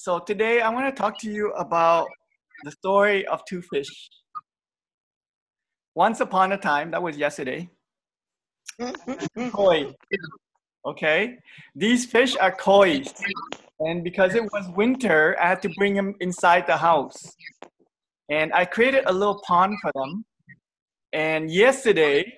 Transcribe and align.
so 0.00 0.18
today 0.18 0.62
I 0.62 0.70
want 0.70 0.86
to 0.86 0.98
talk 0.98 1.18
to 1.18 1.30
you 1.30 1.52
about 1.52 2.08
the 2.64 2.70
story 2.70 3.26
of 3.26 3.44
two 3.44 3.60
fish. 3.60 4.08
Once 5.94 6.20
upon 6.20 6.52
a 6.52 6.56
time, 6.56 6.90
that 6.92 7.02
was 7.02 7.18
yesterday. 7.18 7.68
Koi. 9.52 9.92
Okay, 10.86 11.36
these 11.74 12.06
fish 12.06 12.34
are 12.38 12.50
koi, 12.50 13.02
and 13.80 14.02
because 14.02 14.34
it 14.34 14.42
was 14.44 14.66
winter, 14.74 15.36
I 15.38 15.48
had 15.48 15.60
to 15.60 15.68
bring 15.76 15.92
them 15.92 16.14
inside 16.20 16.66
the 16.66 16.78
house. 16.78 17.36
And 18.30 18.50
I 18.54 18.64
created 18.64 19.04
a 19.04 19.12
little 19.12 19.42
pond 19.46 19.74
for 19.82 19.92
them. 19.94 20.24
And 21.12 21.50
yesterday, 21.50 22.32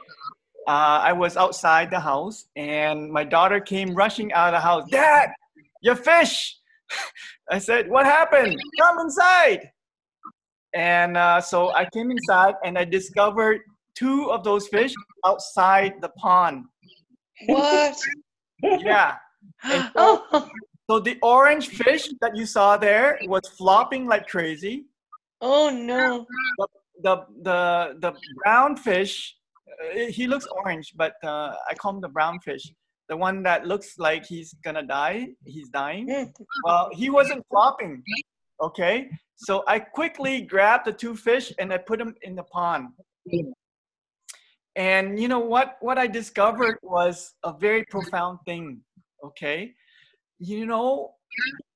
uh, 0.67 0.99
I 1.07 1.13
was 1.13 1.37
outside 1.37 1.93
the 1.93 2.01
house, 2.01 2.47
and 2.57 3.13
my 3.13 3.23
daughter 3.23 3.61
came 3.61 3.95
rushing 3.95 4.33
out 4.33 4.53
of 4.53 4.59
the 4.59 4.67
house. 4.67 4.91
Dad, 4.91 5.31
your 5.81 5.95
fish! 5.95 6.57
I 7.51 7.59
said, 7.59 7.89
What 7.89 8.07
happened? 8.07 8.61
Come 8.81 8.99
inside. 9.01 9.71
And 10.75 11.17
uh, 11.17 11.41
so 11.41 11.75
I 11.75 11.87
came 11.93 12.11
inside 12.11 12.55
and 12.65 12.79
I 12.79 12.85
discovered 12.85 13.61
two 13.95 14.31
of 14.31 14.43
those 14.43 14.69
fish 14.69 14.95
outside 15.25 15.95
the 16.01 16.09
pond. 16.11 16.65
What? 17.47 17.97
Yeah. 18.65 19.17
So, 19.69 19.89
oh, 19.97 20.49
so 20.91 21.01
the 21.01 21.19
orange 21.21 21.67
fish 21.67 22.09
that 22.21 22.37
you 22.37 22.47
saw 22.47 22.77
there 22.77 23.19
was 23.27 23.43
flopping 23.59 24.07
like 24.07 24.29
crazy. 24.29 24.85
oh 25.41 25.69
no. 25.69 26.25
The 27.03 27.27
the 27.43 27.97
the 27.99 28.13
brown 28.45 28.77
fish, 28.77 29.35
uh, 29.69 30.07
he 30.07 30.29
looks 30.29 30.47
orange, 30.47 30.93
but 30.95 31.15
uh, 31.25 31.55
I 31.69 31.75
call 31.75 31.97
him 31.97 32.01
the 32.01 32.09
brown 32.09 32.39
fish. 32.39 32.63
The 33.13 33.19
one 33.19 33.43
that 33.43 33.67
looks 33.67 33.99
like 33.99 34.25
he's 34.25 34.55
gonna 34.65 34.83
die, 34.83 35.35
he's 35.45 35.69
dying. 35.69 36.33
Well, 36.65 36.89
he 36.95 37.11
wasn't 37.11 37.45
flopping. 37.51 38.03
Okay, 38.59 39.11
so 39.37 39.65
I 39.69 39.81
quickly 39.81 40.41
grabbed 40.41 40.87
the 40.87 40.95
two 40.95 41.15
fish 41.15 41.53
and 41.59 41.75
I 41.75 41.77
put 41.77 41.99
them 41.99 42.15
in 42.23 42.35
the 42.35 42.45
pond. 42.45 42.89
And 44.77 45.21
you 45.21 45.29
know 45.29 45.41
what? 45.41 45.77
What 45.81 45.99
I 45.99 46.07
discovered 46.07 46.79
was 46.81 47.35
a 47.45 47.53
very 47.53 47.85
profound 47.85 48.39
thing. 48.47 48.81
Okay, 49.23 49.75
you 50.39 50.65
know, 50.65 51.13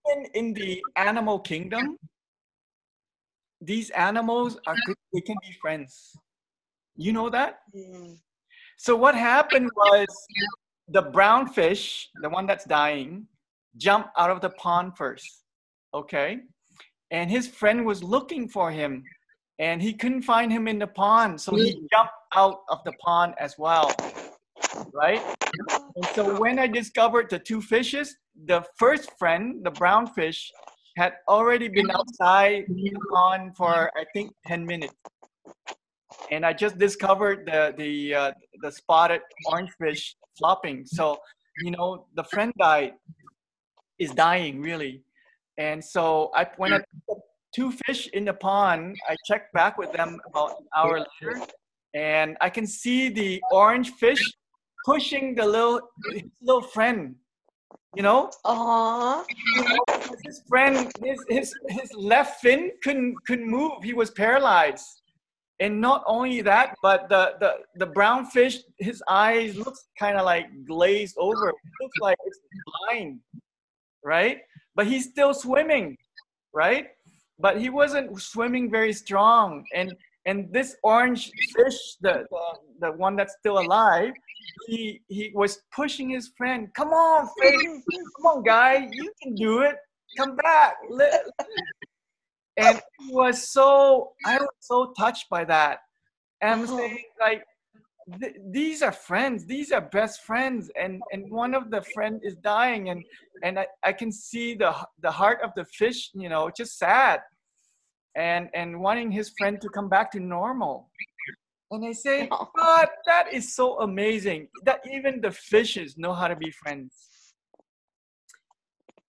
even 0.08 0.30
in 0.32 0.54
the 0.54 0.82
animal 0.96 1.38
kingdom, 1.38 1.98
these 3.60 3.90
animals 3.90 4.58
are 4.66 4.76
good. 4.86 4.96
They 5.12 5.20
can 5.20 5.36
be 5.42 5.52
friends. 5.60 6.16
You 6.96 7.12
know 7.12 7.28
that? 7.28 7.58
So 8.78 8.96
what 8.96 9.14
happened 9.14 9.68
was 9.76 10.06
the 10.88 11.02
brown 11.02 11.48
fish, 11.48 12.08
the 12.22 12.28
one 12.28 12.46
that's 12.46 12.64
dying, 12.64 13.26
jumped 13.76 14.10
out 14.16 14.30
of 14.30 14.40
the 14.40 14.50
pond 14.50 14.96
first. 14.96 15.42
Okay? 15.92 16.40
And 17.10 17.30
his 17.30 17.48
friend 17.48 17.84
was 17.84 18.02
looking 18.02 18.48
for 18.48 18.70
him 18.70 19.04
and 19.58 19.80
he 19.80 19.92
couldn't 19.92 20.22
find 20.22 20.52
him 20.52 20.68
in 20.68 20.78
the 20.78 20.86
pond. 20.86 21.40
So 21.40 21.54
he 21.54 21.72
jumped 21.92 22.12
out 22.34 22.60
of 22.68 22.82
the 22.84 22.92
pond 23.04 23.34
as 23.38 23.56
well. 23.58 23.94
Right? 24.92 25.22
And 25.96 26.06
so 26.14 26.38
when 26.38 26.58
I 26.58 26.66
discovered 26.66 27.30
the 27.30 27.38
two 27.38 27.62
fishes, 27.62 28.16
the 28.44 28.64
first 28.78 29.10
friend, 29.18 29.64
the 29.64 29.70
brown 29.70 30.06
fish, 30.08 30.52
had 30.96 31.14
already 31.28 31.68
been 31.68 31.90
outside 31.90 32.64
the 32.68 32.92
pond 33.12 33.56
for 33.56 33.90
I 33.96 34.04
think 34.14 34.32
10 34.46 34.64
minutes. 34.64 34.94
And 36.30 36.44
I 36.44 36.52
just 36.52 36.78
discovered 36.78 37.46
the 37.46 37.74
the 37.76 38.14
uh, 38.14 38.32
the 38.62 38.72
spotted 38.72 39.20
orange 39.46 39.70
fish 39.78 40.16
flopping. 40.38 40.84
So, 40.86 41.18
you 41.62 41.70
know, 41.70 42.06
the 42.14 42.24
friend 42.24 42.52
died 42.58 42.94
is 43.98 44.10
dying 44.10 44.60
really. 44.60 45.02
And 45.58 45.82
so 45.82 46.30
I 46.34 46.46
when 46.56 46.72
I 46.72 46.78
put 47.08 47.18
two 47.54 47.72
fish 47.86 48.08
in 48.08 48.24
the 48.24 48.34
pond, 48.34 48.96
I 49.08 49.16
checked 49.26 49.52
back 49.54 49.78
with 49.78 49.92
them 49.92 50.20
about 50.28 50.50
an 50.60 50.66
hour 50.76 50.98
later, 50.98 51.46
and 51.94 52.36
I 52.40 52.50
can 52.50 52.66
see 52.66 53.08
the 53.08 53.40
orange 53.50 53.92
fish 53.92 54.22
pushing 54.84 55.34
the 55.34 55.46
little 55.46 55.80
his 56.12 56.24
little 56.42 56.62
friend. 56.62 57.16
You 57.94 58.02
know, 58.02 58.30
Aw. 58.44 59.24
his 60.22 60.42
friend, 60.46 60.92
his, 61.02 61.18
his 61.30 61.54
his 61.68 61.90
left 61.94 62.40
fin 62.42 62.72
couldn't 62.82 63.14
couldn't 63.26 63.50
move. 63.50 63.72
He 63.82 63.94
was 63.94 64.10
paralyzed. 64.10 65.00
And 65.58 65.80
not 65.80 66.04
only 66.06 66.42
that, 66.42 66.74
but 66.82 67.08
the 67.08 67.34
the, 67.40 67.52
the 67.76 67.86
brown 67.86 68.26
fish, 68.26 68.58
his 68.78 69.02
eyes 69.08 69.56
looks 69.56 69.88
kind 69.98 70.18
of 70.18 70.24
like 70.24 70.46
glazed 70.66 71.16
over. 71.18 71.48
It 71.48 71.54
looks 71.80 71.98
like 72.00 72.18
it's 72.26 72.40
blind, 72.66 73.20
right? 74.04 74.40
But 74.74 74.86
he's 74.86 75.08
still 75.08 75.32
swimming, 75.32 75.96
right? 76.52 76.88
But 77.38 77.58
he 77.58 77.70
wasn't 77.70 78.20
swimming 78.20 78.70
very 78.70 78.92
strong. 78.92 79.64
And 79.74 79.94
and 80.26 80.52
this 80.52 80.76
orange 80.82 81.30
fish, 81.54 81.96
the 82.02 82.26
the, 82.30 82.42
the 82.80 82.92
one 82.92 83.16
that's 83.16 83.36
still 83.38 83.58
alive, 83.58 84.12
he 84.66 85.00
he 85.08 85.30
was 85.34 85.62
pushing 85.74 86.10
his 86.10 86.32
friend. 86.36 86.68
Come 86.74 86.90
on, 86.90 87.28
Faith. 87.40 87.82
Come 88.16 88.26
on, 88.26 88.42
guy. 88.42 88.88
You 88.92 89.10
can 89.22 89.34
do 89.34 89.60
it. 89.60 89.76
Come 90.18 90.36
back. 90.36 90.74
And 92.56 92.80
he 93.00 93.12
was 93.12 93.48
so 93.48 94.12
I 94.24 94.38
was 94.38 94.48
so 94.60 94.92
touched 94.98 95.28
by 95.30 95.44
that. 95.44 95.80
And 96.40 96.50
I'm 96.52 96.62
Oh. 96.70 96.76
saying 96.78 97.04
like 97.20 97.42
th- 98.20 98.36
these 98.50 98.82
are 98.82 98.92
friends. 98.92 99.46
These 99.46 99.72
are 99.72 99.80
best 99.80 100.22
friends. 100.22 100.70
And 100.80 101.02
and 101.12 101.30
one 101.30 101.54
of 101.54 101.70
the 101.70 101.82
friend 101.94 102.20
is 102.22 102.34
dying, 102.36 102.90
and 102.90 103.04
and 103.42 103.58
I, 103.58 103.66
I 103.82 103.92
can 103.92 104.10
see 104.12 104.54
the 104.54 104.72
the 105.00 105.10
heart 105.10 105.40
of 105.42 105.50
the 105.56 105.64
fish. 105.64 106.10
You 106.14 106.28
know, 106.28 106.50
just 106.50 106.78
sad, 106.78 107.20
and 108.14 108.48
and 108.54 108.80
wanting 108.80 109.10
his 109.10 109.30
friend 109.38 109.60
to 109.60 109.68
come 109.68 109.88
back 109.88 110.10
to 110.12 110.20
normal. 110.20 110.90
And 111.72 111.84
I 111.84 111.92
say, 111.92 112.28
Oh. 112.30 112.48
God, 112.56 112.88
that 113.06 113.32
is 113.32 113.54
so 113.56 113.80
amazing 113.80 114.48
that 114.64 114.80
even 114.92 115.20
the 115.20 115.32
fishes 115.32 115.98
know 115.98 116.12
how 116.14 116.28
to 116.28 116.36
be 116.36 116.50
friends. 116.52 116.92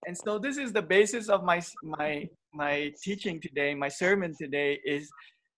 And 0.06 0.16
so 0.16 0.38
this 0.38 0.56
is 0.56 0.72
the 0.72 0.82
basis 0.82 1.28
of 1.28 1.44
my 1.44 1.60
my 1.82 2.28
my 2.58 2.92
teaching 3.00 3.40
today, 3.40 3.72
my 3.74 3.88
sermon 3.88 4.34
today 4.36 4.80
is 4.84 5.08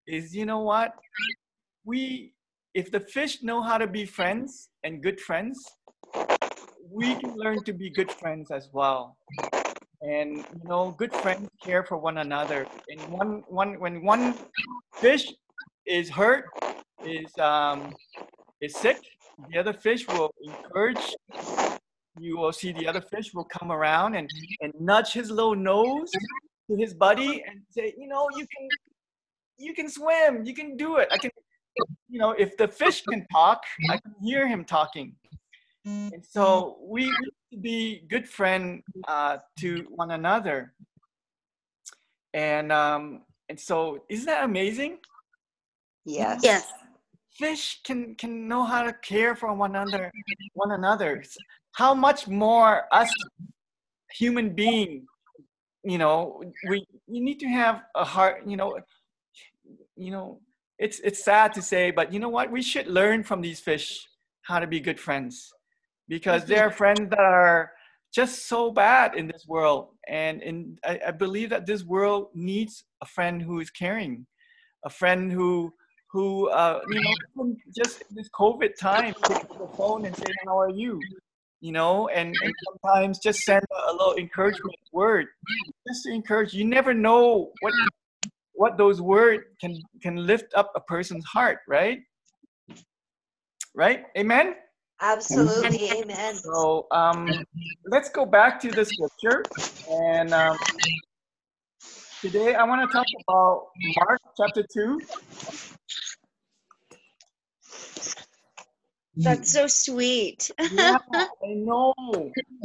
is 0.07 0.35
you 0.35 0.45
know 0.45 0.61
what? 0.61 0.93
We 1.85 2.35
if 2.75 2.93
the 2.93 3.01
fish 3.01 3.43
know 3.43 3.63
how 3.63 3.79
to 3.79 3.87
be 3.87 4.05
friends 4.05 4.69
and 4.85 5.03
good 5.03 5.19
friends, 5.19 5.57
we 6.99 7.15
can 7.17 7.35
learn 7.37 7.65
to 7.65 7.73
be 7.73 7.89
good 7.91 8.13
friends 8.13 8.51
as 8.51 8.69
well. 8.73 9.17
And 10.03 10.31
you 10.37 10.65
know, 10.65 10.95
good 11.03 11.13
friends 11.23 11.49
care 11.65 11.83
for 11.83 11.97
one 11.97 12.19
another. 12.19 12.67
And 12.91 13.01
one 13.21 13.33
one 13.49 13.81
when 13.81 14.05
one 14.05 14.35
fish 14.95 15.25
is 15.87 16.11
hurt, 16.11 16.45
is 17.17 17.31
um 17.39 17.95
is 18.61 18.77
sick, 18.77 18.99
the 19.51 19.59
other 19.59 19.73
fish 19.73 20.07
will 20.07 20.31
encourage 20.43 21.07
you 22.19 22.37
will 22.37 22.53
see 22.53 22.73
the 22.73 22.87
other 22.87 23.01
fish 23.01 23.33
will 23.33 23.49
come 23.59 23.73
around 23.73 24.15
and, 24.15 24.29
and 24.61 24.75
nudge 24.79 25.13
his 25.13 25.31
little 25.31 25.55
nose 25.55 26.11
to 26.71 26.77
his 26.77 26.95
buddy 26.95 27.43
and 27.47 27.61
say, 27.71 27.95
you 27.99 28.07
know, 28.07 28.29
you 28.37 28.47
can 28.47 28.69
you 29.59 29.75
can 29.75 29.89
swim, 29.89 30.45
you 30.45 30.55
can 30.55 30.77
do 30.77 30.97
it. 30.97 31.09
I 31.11 31.19
can 31.19 31.31
you 32.09 32.19
know, 32.19 32.33
if 32.33 32.57
the 32.57 32.69
fish 32.69 33.03
can 33.03 33.27
talk, 33.33 33.63
I 33.89 33.99
can 33.99 34.15
hear 34.23 34.47
him 34.47 34.65
talking. 34.65 35.15
And 35.85 36.25
so 36.25 36.79
we 36.83 37.05
need 37.05 37.35
to 37.53 37.57
be 37.59 38.05
good 38.09 38.29
friend 38.29 38.83
uh, 39.09 39.39
to 39.61 39.87
one 39.91 40.11
another. 40.11 40.75
And 42.35 42.71
um, 42.71 43.23
and 43.49 43.59
so 43.59 44.05
isn't 44.09 44.27
that 44.27 44.45
amazing? 44.45 44.99
Yes. 46.05 46.41
Yes. 46.43 46.73
fish 47.33 47.81
can 47.85 48.15
can 48.17 48.47
know 48.49 48.65
how 48.65 48.83
to 48.83 48.93
care 48.93 49.35
for 49.35 49.53
one 49.55 49.71
another 49.71 50.11
one 50.55 50.73
another 50.73 51.23
how 51.73 51.95
much 51.95 52.27
more 52.27 52.85
us 52.93 53.11
human 54.13 54.51
being 54.51 55.07
you 55.83 55.99
know 55.99 56.43
we 56.69 56.85
you 57.07 57.23
need 57.25 57.41
to 57.41 57.47
have 57.47 57.83
a 57.95 58.05
heart 58.05 58.43
you 58.47 58.57
know 58.57 58.79
you 59.97 60.11
know 60.11 60.41
it's 60.79 60.99
it's 61.01 61.23
sad 61.25 61.53
to 61.53 61.63
say 61.63 61.91
but 61.91 62.13
you 62.13 62.19
know 62.19 62.29
what? 62.29 62.51
We 62.51 62.63
should 62.63 62.87
learn 62.87 63.23
from 63.23 63.43
these 63.43 63.61
fish 63.61 64.09
how 64.43 64.59
to 64.59 64.67
be 64.67 64.81
good 64.81 64.99
friends 64.99 65.53
because 66.09 66.45
there 66.45 66.67
are 66.67 66.71
friends 66.71 67.11
that 67.11 67.21
are 67.21 67.73
just 68.13 68.49
so 68.49 68.73
bad 68.73 69.15
in 69.15 69.29
this 69.29 69.45
world. 69.47 69.89
And 70.09 70.43
in 70.43 70.79
I, 70.85 71.01
I 71.09 71.11
believe 71.13 71.51
that 71.51 71.67
this 71.67 71.85
world 71.85 72.29
needs 72.35 72.85
a 73.03 73.07
friend 73.07 73.41
who 73.43 73.61
is 73.61 73.71
caring 73.71 74.27
a 74.85 74.91
friend 74.91 75.31
who 75.31 75.73
who 76.11 76.49
uh, 76.49 76.81
you 76.89 77.03
know 77.03 77.57
just 77.77 78.03
in 78.09 78.17
this 78.17 78.29
COVID 78.31 78.75
time 78.77 79.15
pick 79.23 79.37
up 79.37 79.59
the 79.59 79.69
phone 79.77 80.07
and 80.07 80.17
say 80.17 80.33
how 80.47 80.59
are 80.59 80.71
you, 80.71 80.99
you 81.61 81.73
know, 81.73 82.09
and, 82.09 82.35
and 82.43 82.55
sometimes 82.67 83.19
just 83.19 83.41
send 83.41 83.65
a 83.89 83.93
little 83.93 84.15
encouragement 84.15 84.75
word, 84.93 85.27
just 85.89 86.05
to 86.05 86.13
encourage. 86.13 86.55
You 86.55 86.65
never 86.65 86.95
know 86.95 87.51
what 87.61 87.73
what 88.53 88.77
those 88.77 89.01
words 89.01 89.45
can 89.61 89.81
can 90.03 90.17
lift 90.27 90.53
up 90.55 90.71
a 90.75 90.81
person's 90.81 91.25
heart, 91.25 91.59
right? 91.69 91.99
Right? 93.75 94.05
Amen. 94.19 94.55
Absolutely. 95.01 95.91
Amen. 95.93 96.35
So 96.35 96.87
um, 96.91 97.29
let's 97.87 98.11
go 98.11 98.27
back 98.27 98.61
to 98.61 98.71
the 98.71 98.85
scripture, 98.85 99.43
and 99.91 100.35
um, 100.35 100.59
today 102.21 102.55
I 102.55 102.65
want 102.65 102.89
to 102.89 102.95
talk 102.95 103.07
about 103.27 103.69
Mark 103.97 104.21
chapter 104.37 104.63
2. 104.75 105.01
That's 109.17 109.53
so 109.53 109.67
sweet. 109.67 110.51
Yeah, 110.73 110.99
I 111.13 111.29
know. 111.55 111.95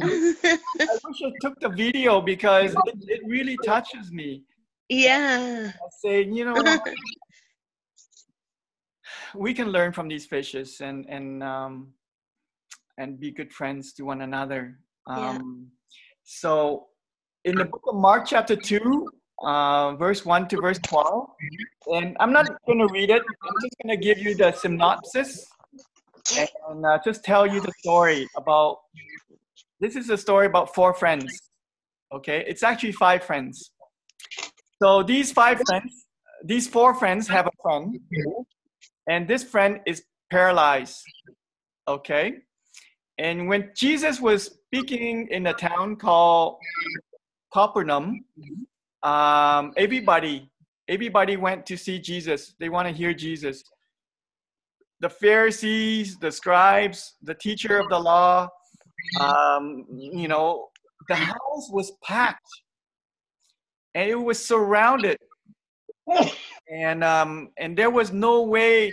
wish 0.02 1.20
I 1.24 1.32
took 1.40 1.58
the 1.60 1.68
video 1.68 2.20
because 2.20 2.72
it, 2.86 2.94
it 3.08 3.20
really 3.26 3.56
touches 3.64 4.10
me. 4.12 4.42
yeah. 4.88 5.72
I 5.74 5.88
say, 6.02 6.24
you 6.24 6.44
know, 6.44 6.54
we 9.34 9.54
can 9.54 9.68
learn 9.68 9.92
from 9.92 10.08
these 10.08 10.26
fishes 10.26 10.80
and 10.80 11.06
and 11.08 11.42
um, 11.42 11.92
and 12.98 13.18
be 13.20 13.30
good 13.30 13.52
friends 13.52 13.92
to 13.94 14.04
one 14.04 14.22
another. 14.22 14.78
Yeah. 15.08 15.30
Um, 15.30 15.70
So, 16.28 16.86
in 17.44 17.54
the 17.54 17.64
book 17.66 17.82
of 17.86 17.94
Mark, 17.96 18.26
chapter 18.26 18.56
two, 18.56 19.06
uh, 19.44 19.94
verse 19.94 20.24
one 20.24 20.48
to 20.48 20.60
verse 20.60 20.78
twelve, 20.82 21.28
and 21.94 22.16
I'm 22.18 22.32
not 22.32 22.48
going 22.66 22.80
to 22.82 22.88
read 22.92 23.10
it. 23.10 23.22
I'm 23.22 23.54
just 23.62 23.76
going 23.82 23.94
to 23.98 24.02
give 24.02 24.18
you 24.18 24.34
the 24.34 24.50
synopsis 24.52 25.46
and 26.68 26.84
uh, 26.84 26.98
just 27.04 27.24
tell 27.24 27.46
you 27.46 27.60
the 27.60 27.72
story 27.78 28.28
about. 28.36 28.78
This 29.80 29.94
is 29.96 30.08
a 30.10 30.16
story 30.16 30.46
about 30.46 30.74
four 30.74 30.94
friends. 30.94 31.26
Okay, 32.12 32.44
it's 32.46 32.62
actually 32.62 32.92
five 32.92 33.22
friends. 33.24 33.72
So 34.82 35.02
these 35.02 35.32
five 35.32 35.60
friends, 35.66 36.06
these 36.44 36.68
four 36.68 36.94
friends 36.94 37.28
have 37.28 37.46
a 37.46 37.56
friend, 37.62 37.98
and 39.08 39.28
this 39.28 39.42
friend 39.44 39.80
is 39.86 40.02
paralyzed. 40.30 41.02
Okay, 41.88 42.38
and 43.18 43.48
when 43.48 43.70
Jesus 43.74 44.20
was 44.20 44.58
speaking 44.66 45.28
in 45.30 45.46
a 45.46 45.54
town 45.54 45.96
called 45.96 46.58
Capernaum, 47.52 48.24
um, 49.02 49.72
everybody, 49.76 50.50
everybody 50.88 51.36
went 51.36 51.64
to 51.66 51.76
see 51.76 51.98
Jesus. 51.98 52.54
They 52.58 52.68
want 52.68 52.88
to 52.88 52.94
hear 52.94 53.14
Jesus. 53.14 53.64
The 55.00 55.10
Pharisees, 55.10 56.16
the 56.18 56.32
scribes, 56.32 57.16
the 57.22 57.34
teacher 57.34 57.78
of 57.78 57.88
the 57.90 57.98
law, 57.98 58.48
um, 59.20 59.84
you 59.90 60.28
know, 60.28 60.68
the 61.08 61.14
house 61.14 61.70
was 61.70 61.92
packed, 62.02 62.48
and 63.94 64.08
it 64.08 64.14
was 64.14 64.44
surrounded, 64.44 65.18
and 66.72 67.04
um, 67.04 67.50
and 67.58 67.76
there 67.76 67.90
was 67.90 68.12
no 68.12 68.42
way 68.42 68.90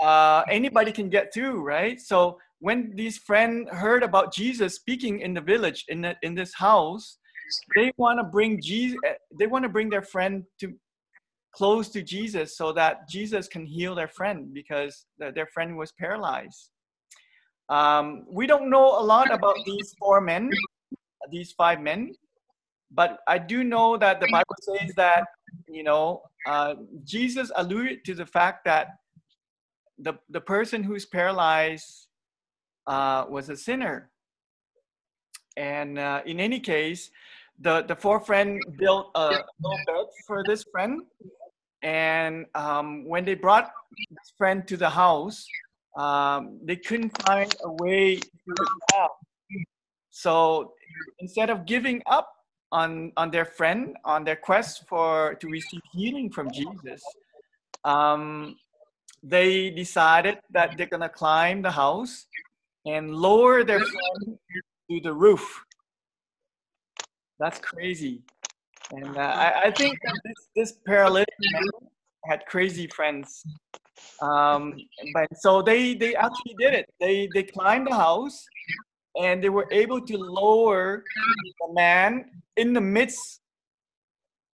uh, 0.00 0.42
anybody 0.48 0.92
can 0.92 1.08
get 1.08 1.32
through, 1.34 1.62
right? 1.62 2.00
So 2.00 2.38
when 2.60 2.92
these 2.94 3.18
friends 3.18 3.68
heard 3.70 4.02
about 4.02 4.32
Jesus 4.32 4.74
speaking 4.74 5.20
in 5.20 5.34
the 5.34 5.40
village 5.40 5.84
in 5.88 6.02
the, 6.02 6.16
in 6.22 6.34
this 6.34 6.54
house, 6.54 7.18
they 7.76 7.92
want 7.96 8.18
to 8.18 8.24
bring 8.24 8.60
Jesus. 8.60 8.98
They 9.38 9.46
want 9.46 9.64
to 9.64 9.68
bring 9.68 9.90
their 9.90 10.02
friend 10.02 10.44
to 10.60 10.74
close 11.52 11.88
to 11.90 12.02
Jesus 12.02 12.56
so 12.56 12.72
that 12.72 13.08
Jesus 13.08 13.48
can 13.48 13.64
heal 13.64 13.94
their 13.94 14.08
friend 14.08 14.52
because 14.52 15.06
their 15.18 15.46
friend 15.46 15.76
was 15.76 15.92
paralyzed. 15.92 16.70
Um, 17.68 18.24
we 18.30 18.46
don't 18.46 18.70
know 18.70 18.98
a 18.98 19.04
lot 19.04 19.32
about 19.32 19.56
these 19.66 19.94
four 19.98 20.20
men, 20.20 20.50
these 21.30 21.52
five 21.52 21.80
men, 21.80 22.14
but 22.90 23.18
I 23.26 23.38
do 23.38 23.64
know 23.64 23.96
that 23.98 24.20
the 24.20 24.28
Bible 24.30 24.56
says 24.62 24.92
that 24.96 25.24
you 25.68 25.82
know 25.82 26.22
uh, 26.46 26.74
Jesus 27.04 27.50
alluded 27.56 28.04
to 28.06 28.14
the 28.14 28.24
fact 28.26 28.64
that 28.64 28.88
the 29.98 30.14
the 30.30 30.40
person 30.40 30.82
who's 30.82 31.04
paralyzed 31.04 32.08
uh, 32.86 33.26
was 33.28 33.50
a 33.50 33.56
sinner. 33.56 34.10
And 35.56 35.98
uh, 35.98 36.22
in 36.24 36.40
any 36.40 36.60
case, 36.60 37.10
the 37.60 37.82
the 37.82 37.96
four 37.96 38.20
friend 38.20 38.62
built 38.78 39.10
a 39.14 39.28
little 39.60 39.78
bed 39.86 40.06
for 40.26 40.42
this 40.46 40.64
friend, 40.70 41.02
and 41.82 42.46
um, 42.54 43.04
when 43.06 43.24
they 43.24 43.34
brought 43.34 43.70
this 44.10 44.32
friend 44.36 44.66
to 44.68 44.76
the 44.76 44.90
house, 44.90 45.46
um, 45.96 46.60
they 46.64 46.76
couldn't 46.76 47.10
find 47.22 47.54
a 47.64 47.72
way 47.82 48.16
to 48.16 48.28
the 48.46 48.66
crowd. 48.90 49.08
So 50.10 50.74
instead 51.20 51.50
of 51.50 51.66
giving 51.66 52.02
up 52.06 52.32
on 52.70 53.12
on 53.16 53.30
their 53.30 53.44
friend 53.44 53.96
on 54.04 54.24
their 54.24 54.36
quest 54.36 54.86
for 54.88 55.34
to 55.34 55.48
receive 55.48 55.80
healing 55.92 56.30
from 56.30 56.50
Jesus, 56.50 57.02
um, 57.84 58.56
they 59.22 59.70
decided 59.70 60.38
that 60.50 60.76
they're 60.76 60.86
gonna 60.86 61.08
climb 61.08 61.62
the 61.62 61.70
house 61.70 62.26
and 62.86 63.14
lower 63.14 63.64
their 63.64 63.80
friend 63.80 64.38
to 64.90 65.00
the 65.00 65.12
roof. 65.12 65.64
That's 67.38 67.58
crazy. 67.60 68.22
And 68.92 69.16
uh, 69.16 69.20
I, 69.20 69.62
I 69.66 69.70
think 69.70 69.98
this, 70.24 70.48
this 70.56 70.78
paralytic 70.86 71.34
had 72.24 72.44
crazy 72.46 72.86
friends. 72.86 73.44
Um, 74.22 74.76
but 75.14 75.28
so 75.38 75.62
they, 75.62 75.94
they 75.94 76.14
actually 76.14 76.54
did 76.58 76.74
it. 76.74 76.86
They, 77.00 77.28
they 77.34 77.42
climbed 77.42 77.86
the 77.86 77.94
house 77.94 78.44
and 79.20 79.42
they 79.42 79.48
were 79.48 79.68
able 79.70 80.00
to 80.00 80.16
lower 80.16 81.04
the 81.60 81.74
man 81.74 82.30
in 82.56 82.72
the 82.72 82.80
midst 82.80 83.40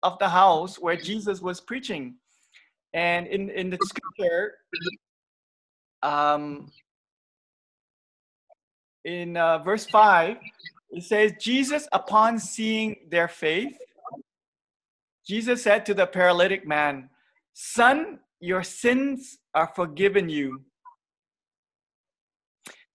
of 0.02 0.18
the 0.18 0.28
house 0.28 0.78
where 0.78 0.96
Jesus 0.96 1.40
was 1.40 1.60
preaching. 1.60 2.16
And 2.92 3.26
in, 3.26 3.50
in 3.50 3.70
the 3.70 3.78
scripture, 3.82 4.54
um, 6.02 6.70
in 9.04 9.36
uh, 9.36 9.58
verse 9.58 9.86
5, 9.86 10.36
it 10.90 11.02
says, 11.02 11.32
Jesus, 11.40 11.88
upon 11.92 12.38
seeing 12.38 12.96
their 13.08 13.28
faith, 13.28 13.76
Jesus 15.26 15.62
said 15.62 15.86
to 15.86 15.94
the 15.94 16.06
paralytic 16.06 16.66
man, 16.66 17.08
Son, 17.54 18.18
your 18.40 18.62
sins 18.62 19.38
are 19.54 19.70
forgiven 19.74 20.28
you. 20.28 20.62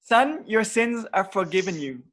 Son, 0.01 0.43
your 0.45 0.63
sins 0.63 1.05
are 1.13 1.23
forgiven 1.23 1.79
you. 1.79 2.03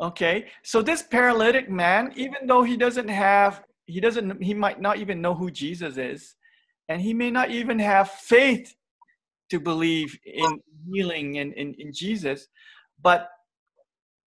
Okay, 0.00 0.46
so 0.62 0.80
this 0.80 1.02
paralytic 1.02 1.68
man, 1.68 2.12
even 2.14 2.46
though 2.46 2.62
he 2.62 2.76
doesn't 2.76 3.08
have, 3.08 3.64
he 3.86 4.00
doesn't, 4.00 4.42
he 4.42 4.54
might 4.54 4.80
not 4.80 4.98
even 4.98 5.20
know 5.20 5.34
who 5.34 5.50
Jesus 5.50 5.96
is, 5.96 6.36
and 6.88 7.00
he 7.00 7.12
may 7.12 7.30
not 7.30 7.50
even 7.50 7.78
have 7.80 8.10
faith 8.10 8.74
to 9.50 9.58
believe 9.58 10.16
in 10.24 10.60
healing 10.92 11.38
and 11.38 11.52
in, 11.54 11.74
in 11.78 11.92
Jesus, 11.92 12.46
but 13.02 13.28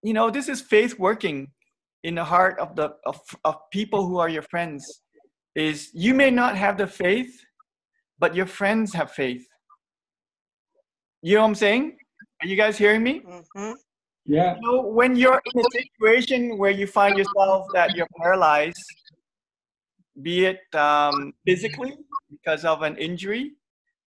you 0.03 0.13
know, 0.13 0.29
this 0.29 0.47
is 0.47 0.61
faith 0.61 0.97
working 0.97 1.51
in 2.07 2.15
the 2.15 2.23
heart 2.23 2.57
of 2.57 2.69
the 2.79 2.87
of, 3.05 3.19
of 3.43 3.55
people 3.69 4.07
who 4.07 4.17
are 4.17 4.29
your 4.29 4.45
friends. 4.53 5.01
Is 5.55 5.89
you 5.93 6.13
may 6.13 6.31
not 6.31 6.55
have 6.55 6.77
the 6.77 6.87
faith, 6.87 7.33
but 8.17 8.35
your 8.39 8.45
friends 8.45 8.93
have 8.93 9.11
faith. 9.11 9.45
You 11.21 11.35
know 11.35 11.41
what 11.41 11.47
I'm 11.49 11.55
saying? 11.55 11.97
Are 12.41 12.47
you 12.47 12.55
guys 12.55 12.77
hearing 12.77 13.03
me? 13.03 13.15
hmm 13.55 13.71
Yeah. 14.25 14.55
You 14.55 14.61
know, 14.61 14.81
when 14.99 15.15
you're 15.21 15.41
in 15.49 15.55
a 15.65 15.69
situation 15.79 16.57
where 16.61 16.75
you 16.79 16.87
find 16.87 17.17
yourself 17.17 17.67
that 17.73 17.95
you're 17.97 18.11
paralyzed, 18.21 18.85
be 20.21 20.45
it 20.45 20.61
um, 20.87 21.33
physically 21.45 21.93
because 22.31 22.63
of 22.63 22.83
an 22.83 22.95
injury, 22.97 23.45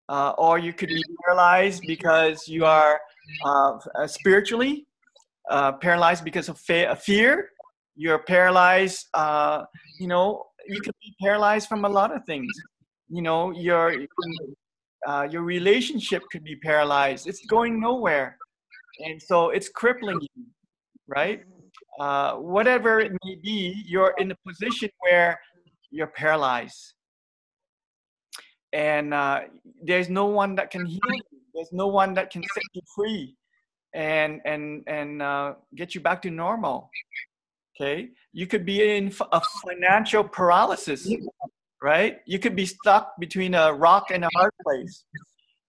uh, 0.09 0.31
or 0.39 0.59
you 0.67 0.73
could 0.73 0.89
be 0.89 1.05
paralyzed 1.25 1.83
because 1.87 2.49
you 2.49 2.65
are 2.65 3.01
uh, 3.45 3.73
uh, 3.97 4.07
spiritually 4.07 4.87
uh, 5.51 5.73
paralyzed 5.73 6.25
because 6.25 6.49
of 6.49 6.57
fe- 6.59 6.95
fear. 7.11 7.49
You're 7.95 8.19
paralyzed. 8.21 9.07
Uh, 9.15 9.65
you 9.99 10.07
know, 10.07 10.47
you 10.67 10.81
can 10.81 10.93
be 11.01 11.15
paralyzed 11.21 11.69
from 11.69 11.85
a 11.85 11.89
lot 11.89 12.15
of 12.15 12.25
things. 12.25 12.51
You 13.09 13.23
know, 13.23 13.51
your 13.51 13.95
uh, 15.07 15.29
your 15.31 15.43
relationship 15.43 16.23
could 16.31 16.45
be 16.45 16.57
paralyzed. 16.57 17.27
It's 17.27 17.45
going 17.47 17.81
nowhere, 17.81 18.39
and 19.01 19.21
so 19.21 19.51
it's 19.51 19.69
crippling 19.69 20.21
you, 20.21 20.45
right? 21.07 21.43
Uh, 22.01 22.37
whatever 22.37 23.01
it 23.01 23.13
may 23.25 23.37
be, 23.43 23.83
you're 23.87 24.15
in 24.19 24.31
a 24.31 24.37
position 24.47 24.89
where 25.01 25.39
you're 25.91 26.07
paralyzed, 26.07 26.95
and 28.73 29.13
uh, 29.13 29.41
there's 29.83 30.09
no 30.09 30.27
one 30.27 30.55
that 30.55 30.71
can 30.71 30.87
heal 30.87 31.01
you. 31.11 31.23
There's 31.55 31.73
no 31.73 31.89
one 31.89 32.15
that 32.15 32.31
can 32.31 32.43
set 32.55 32.63
you 32.73 32.83
free, 32.95 33.37
and 33.93 34.41
and 34.47 34.85
and 34.87 35.21
uh, 35.21 35.55
get 35.75 35.95
you 35.95 36.01
back 36.01 36.23
to 36.23 36.31
normal. 36.31 36.91
Okay, 37.75 38.11
you 38.33 38.47
could 38.47 38.67
be 38.67 38.97
in 38.97 39.13
a 39.33 39.41
financial 39.65 40.25
paralysis, 40.25 41.11
right? 41.83 42.21
You 42.27 42.39
could 42.39 42.55
be 42.55 42.67
stuck 42.67 43.19
between 43.19 43.55
a 43.55 43.73
rock 43.73 44.11
and 44.11 44.25
a 44.25 44.29
hard 44.37 44.53
place, 44.63 45.05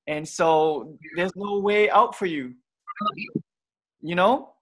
and 0.08 0.28
so 0.28 0.98
there's 1.16 1.36
no 1.36 1.60
way 1.60 1.90
out 1.90 2.16
for 2.16 2.26
you. 2.26 2.56
You 4.02 4.16
know, 4.16 4.54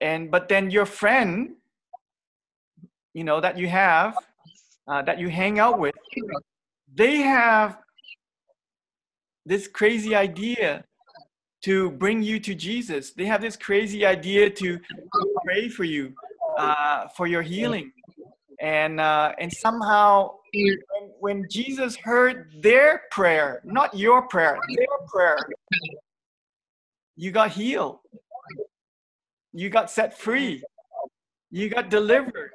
and 0.00 0.30
but 0.30 0.48
then 0.48 0.70
your 0.70 0.86
friend, 0.86 1.56
you 3.14 3.24
know 3.24 3.40
that 3.40 3.58
you 3.58 3.66
have, 3.66 4.16
uh, 4.86 5.02
that 5.02 5.18
you 5.18 5.28
hang 5.28 5.58
out 5.58 5.80
with, 5.80 5.94
they 6.94 7.16
have 7.16 7.78
this 9.44 9.66
crazy 9.66 10.14
idea 10.14 10.84
to 11.62 11.90
bring 11.90 12.22
you 12.22 12.38
to 12.38 12.54
Jesus. 12.54 13.10
They 13.10 13.24
have 13.24 13.40
this 13.40 13.56
crazy 13.56 14.06
idea 14.06 14.50
to 14.50 14.78
pray 15.44 15.68
for 15.68 15.84
you 15.84 16.14
uh, 16.58 17.08
for 17.16 17.26
your 17.26 17.42
healing, 17.42 17.92
and 18.60 19.00
uh, 19.00 19.32
and 19.38 19.52
somehow 19.52 20.36
when, 20.52 21.10
when 21.20 21.46
Jesus 21.50 21.96
heard 21.96 22.52
their 22.60 23.02
prayer, 23.10 23.60
not 23.64 23.96
your 23.96 24.28
prayer, 24.28 24.58
their 24.76 24.86
prayer, 25.08 25.38
you 27.16 27.30
got 27.30 27.50
healed. 27.50 27.98
You 29.52 29.70
got 29.70 29.90
set 29.90 30.18
free. 30.18 30.62
You 31.50 31.68
got 31.68 31.88
delivered. 31.88 32.50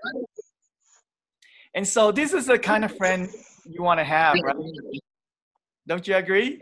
And 1.74 1.88
so 1.88 2.12
this 2.12 2.34
is 2.34 2.48
the 2.48 2.60
kind 2.60 2.84
of 2.84 2.96
friend 2.98 3.30
you 3.64 3.82
want 3.84 4.00
to 4.00 4.04
have, 4.04 4.38
right? 4.44 4.56
Don't 5.88 6.06
you 6.08 6.16
agree? 6.16 6.62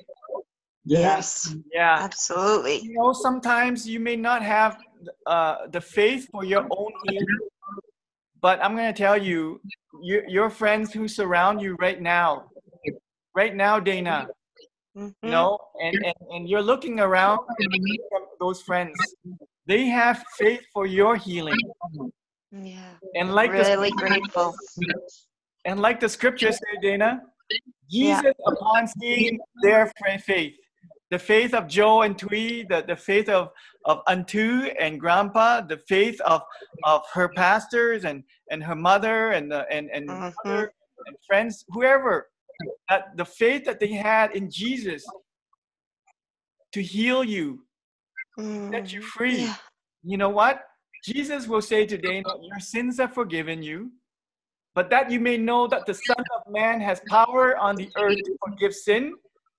Yes, 0.85 1.53
Yeah. 1.73 1.97
absolutely. 1.99 2.79
You 2.79 2.93
know, 2.93 3.13
sometimes 3.13 3.87
you 3.87 3.99
may 3.99 4.15
not 4.15 4.41
have 4.43 4.77
uh, 5.25 5.67
the 5.71 5.81
faith 5.81 6.27
for 6.31 6.43
your 6.43 6.65
own 6.71 6.91
healing, 7.03 7.39
but 8.41 8.63
I'm 8.63 8.75
going 8.75 8.93
to 8.93 8.97
tell 8.97 9.17
you, 9.17 9.61
your, 10.01 10.27
your 10.27 10.49
friends 10.49 10.93
who 10.93 11.07
surround 11.07 11.61
you 11.61 11.75
right 11.79 12.01
now, 12.01 12.51
right 13.35 13.55
now, 13.55 13.79
Dana, 13.79 14.27
Mhm. 14.95 15.13
you 15.23 15.31
know, 15.31 15.57
and, 15.83 15.95
and, 16.03 16.15
and 16.31 16.49
you're 16.49 16.61
looking 16.61 16.99
around 16.99 17.39
those 18.39 18.61
friends, 18.61 19.15
they 19.67 19.85
have 19.85 20.23
faith 20.37 20.61
for 20.73 20.85
your 20.85 21.15
healing. 21.15 21.61
Yeah, 22.51 22.93
And 23.15 23.33
like 23.33 23.51
the 23.51 23.63
really 23.63 23.91
grateful. 23.91 24.55
And 25.65 25.79
like 25.81 25.99
the 25.99 26.09
scripture 26.09 26.51
say, 26.51 26.73
Dana, 26.81 27.21
Yeah. 27.49 28.21
Jesus, 28.21 28.33
upon 28.45 28.87
seeing 28.87 29.39
their 29.61 29.91
faith, 30.25 30.55
the 31.09 31.19
faith 31.19 31.53
of 31.53 31.67
Joe 31.67 32.01
and 32.01 32.17
Twee, 32.17 32.63
the, 32.63 32.83
the 32.85 32.95
faith 32.95 33.29
of, 33.29 33.49
of 33.85 34.03
Antu 34.05 34.73
and 34.79 34.99
Grandpa, 34.99 35.61
the 35.61 35.77
faith 35.87 36.19
of, 36.21 36.41
of 36.83 37.01
her 37.13 37.29
pastors 37.29 38.03
and, 38.05 38.23
and 38.51 38.63
her 38.63 38.75
mother 38.75 39.31
and, 39.31 39.51
the, 39.51 39.65
and, 39.71 39.89
and, 39.91 40.07
Mhm. 40.09 40.33
mother 40.45 40.73
and 41.05 41.15
friends, 41.25 41.63
whoever, 41.69 42.29
that 42.89 43.15
the 43.15 43.25
faith 43.25 43.63
that 43.65 43.79
they 43.79 43.93
had 43.93 44.35
in 44.35 44.49
Jesus 44.49 45.05
to 46.73 46.81
heal 46.81 47.23
you, 47.23 47.63
set 48.71 48.91
you 48.91 48.99
Mm, 48.99 49.03
free. 49.03 49.41
Yeah. 49.43 49.55
You 50.03 50.17
know 50.17 50.29
what? 50.29 50.63
Jesus 51.03 51.47
will 51.47 51.61
say 51.61 51.85
today, 51.85 52.23
Your 52.41 52.59
sins 52.59 52.99
are 52.99 53.07
forgiven 53.07 53.63
you, 53.63 53.91
but 54.75 54.89
that 54.89 55.09
you 55.09 55.19
may 55.19 55.37
know 55.37 55.67
that 55.67 55.85
the 55.85 55.93
Son 55.93 56.17
of 56.35 56.51
Man 56.51 56.81
has 56.81 56.99
power 57.09 57.57
on 57.57 57.75
the 57.77 57.89
earth 57.97 58.17
to 58.25 58.37
forgive 58.45 58.73
sin. 58.75 59.13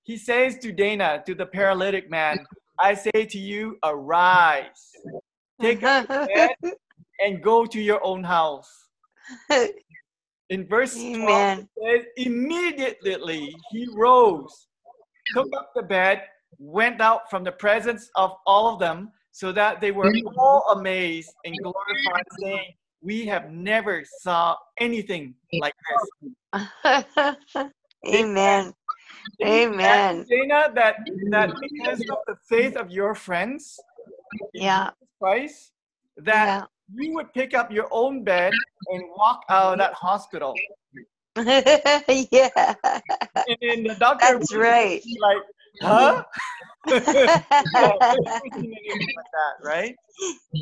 He 0.08 0.16
says 0.16 0.56
to 0.60 0.72
Dana, 0.72 1.22
to 1.26 1.34
the 1.34 1.44
paralytic 1.44 2.08
man, 2.08 2.46
I 2.80 2.94
say 2.94 3.26
to 3.26 3.38
you, 3.38 3.76
arise, 3.84 4.90
take 5.60 5.82
up 5.82 6.08
your 6.08 6.26
bed 6.26 6.54
and 7.20 7.42
go 7.42 7.66
to 7.66 7.78
your 7.78 8.02
own 8.02 8.24
house. 8.24 8.72
In 10.48 10.66
verse 10.66 10.94
12, 10.94 11.58
it 11.58 11.68
says, 11.78 12.06
immediately 12.16 13.54
he 13.70 13.86
rose, 13.94 14.68
took 15.34 15.48
up 15.54 15.72
the 15.76 15.82
bed, 15.82 16.22
went 16.58 17.02
out 17.02 17.28
from 17.28 17.44
the 17.44 17.52
presence 17.52 18.08
of 18.14 18.32
all 18.46 18.72
of 18.72 18.80
them, 18.80 19.12
so 19.32 19.52
that 19.52 19.82
they 19.82 19.90
were 19.90 20.10
all 20.38 20.70
amazed 20.70 21.34
and 21.44 21.54
glorified, 21.58 22.24
saying, 22.40 22.72
We 23.02 23.26
have 23.26 23.50
never 23.50 24.04
saw 24.06 24.56
anything 24.80 25.34
like 25.52 25.74
this. 26.54 26.64
Amen. 28.06 28.72
Can 29.40 29.52
you 29.52 29.72
Amen. 29.72 30.26
Dana, 30.28 30.70
that 30.74 30.96
that 31.30 31.50
mm-hmm. 31.50 31.60
because 31.60 32.00
of 32.00 32.18
the 32.26 32.36
faith 32.48 32.76
of 32.76 32.90
your 32.90 33.14
friends 33.14 33.78
Yeah. 34.52 34.90
Jesus 34.90 35.08
Christ, 35.20 35.72
that 36.18 36.46
Yeah. 36.46 36.64
you 36.94 37.14
would 37.14 37.32
pick 37.32 37.54
up 37.54 37.70
your 37.70 37.88
own 37.90 38.24
bed 38.24 38.52
and 38.92 39.02
walk 39.16 39.42
out 39.48 39.72
of 39.74 39.78
that 39.78 39.94
hospital. 39.94 40.54
yeah. 41.38 42.74
And 43.46 43.56
then 43.62 43.82
the 43.84 43.96
doctor 43.98 44.38
That's 44.38 44.54
right. 44.54 45.02
like, 45.20 45.42
huh? 45.82 46.24
Like 46.88 47.04
that, 49.38 49.54
right? 49.62 49.94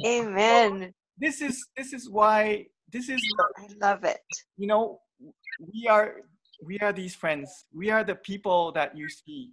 Amen. 0.04 0.92
This 1.18 1.40
is 1.40 1.66
this 1.76 1.92
is 1.92 2.10
why 2.10 2.66
this 2.92 3.08
is 3.08 3.20
the 3.20 3.44
I 3.58 3.68
love 3.80 4.04
it. 4.04 4.20
you 4.58 4.66
know 4.66 5.00
we 5.72 5.86
are 5.88 6.16
we 6.62 6.78
are 6.80 6.92
these 6.92 7.14
friends. 7.14 7.64
We 7.74 7.90
are 7.90 8.04
the 8.04 8.14
people 8.16 8.72
that 8.72 8.96
you 8.96 9.08
see. 9.08 9.50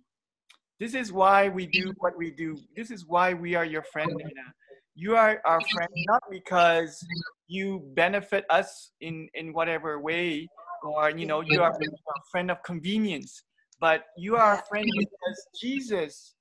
This 0.79 0.93
is 0.95 1.11
why 1.11 1.49
we 1.49 1.65
do 1.65 1.93
what 1.97 2.17
we 2.17 2.31
do. 2.31 2.57
This 2.75 2.91
is 2.91 3.05
why 3.05 3.33
we 3.33 3.55
are 3.55 3.65
your 3.65 3.83
friend 3.83 4.11
Nina. 4.15 4.53
you 4.95 5.15
are 5.15 5.41
our 5.45 5.61
friend 5.61 5.89
not 6.07 6.21
because 6.29 7.03
you 7.47 7.81
benefit 7.95 8.45
us 8.49 8.91
in 9.01 9.27
in 9.33 9.53
whatever 9.53 9.99
way 9.99 10.47
or 10.83 11.09
you 11.09 11.25
know 11.25 11.41
you 11.41 11.61
are 11.61 11.71
a 11.71 12.21
friend 12.31 12.51
of 12.51 12.61
convenience 12.63 13.43
but 13.79 14.05
you 14.17 14.35
are 14.35 14.53
a 14.59 14.63
friend 14.69 14.85
because 14.97 15.47
jesus 15.59 16.35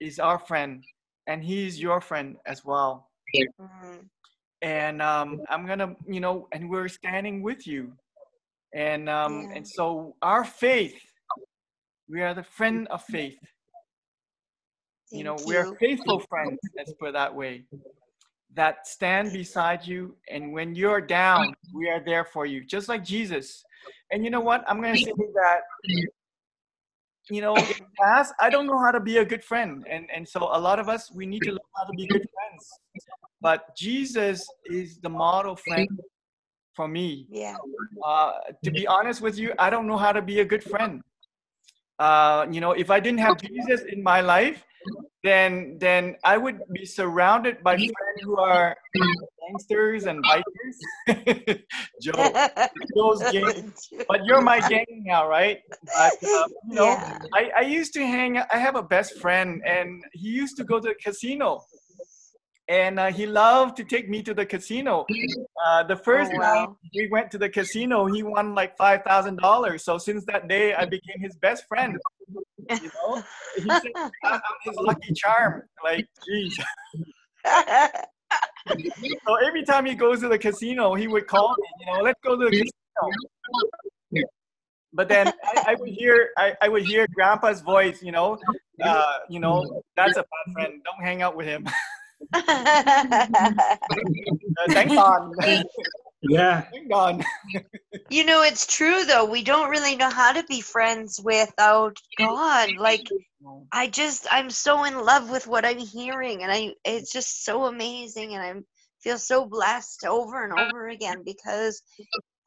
is 0.00 0.18
our 0.18 0.38
friend 0.38 0.82
and 1.26 1.44
he's 1.44 1.80
your 1.80 2.00
friend 2.00 2.36
as 2.46 2.64
well. 2.64 3.10
Mm, 3.60 4.06
and 4.60 5.02
um, 5.02 5.40
I'm 5.48 5.66
gonna, 5.66 5.94
you 6.06 6.20
know, 6.20 6.48
and 6.52 6.68
we're 6.68 6.88
standing 6.88 7.42
with 7.42 7.66
you, 7.66 7.92
and 8.74 9.08
um, 9.08 9.48
Yeah. 9.50 9.56
and 9.56 9.68
so 9.68 10.16
our 10.22 10.44
faith, 10.44 11.00
we 12.08 12.22
are 12.22 12.34
the 12.34 12.42
friend 12.44 12.88
of 12.88 13.02
faith. 13.04 13.38
you 15.10 15.24
know, 15.24 15.36
thank 15.36 15.48
we 15.48 15.56
are 15.56 15.66
faithful 15.80 16.20
friends. 16.20 16.58
Let's 16.76 16.92
put 16.94 17.10
it 17.10 17.12
that 17.12 17.34
way. 17.34 17.64
That 18.54 18.86
stand 18.86 19.32
beside 19.32 19.86
you, 19.86 20.16
and 20.30 20.52
when 20.52 20.74
you're 20.74 21.00
down, 21.00 21.54
we 21.74 21.88
are 21.88 22.02
there 22.04 22.24
for 22.24 22.46
you, 22.46 22.64
just 22.64 22.88
like 22.88 23.04
Jesus. 23.04 23.64
And 24.10 24.24
you 24.24 24.30
know 24.30 24.40
what? 24.40 24.64
I'm 24.68 24.80
gonna 24.82 24.98
say 24.98 25.12
that. 25.34 25.60
You 27.30 27.40
know, 27.40 27.56
in 27.56 27.78
the 27.78 27.86
past, 28.00 28.34
I 28.40 28.50
don't 28.50 28.66
know 28.66 28.78
how 28.78 28.90
to 28.90 29.00
be 29.00 29.18
a 29.18 29.24
good 29.24 29.44
friend, 29.44 29.86
and 29.88 30.06
and 30.14 30.28
so 30.28 30.40
a 30.52 30.60
lot 30.60 30.78
of 30.78 30.88
us 30.88 31.10
we 31.14 31.26
need 31.26 31.44
to 31.44 31.50
learn 31.52 31.70
how 31.76 31.84
to 31.84 31.94
be 31.96 32.06
good 32.06 32.26
friends. 32.34 32.68
But 33.40 33.76
Jesus 33.76 34.46
is 34.66 34.98
the 35.00 35.08
model 35.08 35.56
friend 35.56 35.88
for 36.74 36.88
me. 36.88 37.26
Yeah. 37.30 37.56
Uh, 38.04 38.32
to 38.64 38.70
be 38.70 38.86
honest 38.86 39.20
with 39.20 39.38
you, 39.38 39.52
I 39.58 39.70
don't 39.70 39.86
know 39.86 39.96
how 39.98 40.12
to 40.12 40.22
be 40.22 40.40
a 40.40 40.44
good 40.44 40.64
friend. 40.64 41.02
Uh, 41.98 42.46
you 42.50 42.60
know, 42.60 42.72
if 42.72 42.90
I 42.90 43.00
didn't 43.00 43.20
have 43.20 43.40
Jesus 43.40 43.82
in 43.82 44.02
my 44.02 44.20
life, 44.20 44.64
then 45.22 45.76
then 45.78 46.16
I 46.24 46.36
would 46.36 46.58
be 46.72 46.84
surrounded 46.84 47.62
by 47.62 47.76
friends 47.76 48.18
who 48.22 48.36
are 48.38 48.76
gangsters 49.46 50.06
and 50.06 50.24
bikers. 50.24 50.76
Joe, 52.02 52.32
Joe's 52.96 53.22
gang. 53.32 53.72
But 54.08 54.24
you're 54.24 54.40
my 54.40 54.58
gang 54.68 55.04
now, 55.06 55.28
right? 55.28 55.60
But 55.68 56.14
uh, 56.24 56.48
you 56.68 56.74
know, 56.74 56.86
Yeah. 56.86 57.18
I, 57.34 57.50
I 57.58 57.60
used 57.60 57.92
to 57.94 58.00
hang. 58.04 58.38
I 58.38 58.56
have 58.58 58.74
a 58.74 58.82
best 58.82 59.20
friend, 59.20 59.62
and 59.64 60.02
he 60.12 60.28
used 60.28 60.56
to 60.56 60.64
go 60.64 60.80
to 60.80 60.88
the 60.88 60.94
casino, 60.94 61.62
and 62.68 62.98
uh, 62.98 63.10
he 63.12 63.26
loved 63.26 63.76
to 63.78 63.84
take 63.84 64.08
me 64.08 64.22
to 64.22 64.34
the 64.34 64.46
casino. 64.46 65.06
Uh, 65.64 65.82
the 65.84 65.96
first 65.96 66.32
Oh, 66.34 66.40
time 66.40 66.66
wow. 66.68 66.76
we 66.94 67.08
went 67.08 67.30
to 67.32 67.38
the 67.38 67.48
casino, 67.48 68.06
he 68.06 68.22
won 68.22 68.54
like 68.54 68.76
five 68.76 69.02
thousand 69.04 69.36
dollars. 69.36 69.84
So 69.84 69.98
since 69.98 70.24
that 70.26 70.48
day, 70.48 70.74
I 70.74 70.84
became 70.84 71.20
his 71.20 71.36
best 71.36 71.66
friend. 71.68 71.96
You 72.70 72.90
know, 72.94 73.22
he 73.56 73.70
said 73.70 73.92
I- 73.96 74.08
I'm 74.32 74.40
his 74.64 74.76
lucky 74.80 75.12
charm. 75.14 75.62
Like, 75.84 76.06
geez. 76.26 76.58
So 79.26 79.34
every 79.46 79.64
time 79.64 79.84
he 79.84 79.94
goes 79.94 80.20
to 80.20 80.28
the 80.28 80.38
casino, 80.38 80.94
he 80.94 81.06
would 81.08 81.26
call 81.26 81.54
me. 81.58 81.66
You 81.80 81.86
know, 81.92 82.02
let's 82.02 82.18
go 82.24 82.36
to 82.36 82.44
the 82.44 82.50
casino. 82.50 84.24
But 84.92 85.08
then 85.08 85.28
I, 85.44 85.72
I 85.72 85.74
would 85.74 85.90
hear, 85.90 86.30
I, 86.38 86.54
I 86.62 86.68
would 86.68 86.84
hear 86.84 87.06
Grandpa's 87.14 87.60
voice. 87.60 88.02
You 88.02 88.12
know, 88.12 88.38
uh, 88.82 89.04
you 89.28 89.40
know, 89.40 89.82
that's 89.96 90.16
a 90.16 90.22
bad 90.22 90.52
friend. 90.54 90.82
Don't 90.84 91.04
hang 91.04 91.22
out 91.22 91.36
with 91.36 91.46
him. 91.46 91.66
Thank 94.74 94.94
God. 94.94 95.32
Yeah. 96.22 96.62
thank 96.70 96.90
God. 96.90 97.24
you 98.10 98.24
know, 98.24 98.42
it's 98.42 98.66
true 98.66 99.04
though. 99.04 99.24
We 99.24 99.42
don't 99.42 99.70
really 99.70 99.96
know 99.96 100.10
how 100.10 100.32
to 100.32 100.44
be 100.44 100.60
friends 100.60 101.20
without 101.22 101.96
God. 102.18 102.76
Like 102.78 103.06
I 103.72 103.88
just 103.88 104.26
I'm 104.30 104.50
so 104.50 104.84
in 104.84 105.04
love 105.04 105.30
with 105.30 105.46
what 105.46 105.64
I'm 105.64 105.78
hearing 105.78 106.42
and 106.42 106.52
I 106.52 106.74
it's 106.84 107.12
just 107.12 107.44
so 107.44 107.64
amazing 107.64 108.34
and 108.34 108.42
I 108.42 108.54
feel 109.00 109.18
so 109.18 109.46
blessed 109.46 110.04
over 110.04 110.44
and 110.44 110.52
over 110.52 110.88
again 110.88 111.22
because 111.24 111.82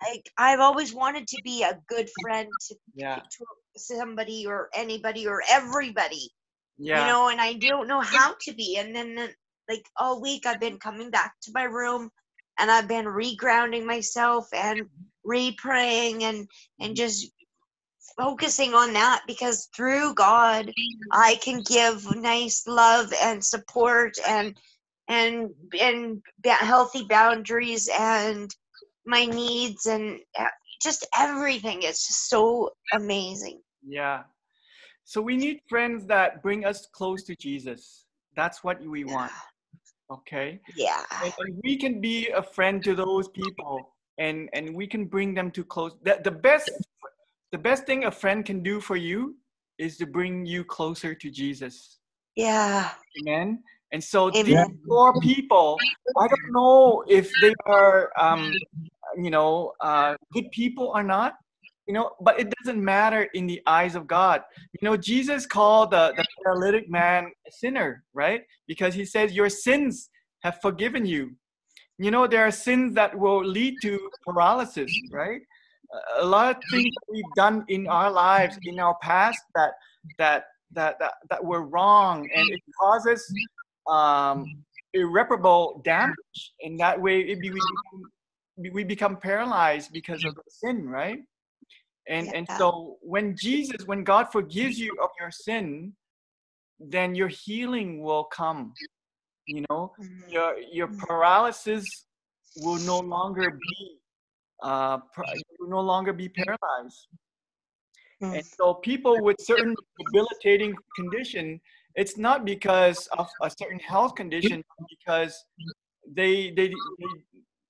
I 0.02 0.22
I've 0.38 0.60
always 0.60 0.94
wanted 0.94 1.28
to 1.28 1.42
be 1.44 1.64
a 1.64 1.80
good 1.88 2.10
friend 2.22 2.48
to, 2.68 2.76
Yeah, 2.96 3.16
to 3.20 3.46
somebody 3.78 4.46
or 4.48 4.70
anybody 4.74 5.28
or 5.28 5.42
everybody. 5.50 6.32
yeah. 6.78 7.02
you 7.02 7.08
know, 7.12 7.30
and 7.30 7.42
I 7.42 7.54
don't 7.54 7.88
know 7.88 8.02
how 8.02 8.36
to 8.42 8.54
be. 8.54 8.78
And 8.78 8.96
then, 8.96 9.30
like 9.70 9.86
all 9.98 10.22
week, 10.22 10.46
I've 10.46 10.60
been 10.60 10.78
coming 10.78 11.10
back 11.10 11.34
to 11.44 11.52
my 11.54 11.64
room, 11.64 12.10
and 12.58 12.72
I've 12.72 12.88
been 12.88 13.06
regrounding 13.06 13.86
myself 13.86 14.48
and 14.54 14.84
re-praying 15.24 16.24
and 16.24 16.48
and 16.80 16.96
just 16.96 17.32
focusing 18.18 18.74
on 18.74 18.94
that 18.94 19.22
because 19.28 19.70
through 19.76 20.14
God, 20.14 20.72
I 21.12 21.36
can 21.44 21.62
give 21.64 22.16
nice 22.16 22.66
love 22.68 23.12
and 23.22 23.44
support 23.44 24.14
and 24.28 24.56
and 25.08 25.50
and 25.80 26.22
healthy 26.46 27.06
boundaries 27.08 27.90
and 28.00 28.54
my 29.06 29.26
needs 29.26 29.86
and 29.86 30.20
uh, 30.38 30.48
just 30.82 31.06
everything. 31.18 31.80
It's 31.82 32.08
just 32.08 32.30
so 32.30 32.72
amazing. 32.94 33.62
Yeah. 33.86 34.24
So 35.04 35.22
we 35.22 35.38
need 35.38 35.62
friends 35.70 36.08
that 36.08 36.42
bring 36.42 36.66
us 36.66 36.88
close 36.92 37.24
to 37.24 37.36
Jesus. 37.36 38.06
That's 38.36 38.64
what 38.64 38.82
we 38.82 39.04
want. 39.04 39.32
Okay. 40.12 40.60
Yeah. 40.76 41.04
And, 41.24 41.34
and 41.40 41.62
we 41.64 41.78
can 41.78 42.00
be 42.02 42.30
a 42.30 42.44
friend 42.44 42.84
to 42.84 42.96
those 42.96 43.28
people 43.30 43.94
and 44.18 44.50
and 44.54 44.76
we 44.76 44.88
can 44.88 45.06
bring 45.06 45.34
them 45.34 45.52
to 45.52 45.64
close. 45.64 45.94
The, 46.04 46.20
the 46.24 46.32
best 46.32 46.72
the 47.52 47.58
best 47.58 47.86
thing 47.86 48.06
a 48.06 48.12
friend 48.12 48.46
can 48.46 48.62
do 48.64 48.80
for 48.80 48.96
you 48.96 49.36
is 49.78 49.98
to 49.98 50.06
bring 50.06 50.46
you 50.46 50.64
closer 50.64 51.14
to 51.16 51.32
Jesus. 51.32 52.00
Yeah. 52.36 52.92
Amen. 53.20 53.64
And 53.92 54.04
so 54.04 54.30
Amen. 54.30 54.44
these 54.46 54.66
four 54.88 55.20
people, 55.22 55.78
I 56.18 56.28
don't 56.28 56.52
know 56.52 57.04
if 57.08 57.32
they 57.40 57.54
are, 57.66 58.12
um, 58.20 58.52
you 59.18 59.30
know, 59.30 59.74
uh, 59.80 60.16
good 60.34 60.52
people 60.52 60.92
or 60.94 61.04
not. 61.04 61.36
You 61.88 61.94
know, 61.94 62.12
but 62.20 62.40
it 62.40 62.52
doesn't 62.58 62.84
matter 62.84 63.24
in 63.34 63.46
the 63.46 63.62
eyes 63.68 63.96
of 63.96 64.08
God. 64.08 64.42
You 64.80 64.88
know, 64.88 64.98
Jesus 64.98 65.46
called 65.46 65.92
the, 65.92 66.14
the 66.18 66.26
paralytic 66.44 66.90
man 66.90 67.32
a 67.48 67.52
sinner, 67.52 68.04
right? 68.14 68.42
Because 68.68 68.94
he 68.94 69.06
says, 69.06 69.34
Your 69.34 69.50
sins 69.50 70.10
have 70.42 70.60
forgiven 70.62 71.06
you. 71.06 71.36
You 71.98 72.12
know, 72.12 72.28
there 72.28 72.46
are 72.46 72.52
sins 72.52 72.94
that 72.96 73.18
will 73.18 73.44
lead 73.46 73.76
to 73.84 74.10
paralysis, 74.26 74.92
right? 75.12 75.42
A 76.20 76.26
lot 76.26 76.56
of 76.56 76.64
things 76.72 76.94
we've 77.10 77.24
done 77.36 77.64
in 77.70 77.88
our 77.88 78.12
lives, 78.12 78.58
in 78.64 78.80
our 78.80 78.98
past, 79.02 79.40
that 79.56 79.72
that 80.18 80.46
that 80.72 81.00
that, 81.00 81.14
that 81.30 81.44
were 81.44 81.64
wrong, 81.64 82.28
and 82.36 82.50
it 82.50 82.62
causes 82.82 83.24
um, 83.88 84.46
irreparable 84.96 85.82
damage. 85.84 86.54
and 86.62 86.80
that 86.80 87.00
way, 87.00 87.20
it 87.20 87.40
be, 87.42 87.52
we, 87.52 87.60
become, 87.60 88.74
we 88.74 88.84
become 88.84 89.18
paralyzed 89.18 89.92
because 89.92 90.24
of 90.26 90.36
the 90.36 90.44
sin, 90.48 90.88
right? 90.88 91.20
And 92.08 92.34
and 92.34 92.48
so 92.58 92.98
when 93.02 93.36
Jesus, 93.36 93.86
when 93.86 94.04
God 94.04 94.32
forgives 94.32 94.78
you 94.80 94.92
of 95.02 95.10
your 95.20 95.32
sin, 95.32 95.94
then 96.80 97.16
your 97.16 97.28
healing 97.30 98.02
will 98.02 98.26
come. 98.26 98.76
You 99.48 99.64
know, 99.70 99.94
Mhm. 100.00 100.32
your 100.32 100.58
your 100.60 100.88
Mm. 100.88 101.00
paralysis 101.00 102.06
will 102.56 102.80
no 102.80 103.00
longer 103.00 103.52
be 103.52 104.00
uh 104.64 105.00
you 105.36 105.44
will 105.60 105.70
no 105.70 105.82
longer 105.82 106.14
be 106.14 106.30
paralyzed. 106.30 107.08
Mm. 108.22 108.34
And 108.38 108.46
so 108.58 108.76
people 108.76 109.22
with 109.22 109.38
certain 109.42 109.76
debilitating 110.00 110.76
condition, 110.96 111.60
it's 111.96 112.18
not 112.18 112.46
because 112.46 113.08
of 113.18 113.28
a 113.42 113.50
certain 113.50 113.80
health 113.80 114.16
condition, 114.16 114.64
because 114.90 115.34
they 116.08 116.52
they 116.52 116.70
they, 116.70 117.12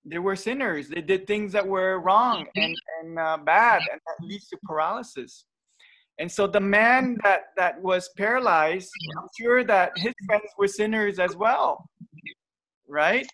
they 0.05 0.19
were 0.19 0.35
sinners. 0.35 0.87
They 0.87 1.01
did 1.01 1.25
things 1.25 1.51
that 1.53 1.67
were 1.67 1.99
wrong 1.99 2.45
mm-hmm. 2.45 2.61
and 2.61 2.75
and 3.01 3.19
uh, 3.19 3.37
bad, 3.43 3.81
and 3.91 3.99
that 4.05 4.13
mm-hmm. 4.21 4.29
leads 4.29 4.47
to 4.49 4.57
paralysis. 4.65 5.45
And 6.19 6.31
so 6.31 6.47
the 6.47 6.61
man 6.61 7.17
that 7.23 7.47
that 7.57 7.81
was 7.81 8.09
paralyzed, 8.15 8.89
mm-hmm. 8.89 9.19
I'm 9.19 9.29
sure 9.39 9.63
that 9.63 9.91
his 9.97 10.13
friends 10.25 10.49
were 10.57 10.67
sinners 10.67 11.19
as 11.19 11.35
well, 11.35 11.89
right? 12.87 13.27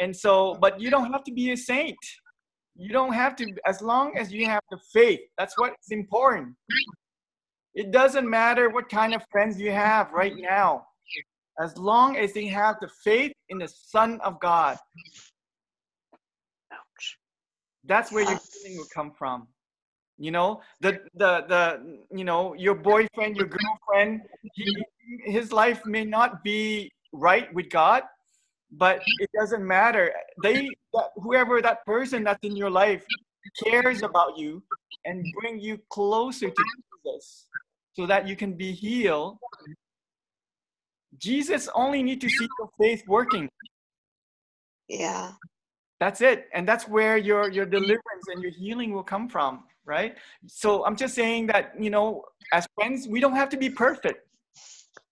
And 0.00 0.14
so, 0.14 0.56
but 0.60 0.80
you 0.80 0.90
don't 0.90 1.12
have 1.12 1.24
to 1.24 1.32
be 1.32 1.52
a 1.52 1.56
saint. 1.56 1.98
You 2.76 2.90
don't 2.90 3.12
have 3.12 3.36
to, 3.36 3.54
as 3.66 3.80
long 3.80 4.16
as 4.18 4.32
you 4.32 4.46
have 4.46 4.62
the 4.70 4.78
faith. 4.92 5.20
That's 5.38 5.56
what's 5.56 5.92
important. 5.92 6.56
It 7.74 7.92
doesn't 7.92 8.28
matter 8.28 8.68
what 8.70 8.88
kind 8.88 9.14
of 9.14 9.22
friends 9.30 9.60
you 9.60 9.70
have 9.70 10.10
right 10.12 10.34
now, 10.36 10.86
as 11.60 11.76
long 11.78 12.16
as 12.16 12.32
they 12.32 12.46
have 12.46 12.76
the 12.80 12.88
faith 13.04 13.32
in 13.48 13.58
the 13.58 13.68
Son 13.68 14.20
of 14.22 14.40
God. 14.40 14.76
That's 17.86 18.10
where 18.10 18.24
your 18.24 18.40
healing 18.62 18.78
will 18.78 18.88
come 18.92 19.12
from. 19.12 19.48
You 20.16 20.30
know, 20.30 20.62
the 20.80 21.00
the 21.14 21.44
the 21.48 21.98
you 22.16 22.24
know 22.24 22.54
your 22.54 22.74
boyfriend, 22.74 23.36
your 23.36 23.48
girlfriend, 23.48 24.22
he, 24.54 24.84
his 25.24 25.52
life 25.52 25.84
may 25.84 26.04
not 26.04 26.44
be 26.44 26.90
right 27.12 27.52
with 27.52 27.68
God, 27.68 28.04
but 28.70 29.02
it 29.18 29.28
doesn't 29.36 29.66
matter. 29.66 30.12
They 30.42 30.70
that, 30.92 31.10
whoever 31.16 31.60
that 31.62 31.84
person 31.84 32.22
that's 32.22 32.44
in 32.44 32.56
your 32.56 32.70
life 32.70 33.04
cares 33.62 34.02
about 34.02 34.38
you 34.38 34.62
and 35.04 35.32
bring 35.34 35.58
you 35.58 35.80
closer 35.90 36.48
to 36.48 36.64
Jesus, 37.04 37.46
so 37.94 38.06
that 38.06 38.28
you 38.28 38.36
can 38.36 38.54
be 38.54 38.72
healed. 38.72 39.38
Jesus 41.18 41.68
only 41.74 42.02
need 42.02 42.20
to 42.20 42.28
see 42.28 42.48
your 42.58 42.70
faith 42.78 43.02
working. 43.06 43.48
Yeah. 44.88 45.32
That's 46.04 46.20
it. 46.20 46.48
And 46.52 46.68
that's 46.68 46.86
where 46.86 47.16
your 47.16 47.48
your 47.50 47.64
deliverance 47.64 48.26
and 48.30 48.42
your 48.42 48.50
healing 48.50 48.92
will 48.92 49.08
come 49.14 49.26
from, 49.26 49.64
right? 49.86 50.14
So 50.46 50.84
I'm 50.84 50.96
just 50.96 51.14
saying 51.14 51.46
that, 51.46 51.72
you 51.80 51.88
know, 51.88 52.24
as 52.52 52.66
friends, 52.74 53.08
we 53.08 53.20
don't 53.20 53.34
have 53.42 53.48
to 53.54 53.56
be 53.56 53.70
perfect. 53.70 54.18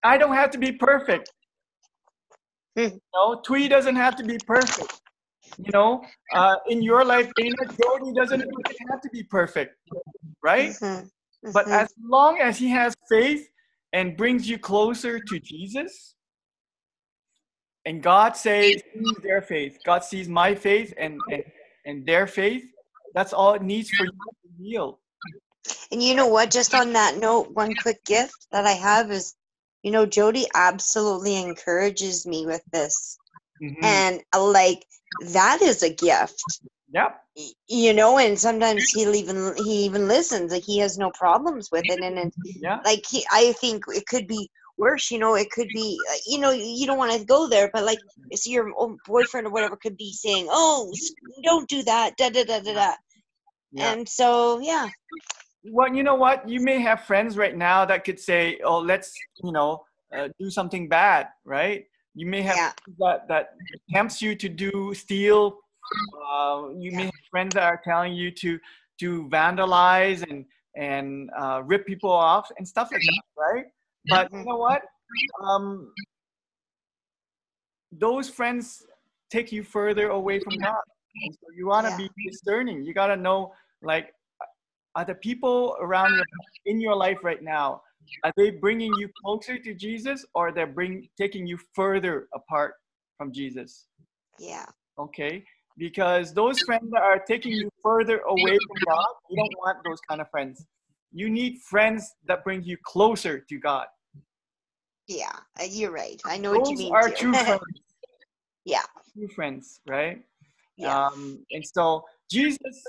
I 0.02 0.18
don't 0.18 0.34
have 0.34 0.50
to 0.50 0.58
be 0.58 0.72
perfect. 0.72 1.24
Hmm. 2.78 2.96
No, 3.14 3.40
Twee 3.46 3.68
doesn't 3.68 3.96
have 3.96 4.16
to 4.16 4.24
be 4.24 4.38
perfect. 4.46 4.92
You 5.58 5.72
know, 5.72 6.02
uh, 6.34 6.56
in 6.70 6.82
your 6.82 7.04
life, 7.04 7.30
Dana, 7.36 7.64
Jody 7.80 8.10
doesn't 8.14 8.40
have 8.90 9.00
to 9.02 9.10
be 9.12 9.22
perfect, 9.24 9.76
right? 10.42 10.70
Mhm. 10.70 11.10
But 11.56 11.66
Mhm. 11.66 11.80
as 11.82 11.88
long 12.14 12.38
as 12.40 12.56
he 12.58 12.68
has 12.70 12.94
faith 13.10 13.46
and 13.92 14.16
brings 14.16 14.48
you 14.48 14.58
closer 14.58 15.20
to 15.20 15.38
Jesus, 15.38 16.14
and 17.84 18.02
God 18.02 18.36
says 18.36 18.82
sees 18.94 19.16
their 19.22 19.42
faith, 19.42 19.80
God 19.84 20.04
sees 20.04 20.28
my 20.28 20.54
faith 20.54 20.94
and, 20.96 21.22
and 21.30 21.44
and 21.84 22.06
their 22.06 22.26
faith. 22.26 22.64
That's 23.14 23.32
all 23.32 23.54
it 23.54 23.62
needs 23.62 23.90
for 23.90 24.04
you 24.04 24.12
to 24.12 24.62
heal. 24.62 24.98
And 25.90 26.02
you 26.02 26.14
know 26.14 26.26
what? 26.28 26.50
Just 26.50 26.74
on 26.74 26.94
that 26.94 27.18
note, 27.18 27.50
one 27.52 27.74
quick 27.74 28.04
gift 28.04 28.46
that 28.52 28.66
I 28.66 28.72
have 28.72 29.10
is, 29.10 29.34
you 29.82 29.90
know, 29.90 30.06
Jody 30.06 30.46
absolutely 30.54 31.36
encourages 31.36 32.26
me 32.26 32.46
with 32.46 32.62
this. 32.72 33.18
Mhm. 33.62 33.76
And 33.82 34.20
uh, 34.34 34.44
like, 34.44 34.86
that 35.20 35.60
is 35.62 35.82
a 35.82 35.92
gift, 35.92 36.60
Yep. 36.92 37.22
you 37.68 37.92
know, 37.92 38.18
and 38.18 38.38
sometimes 38.38 38.90
he'll 38.90 39.14
even, 39.14 39.54
he 39.56 39.84
even 39.84 40.08
listens. 40.08 40.52
Like, 40.52 40.64
he 40.64 40.78
has 40.78 40.98
no 40.98 41.10
problems 41.10 41.68
with 41.70 41.84
it. 41.90 42.00
And 42.00 42.18
it, 42.18 42.34
Yeah. 42.60 42.80
like, 42.84 43.04
he, 43.06 43.24
I 43.30 43.52
think 43.52 43.84
it 43.88 44.06
could 44.06 44.26
be 44.26 44.50
worse, 44.78 45.10
you 45.10 45.18
know, 45.18 45.34
it 45.34 45.50
could 45.50 45.68
be, 45.68 45.98
uh, 46.10 46.16
you 46.26 46.38
know, 46.38 46.50
you 46.50 46.86
don't 46.86 46.98
want 46.98 47.12
to 47.18 47.24
go 47.24 47.48
there, 47.48 47.70
but 47.72 47.84
like, 47.84 47.98
it's 48.30 48.46
your 48.46 48.72
own 48.76 48.98
boyfriend 49.06 49.46
or 49.46 49.50
whatever 49.50 49.76
could 49.76 49.96
be 49.96 50.12
saying, 50.12 50.48
oh, 50.50 50.92
don't 51.44 51.68
do 51.68 51.82
that, 51.82 52.16
da 52.16 52.30
da 52.30 52.44
da 52.44 52.60
da 52.60 52.74
da. 52.74 52.92
Yeah. 53.72 53.92
And 53.92 54.08
so, 54.08 54.60
yeah. 54.60 54.88
well, 55.64 55.94
you 55.94 56.02
know 56.02 56.14
what? 56.14 56.48
You 56.48 56.60
may 56.60 56.80
have 56.80 57.04
friends 57.04 57.36
right 57.36 57.56
now 57.56 57.84
that 57.84 58.04
could 58.04 58.18
say, 58.18 58.58
"Oh, 58.64 58.78
let's, 58.78 59.12
you 59.42 59.52
know, 59.52 59.84
uh, 60.14 60.28
do 60.38 60.50
something 60.50 60.88
bad," 60.88 61.28
right? 61.44 61.86
You 62.14 62.26
may 62.26 62.42
have 62.42 62.56
Yeah. 62.56 62.72
that 62.98 63.28
that 63.28 63.54
tempts 63.90 64.20
you 64.20 64.34
to 64.36 64.48
do 64.48 64.92
steal. 64.94 65.58
Uh, 66.26 66.70
you 66.78 66.92
may 66.92 67.04
have 67.04 67.24
friends 67.30 67.54
that 67.54 67.64
are 67.64 67.80
telling 67.82 68.12
you 68.14 68.30
to 68.30 68.58
to 69.00 69.28
vandalize 69.28 70.22
and 70.28 70.44
and 70.76 71.30
uh, 71.38 71.62
rip 71.64 71.86
people 71.86 72.10
off 72.10 72.50
and 72.58 72.66
stuff 72.66 72.90
like 72.92 73.00
that, 73.00 73.22
right? 73.36 73.66
But 74.06 74.30
you 74.32 74.38
Mhm. 74.38 74.46
know 74.46 74.56
what? 74.56 74.82
Um, 75.42 75.94
those 77.92 78.28
friends 78.28 78.86
take 79.30 79.52
you 79.52 79.62
further 79.62 80.08
away 80.08 80.40
from 80.40 80.58
God. 80.58 80.82
And 81.24 81.34
so 81.34 81.46
you 81.56 81.66
want 81.66 81.86
to 81.86 81.90
Yeah. 81.90 81.96
be 81.96 82.10
discerning. 82.30 82.84
You 82.84 82.94
got 82.94 83.08
to 83.08 83.16
know, 83.16 83.52
like, 83.82 84.14
are 84.94 85.04
the 85.04 85.14
people 85.14 85.76
around 85.80 86.14
you 86.14 86.22
in 86.66 86.80
your 86.80 86.94
life 86.94 87.18
right 87.22 87.42
now 87.42 87.82
are 88.24 88.32
they 88.36 88.50
bringing 88.50 88.94
you 88.94 89.08
closer 89.24 89.58
to 89.58 89.74
jesus 89.74 90.24
or 90.34 90.52
they're 90.52 90.66
bring 90.66 91.08
taking 91.18 91.46
you 91.46 91.58
further 91.74 92.28
apart 92.34 92.74
from 93.16 93.32
jesus 93.32 93.86
Yeah. 94.38 94.66
okay 94.98 95.44
because 95.78 96.34
those 96.34 96.60
friends 96.60 96.90
that 96.90 97.02
are 97.02 97.18
taking 97.18 97.52
you 97.52 97.70
further 97.82 98.18
away 98.28 98.58
from 98.68 98.78
god 98.84 99.06
you 99.30 99.36
don't 99.36 99.56
want 99.58 99.78
those 99.84 99.98
kind 100.08 100.20
of 100.20 100.30
friends 100.30 100.66
you 101.12 101.28
need 101.30 101.58
friends 101.60 102.14
that 102.26 102.42
bring 102.44 102.62
you 102.62 102.76
closer 102.84 103.38
to 103.40 103.58
god 103.58 103.86
Yeah, 105.08 105.32
uh, 105.60 105.64
you're 105.68 105.92
right. 105.92 106.20
I 106.24 106.38
know 106.38 106.50
what 106.52 106.68
you 106.68 106.76
those 106.76 106.78
mean 106.78 106.92
are 106.94 107.08
too. 107.08 107.14
true 107.16 107.32
friends 107.46 107.62
yeah, 108.64 108.82
true 109.14 109.28
friends 109.28 109.80
right 109.86 110.22
yeah, 110.76 111.06
Um, 111.06 111.44
and 111.50 111.64
so 111.66 112.04
Jesus 112.30 112.82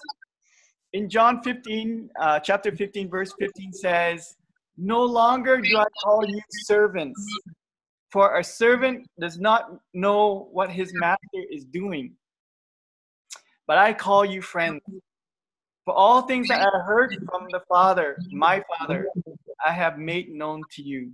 in 0.94 1.10
John 1.10 1.42
15, 1.42 2.10
uh, 2.20 2.40
chapter 2.40 2.72
15, 2.72 3.10
verse 3.10 3.34
15 3.40 3.74
says, 3.74 4.36
No 4.78 5.04
longer 5.04 5.60
do 5.60 5.76
I 5.78 5.86
call 6.04 6.24
you 6.28 6.40
servants, 6.50 7.20
for 8.12 8.38
a 8.38 8.44
servant 8.44 9.08
does 9.20 9.40
not 9.40 9.72
know 9.94 10.48
what 10.52 10.70
his 10.70 10.94
master 10.94 11.42
is 11.52 11.66
doing. 11.66 12.14
But 13.66 13.80
I 13.80 13.94
call 13.94 14.24
you 14.24 14.42
friends. 14.42 14.82
For 15.86 15.94
all 15.94 16.22
things 16.22 16.48
that 16.48 16.62
I 16.62 16.80
heard 16.86 17.28
from 17.30 17.48
the 17.52 17.60
Father, 17.68 18.18
my 18.32 18.64
Father, 18.78 19.08
I 19.66 19.72
have 19.72 19.98
made 19.98 20.30
known 20.30 20.62
to 20.72 20.82
you. 20.82 21.12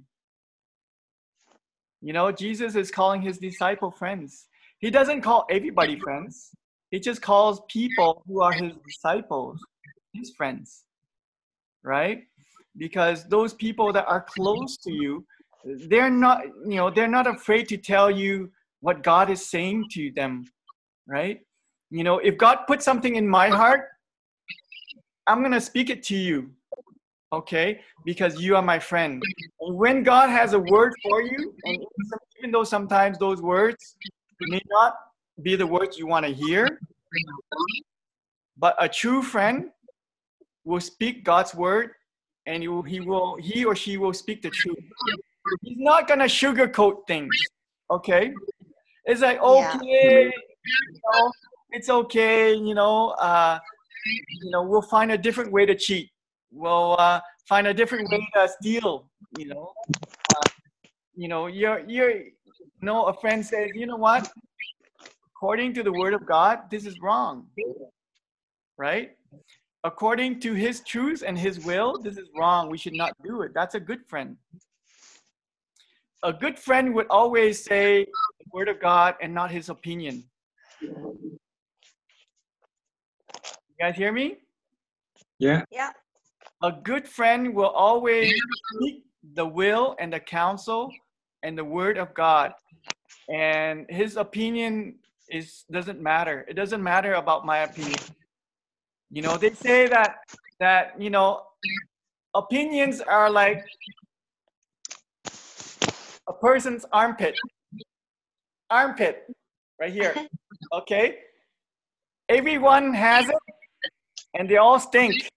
You 2.01 2.13
know, 2.13 2.31
Jesus 2.31 2.75
is 2.75 2.91
calling 2.91 3.21
his 3.21 3.39
disciple 3.39 3.91
friends. 3.91 4.47
He 4.79 4.91
doesn't 4.91 5.21
call 5.21 5.45
everybody 5.49 5.99
friends. 5.99 6.51
He 6.91 6.99
just 6.99 7.21
calls 7.21 7.61
people 7.67 8.23
who 8.27 8.41
are 8.41 8.53
his 8.53 8.73
disciples, 8.85 9.59
his 10.13 10.31
friends, 10.31 10.83
right? 11.83 12.23
Because 12.77 13.25
those 13.25 13.53
people 13.53 13.91
that 13.93 14.07
are 14.07 14.21
close 14.21 14.77
to 14.77 14.91
you, 14.91 15.25
they're 15.65 16.09
not, 16.09 16.45
you 16.65 16.77
know, 16.77 16.89
they're 16.89 17.07
not 17.07 17.27
afraid 17.27 17.67
to 17.69 17.77
tell 17.77 18.09
you 18.09 18.51
what 18.81 19.03
God 19.03 19.29
is 19.29 19.45
saying 19.45 19.85
to 19.91 20.11
them, 20.11 20.45
right? 21.07 21.41
You 21.89 22.03
know, 22.03 22.19
if 22.19 22.37
God 22.37 22.59
put 22.67 22.81
something 22.81 23.15
in 23.15 23.27
my 23.27 23.49
heart, 23.49 23.89
I'm 25.29 25.41
going 25.41 25.51
to 25.51 25.61
speak 25.61 25.91
it 25.91 26.01
to 26.03 26.15
you, 26.15 26.49
okay? 27.31 27.81
Because 28.03 28.41
you 28.41 28.55
are 28.55 28.63
my 28.63 28.79
friend. 28.79 29.21
And 29.61 29.77
when 29.77 30.01
God 30.01 30.31
has 30.31 30.53
a 30.53 30.59
word 30.59 30.93
for 31.03 31.21
you, 31.21 31.53
and 31.65 31.77
even 32.39 32.51
though 32.51 32.63
sometimes 32.63 33.19
those 33.19 33.39
words 33.39 33.95
may 34.41 34.61
not 34.71 34.95
be 35.43 35.55
the 35.55 35.67
words 35.67 35.99
you 35.99 36.07
want 36.07 36.25
to 36.25 36.33
hear, 36.33 36.79
but 38.57 38.75
a 38.79 38.89
true 38.89 39.21
friend 39.21 39.69
will 40.65 40.81
speak 40.81 41.23
God's 41.23 41.53
word 41.53 41.91
and 42.47 42.63
he 42.63 42.67
will, 42.67 42.81
he 42.81 42.99
will 42.99 43.37
he 43.37 43.63
or 43.65 43.75
she 43.75 43.97
will 43.97 44.13
speak 44.13 44.41
the 44.41 44.49
truth. 44.49 44.77
He's 45.61 45.77
not 45.77 46.07
gonna 46.07 46.25
sugarcoat 46.25 47.05
things. 47.07 47.35
Okay? 47.91 48.33
It's 49.05 49.21
like 49.21 49.39
okay, 49.39 50.25
yeah. 50.25 50.31
you 50.65 50.99
know, 51.13 51.31
it's 51.71 51.89
okay, 51.89 52.53
you 52.53 52.73
know, 52.73 53.09
uh, 53.11 53.59
you 54.05 54.51
know, 54.51 54.63
we'll 54.63 54.81
find 54.81 55.11
a 55.11 55.17
different 55.17 55.51
way 55.51 55.65
to 55.65 55.75
cheat. 55.75 56.09
We'll 56.51 56.95
uh, 56.99 57.19
find 57.47 57.67
a 57.67 57.73
different 57.73 58.09
way 58.11 58.27
to 58.35 58.49
steal, 58.59 59.09
you 59.37 59.47
know. 59.47 59.71
Uh, 60.35 60.49
you 61.15 61.27
know, 61.27 61.47
you're 61.47 61.79
you're 61.87 62.11
you 62.81 62.85
know, 62.85 63.05
a 63.05 63.13
friend 63.13 63.45
says, 63.45 63.71
you 63.75 63.85
know 63.85 63.97
what? 63.97 64.31
According 65.35 65.73
to 65.75 65.83
the 65.83 65.91
word 65.91 66.13
of 66.13 66.25
God, 66.25 66.69
this 66.69 66.85
is 66.85 66.99
wrong. 67.01 67.47
Right? 68.77 69.17
According 69.83 70.39
to 70.41 70.53
his 70.53 70.81
truth 70.81 71.23
and 71.25 71.37
his 71.37 71.59
will, 71.65 72.01
this 72.01 72.17
is 72.17 72.29
wrong. 72.37 72.69
We 72.69 72.77
should 72.77 72.93
not 72.93 73.13
do 73.23 73.41
it. 73.41 73.51
That's 73.53 73.75
a 73.75 73.79
good 73.79 74.05
friend. 74.07 74.37
A 76.23 76.33
good 76.33 76.59
friend 76.59 76.93
would 76.95 77.07
always 77.09 77.63
say 77.63 78.05
the 78.05 78.45
word 78.53 78.67
of 78.67 78.81
God 78.81 79.15
and 79.21 79.33
not 79.33 79.51
his 79.51 79.69
opinion. 79.69 80.23
You 83.79 83.85
guys 83.85 83.95
hear 83.95 84.11
me? 84.11 84.35
Yeah. 85.39 85.63
Yeah. 85.71 85.91
A 86.61 86.71
good 86.71 87.07
friend 87.07 87.55
will 87.55 87.69
always 87.69 88.33
speak 88.75 89.05
the 89.35 89.45
will 89.45 89.95
and 89.99 90.11
the 90.11 90.19
counsel 90.19 90.91
and 91.43 91.57
the 91.57 91.63
word 91.63 91.97
of 91.97 92.13
God. 92.13 92.51
And 93.33 93.85
his 93.87 94.17
opinion 94.17 94.95
is 95.29 95.63
doesn't 95.71 96.01
matter. 96.01 96.45
It 96.49 96.55
doesn't 96.55 96.83
matter 96.83 97.13
about 97.13 97.45
my 97.45 97.59
opinion. 97.59 97.99
You 99.11 99.21
know, 99.21 99.37
they 99.37 99.51
say 99.51 99.87
that 99.87 100.17
that 100.59 100.99
you 100.99 101.09
know 101.09 101.43
opinions 102.35 102.99
are 102.99 103.29
like 103.29 103.63
a 106.27 106.33
person's 106.33 106.85
armpit. 106.91 107.35
Armpit, 108.69 109.23
right 109.79 109.93
here. 109.93 110.13
Okay? 110.73 111.19
Everyone 112.27 112.93
has 112.93 113.27
it 113.27 113.35
and 114.33 114.49
they 114.49 114.57
all 114.57 114.79
stink. 114.79 115.29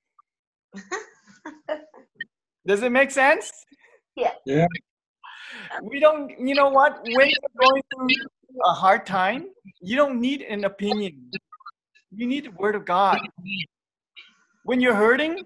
Does 2.66 2.82
it 2.82 2.92
make 2.92 3.10
sense? 3.10 3.50
Yeah. 4.16 4.32
Yeah. 4.46 4.66
We 5.82 6.00
don't, 6.00 6.30
you 6.38 6.54
know 6.54 6.68
what? 6.68 7.00
When 7.02 7.28
you're 7.28 7.60
going 7.60 7.82
through 7.94 8.08
a 8.66 8.72
hard 8.72 9.06
time, 9.06 9.46
you 9.80 9.96
don't 9.96 10.20
need 10.20 10.42
an 10.42 10.64
opinion. 10.64 11.30
You 12.14 12.26
need 12.26 12.44
the 12.44 12.50
word 12.50 12.74
of 12.74 12.84
God. 12.84 13.18
When 14.64 14.80
you're 14.80 14.94
hurting, 14.94 15.42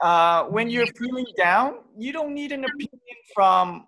uh, 0.00 0.44
when 0.44 0.68
you're 0.68 0.86
feeling 0.98 1.26
down, 1.38 1.76
you 1.96 2.12
don't 2.12 2.34
need 2.34 2.52
an 2.52 2.64
opinion 2.64 3.16
from 3.34 3.84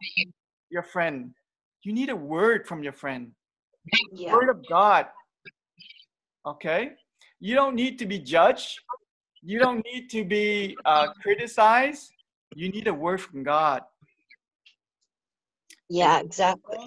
your 0.70 0.82
friend. 0.82 1.34
You 1.82 1.92
need 1.92 2.08
a 2.08 2.16
word 2.16 2.66
from 2.66 2.82
your 2.82 2.92
friend. 2.92 3.32
Yeah. 4.12 4.32
Word 4.32 4.48
of 4.48 4.64
God. 4.68 5.06
Okay? 6.46 6.92
You 7.40 7.54
don't 7.54 7.74
need 7.74 7.98
to 7.98 8.06
be 8.06 8.18
judged. 8.18 8.80
You 9.42 9.58
don't 9.58 9.84
need 9.84 10.08
to 10.10 10.24
be 10.24 10.76
uh, 10.84 11.08
criticized. 11.22 12.12
You 12.54 12.68
need 12.68 12.88
a 12.88 12.94
word 12.94 13.20
from 13.20 13.42
God. 13.42 13.82
Yeah, 15.88 16.18
exactly. 16.18 16.78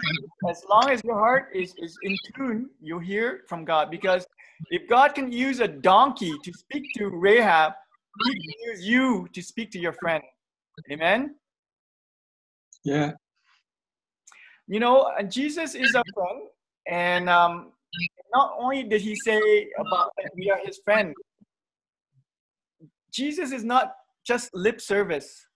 As 0.50 0.64
long 0.70 0.90
as 0.90 1.04
your 1.04 1.18
heart 1.18 1.50
is, 1.56 1.74
is 1.78 1.98
in 2.04 2.18
tune, 2.36 2.70
you'll 2.82 3.00
hear 3.00 3.44
from 3.48 3.64
God. 3.64 3.90
Because 3.90 4.28
if 4.72 4.90
God 4.90 5.16
can 5.16 5.32
use 5.32 5.62
a 5.62 5.68
donkey 5.68 6.34
to 6.44 6.54
speak 6.54 6.84
to 6.98 7.08
Rahab, 7.08 7.74
he 8.26 8.34
can 8.34 8.54
use 8.72 8.86
you 8.86 9.28
to 9.32 9.42
speak 9.42 9.72
to 9.72 9.80
your 9.80 9.94
friend. 9.94 10.22
Amen? 10.92 11.36
Yeah. 12.84 13.12
You 14.68 14.80
know, 14.80 15.12
Jesus 15.30 15.76
is 15.76 15.96
a 15.96 16.04
friend. 16.14 16.42
And 16.88 17.30
um, 17.30 17.72
not 18.34 18.54
only 18.60 18.84
did 18.84 19.02
he 19.02 19.16
say 19.16 19.70
about 19.80 20.12
we 20.36 20.50
are 20.50 20.60
his 20.64 20.80
friend, 20.84 21.14
Jesus 23.12 23.52
is 23.52 23.64
not 23.64 23.94
just 24.26 24.50
lip 24.54 24.80
service. 24.80 25.48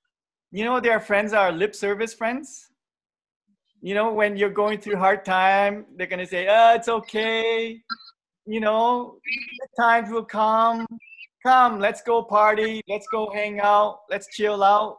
You 0.51 0.65
know, 0.65 0.79
their 0.79 0.99
friends 0.99 1.33
are 1.33 1.51
lip 1.51 1.75
service 1.75 2.13
friends. 2.13 2.69
You 3.81 3.95
know, 3.95 4.13
when 4.13 4.37
you're 4.37 4.49
going 4.49 4.79
through 4.79 4.97
hard 4.97 5.25
time, 5.25 5.85
they're 5.95 6.07
gonna 6.07 6.25
say, 6.25 6.47
"Oh, 6.49 6.73
it's 6.75 6.87
okay." 6.87 7.81
You 8.45 8.59
know, 8.59 9.19
the 9.59 9.67
times 9.81 10.09
will 10.09 10.25
come. 10.25 10.85
Come, 11.45 11.79
let's 11.79 12.01
go 12.01 12.23
party. 12.23 12.81
Let's 12.87 13.07
go 13.11 13.29
hang 13.33 13.59
out. 13.59 13.99
Let's 14.09 14.27
chill 14.35 14.63
out. 14.63 14.97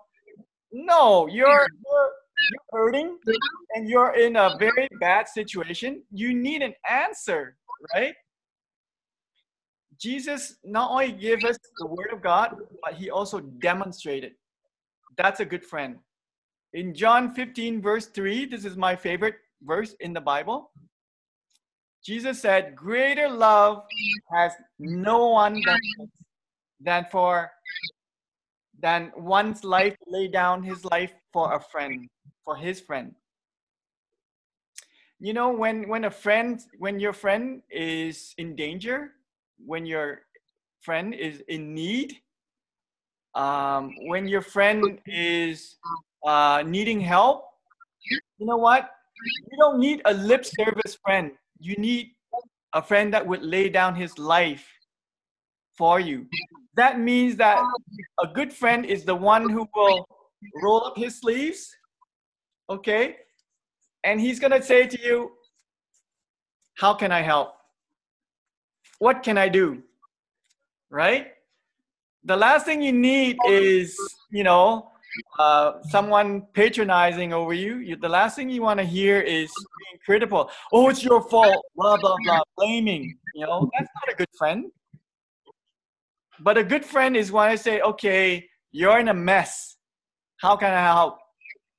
No, 0.72 1.26
you're 1.28 1.66
you're, 1.84 2.10
you're 2.50 2.66
hurting 2.72 3.18
and 3.74 3.88
you're 3.88 4.14
in 4.14 4.37
a 4.37 4.56
very 4.58 4.88
bad 5.00 5.28
situation. 5.28 6.02
You 6.10 6.34
need 6.34 6.62
an 6.62 6.74
answer, 6.88 7.56
right? 7.94 8.14
Jesus 9.98 10.56
not 10.64 10.90
only 10.90 11.12
gave 11.12 11.44
us 11.44 11.58
the 11.78 11.86
word 11.86 12.12
of 12.12 12.22
God, 12.22 12.56
but 12.82 12.94
he 12.94 13.10
also 13.10 13.40
demonstrated. 13.40 14.32
That's 15.16 15.40
a 15.40 15.44
good 15.44 15.64
friend. 15.64 15.96
In 16.72 16.94
John 16.94 17.32
15, 17.34 17.80
verse 17.80 18.06
3, 18.06 18.46
this 18.46 18.64
is 18.64 18.76
my 18.76 18.96
favorite 18.96 19.36
verse 19.62 19.94
in 20.00 20.12
the 20.12 20.20
Bible. 20.20 20.70
Jesus 22.04 22.40
said, 22.40 22.76
Greater 22.76 23.28
love 23.28 23.84
has 24.32 24.52
no 24.78 25.28
one 25.28 25.60
than, 26.80 27.06
for 27.10 27.50
than 28.82 29.12
one's 29.16 29.64
life 29.64 29.96
lay 30.06 30.28
down 30.28 30.62
his 30.62 30.84
life 30.84 31.12
for 31.32 31.54
a 31.54 31.60
friend, 31.60 32.08
for 32.44 32.56
his 32.56 32.80
friend. 32.80 33.14
You 35.24 35.32
know, 35.32 35.48
when 35.48 35.88
when 35.88 36.04
a 36.04 36.10
friend, 36.10 36.60
when 36.76 37.00
your 37.00 37.14
friend 37.14 37.62
is 37.70 38.34
in 38.37 38.54
danger, 38.54 39.12
when 39.56 39.87
your 39.87 40.20
friend 40.82 41.14
is 41.14 41.40
in 41.48 41.72
need, 41.72 42.20
um, 43.34 43.94
when 44.04 44.28
your 44.28 44.42
friend 44.42 45.00
is 45.06 45.76
uh, 46.26 46.62
needing 46.66 47.00
help, 47.00 47.48
you 48.37 48.44
know 48.44 48.58
what? 48.58 48.90
You 49.50 49.56
don't 49.56 49.80
need 49.80 50.02
a 50.04 50.12
lip 50.12 50.44
service 50.44 50.98
friend. 51.02 51.32
You 51.58 51.74
need 51.76 52.10
a 52.74 52.82
friend 52.82 53.10
that 53.14 53.26
would 53.26 53.42
lay 53.42 53.70
down 53.70 53.94
his 53.94 54.18
life 54.18 54.68
for 55.72 56.00
you. 56.00 56.26
That 56.74 57.00
means 57.00 57.37
that 57.37 57.64
a 58.22 58.26
good 58.26 58.52
friend 58.52 58.84
is 58.84 59.06
the 59.06 59.16
one 59.16 59.48
who 59.48 59.66
will 59.74 60.06
roll 60.54 60.84
up 60.84 60.98
his 60.98 61.18
sleeves, 61.18 61.74
okay? 62.68 63.23
And 64.04 64.20
he's 64.20 64.38
gonna 64.38 64.62
say 64.62 64.86
to 64.86 65.00
you, 65.02 65.32
How 66.76 66.94
can 66.94 67.10
I 67.10 67.22
help? 67.22 67.54
What 68.98 69.22
can 69.22 69.38
I 69.38 69.48
do? 69.48 69.82
Right? 70.90 71.28
The 72.24 72.36
last 72.36 72.66
thing 72.66 72.80
you 72.82 72.92
need 72.92 73.38
is, 73.48 73.98
you 74.30 74.44
know, 74.44 74.90
uh, 75.38 75.82
someone 75.90 76.42
patronizing 76.52 77.32
over 77.32 77.52
you, 77.52 77.76
you, 77.78 77.96
the 77.96 78.08
last 78.08 78.36
thing 78.36 78.50
you 78.50 78.62
want 78.62 78.78
to 78.78 78.84
hear 78.84 79.20
is 79.20 79.52
being 79.78 80.00
critical. 80.04 80.50
Oh, 80.72 80.88
it's 80.88 81.04
your 81.04 81.22
fault. 81.22 81.64
Blah 81.76 81.96
blah 81.96 82.16
blah. 82.24 82.40
Blaming. 82.56 83.16
You 83.34 83.46
know, 83.46 83.70
that's 83.76 83.90
not 84.00 84.12
a 84.12 84.16
good 84.16 84.28
friend. 84.38 84.70
But 86.40 86.58
a 86.58 86.64
good 86.64 86.84
friend 86.84 87.16
is 87.16 87.30
when 87.30 87.48
I 87.48 87.54
say, 87.54 87.80
okay, 87.80 88.48
you're 88.72 88.98
in 88.98 89.08
a 89.08 89.14
mess. 89.14 89.76
How 90.38 90.56
can 90.56 90.72
I 90.72 90.82
help? 90.82 91.18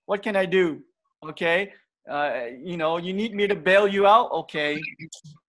What 0.05 0.23
can 0.23 0.35
I 0.35 0.45
do? 0.45 0.81
Okay. 1.29 1.73
Uh, 2.09 2.47
you 2.61 2.77
know, 2.77 2.97
you 2.97 3.13
need 3.13 3.33
me 3.33 3.47
to 3.47 3.55
bail 3.55 3.87
you 3.87 4.05
out. 4.05 4.31
Okay. 4.31 4.81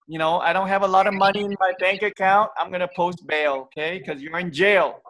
You 0.09 0.19
know, 0.19 0.39
I 0.39 0.53
don't 0.53 0.69
have 0.69 0.83
a 0.83 0.87
lot 0.87 1.07
of 1.07 1.15
money 1.15 1.43
in 1.43 1.55
my 1.61 1.73
bank 1.81 2.03
account. 2.03 2.51
I'm 2.59 2.71
gonna 2.71 2.89
post 2.95 3.27
bail. 3.27 3.69
Okay, 3.69 3.99
because 3.99 4.23
you're 4.23 4.39
in 4.39 4.53
jail 4.53 5.03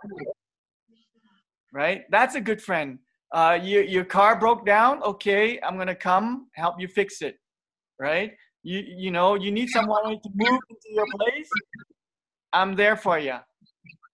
right? 1.77 2.05
That's 2.11 2.35
a 2.35 2.41
good 2.41 2.61
friend. 2.63 2.99
Uh, 3.33 3.59
your, 3.63 3.83
your 3.83 4.05
car 4.05 4.39
broke 4.39 4.65
down. 4.65 5.03
Okay, 5.03 5.61
I'm 5.61 5.77
gonna 5.77 5.95
come 5.95 6.49
help 6.55 6.77
you 6.81 6.89
fix 6.89 7.21
it, 7.23 7.37
right? 8.01 8.33
You 8.63 8.83
you 9.05 9.11
know 9.11 9.35
you 9.35 9.51
need 9.53 9.69
someone 9.69 10.05
to 10.05 10.31
move 10.35 10.61
into 10.71 10.89
your 10.91 11.07
place. 11.19 11.51
I'm 12.53 12.75
there 12.75 12.97
for 12.97 13.19
you, 13.19 13.37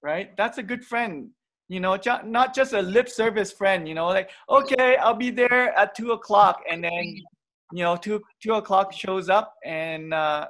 right? 0.02 0.36
That's 0.36 0.58
a 0.58 0.62
good 0.62 0.84
friend. 0.84 1.30
You 1.72 1.80
know, 1.80 1.96
not 2.26 2.54
just 2.54 2.74
a 2.74 2.82
lip 2.82 3.08
service 3.08 3.50
friend. 3.50 3.88
You 3.88 3.94
know, 3.94 4.08
like 4.08 4.28
okay, 4.56 4.96
I'll 4.98 5.14
be 5.14 5.30
there 5.30 5.72
at 5.72 5.94
two 5.94 6.12
o'clock, 6.12 6.56
and 6.70 6.84
then 6.84 7.04
you 7.72 7.82
know 7.84 7.96
two 7.96 8.20
two 8.42 8.52
o'clock 8.60 8.92
shows 8.92 9.30
up 9.30 9.54
and 9.64 10.12
uh, 10.12 10.48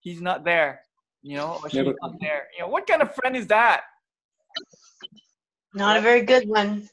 he's 0.00 0.22
not 0.22 0.44
there. 0.44 0.80
You 1.22 1.36
know, 1.36 1.60
or 1.62 1.68
she's 1.68 1.84
Never- 1.84 1.94
not 2.00 2.14
there. 2.20 2.42
You 2.56 2.60
know, 2.62 2.68
what 2.68 2.86
kind 2.86 3.02
of 3.02 3.14
friend 3.14 3.36
is 3.36 3.46
that? 3.48 3.82
Not 5.74 5.98
a 5.98 6.00
very 6.00 6.22
good 6.22 6.48
one. 6.48 6.88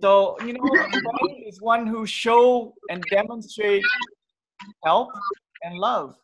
So 0.00 0.36
you 0.46 0.52
know, 0.52 0.62
a 0.62 0.90
friend 0.92 1.34
is 1.50 1.60
one 1.60 1.84
who 1.84 2.06
show 2.06 2.74
and 2.90 3.02
demonstrate 3.10 3.82
help 4.84 5.08
and 5.64 5.74
love, 5.78 6.14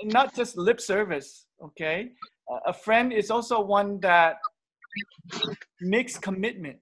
and 0.00 0.10
not 0.10 0.34
just 0.34 0.56
lip 0.56 0.80
service. 0.80 1.44
Okay, 1.62 2.12
A- 2.48 2.70
a 2.70 2.72
friend 2.72 3.12
is 3.12 3.30
also 3.30 3.60
one 3.60 4.00
that 4.00 4.36
makes 5.80 6.18
commitment, 6.18 6.78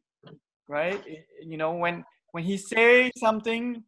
right? 0.68 1.02
You 1.44 1.56
know, 1.56 1.72
when 1.72 2.04
when 2.32 2.44
he 2.44 2.56
say 2.56 3.10
something, 3.16 3.82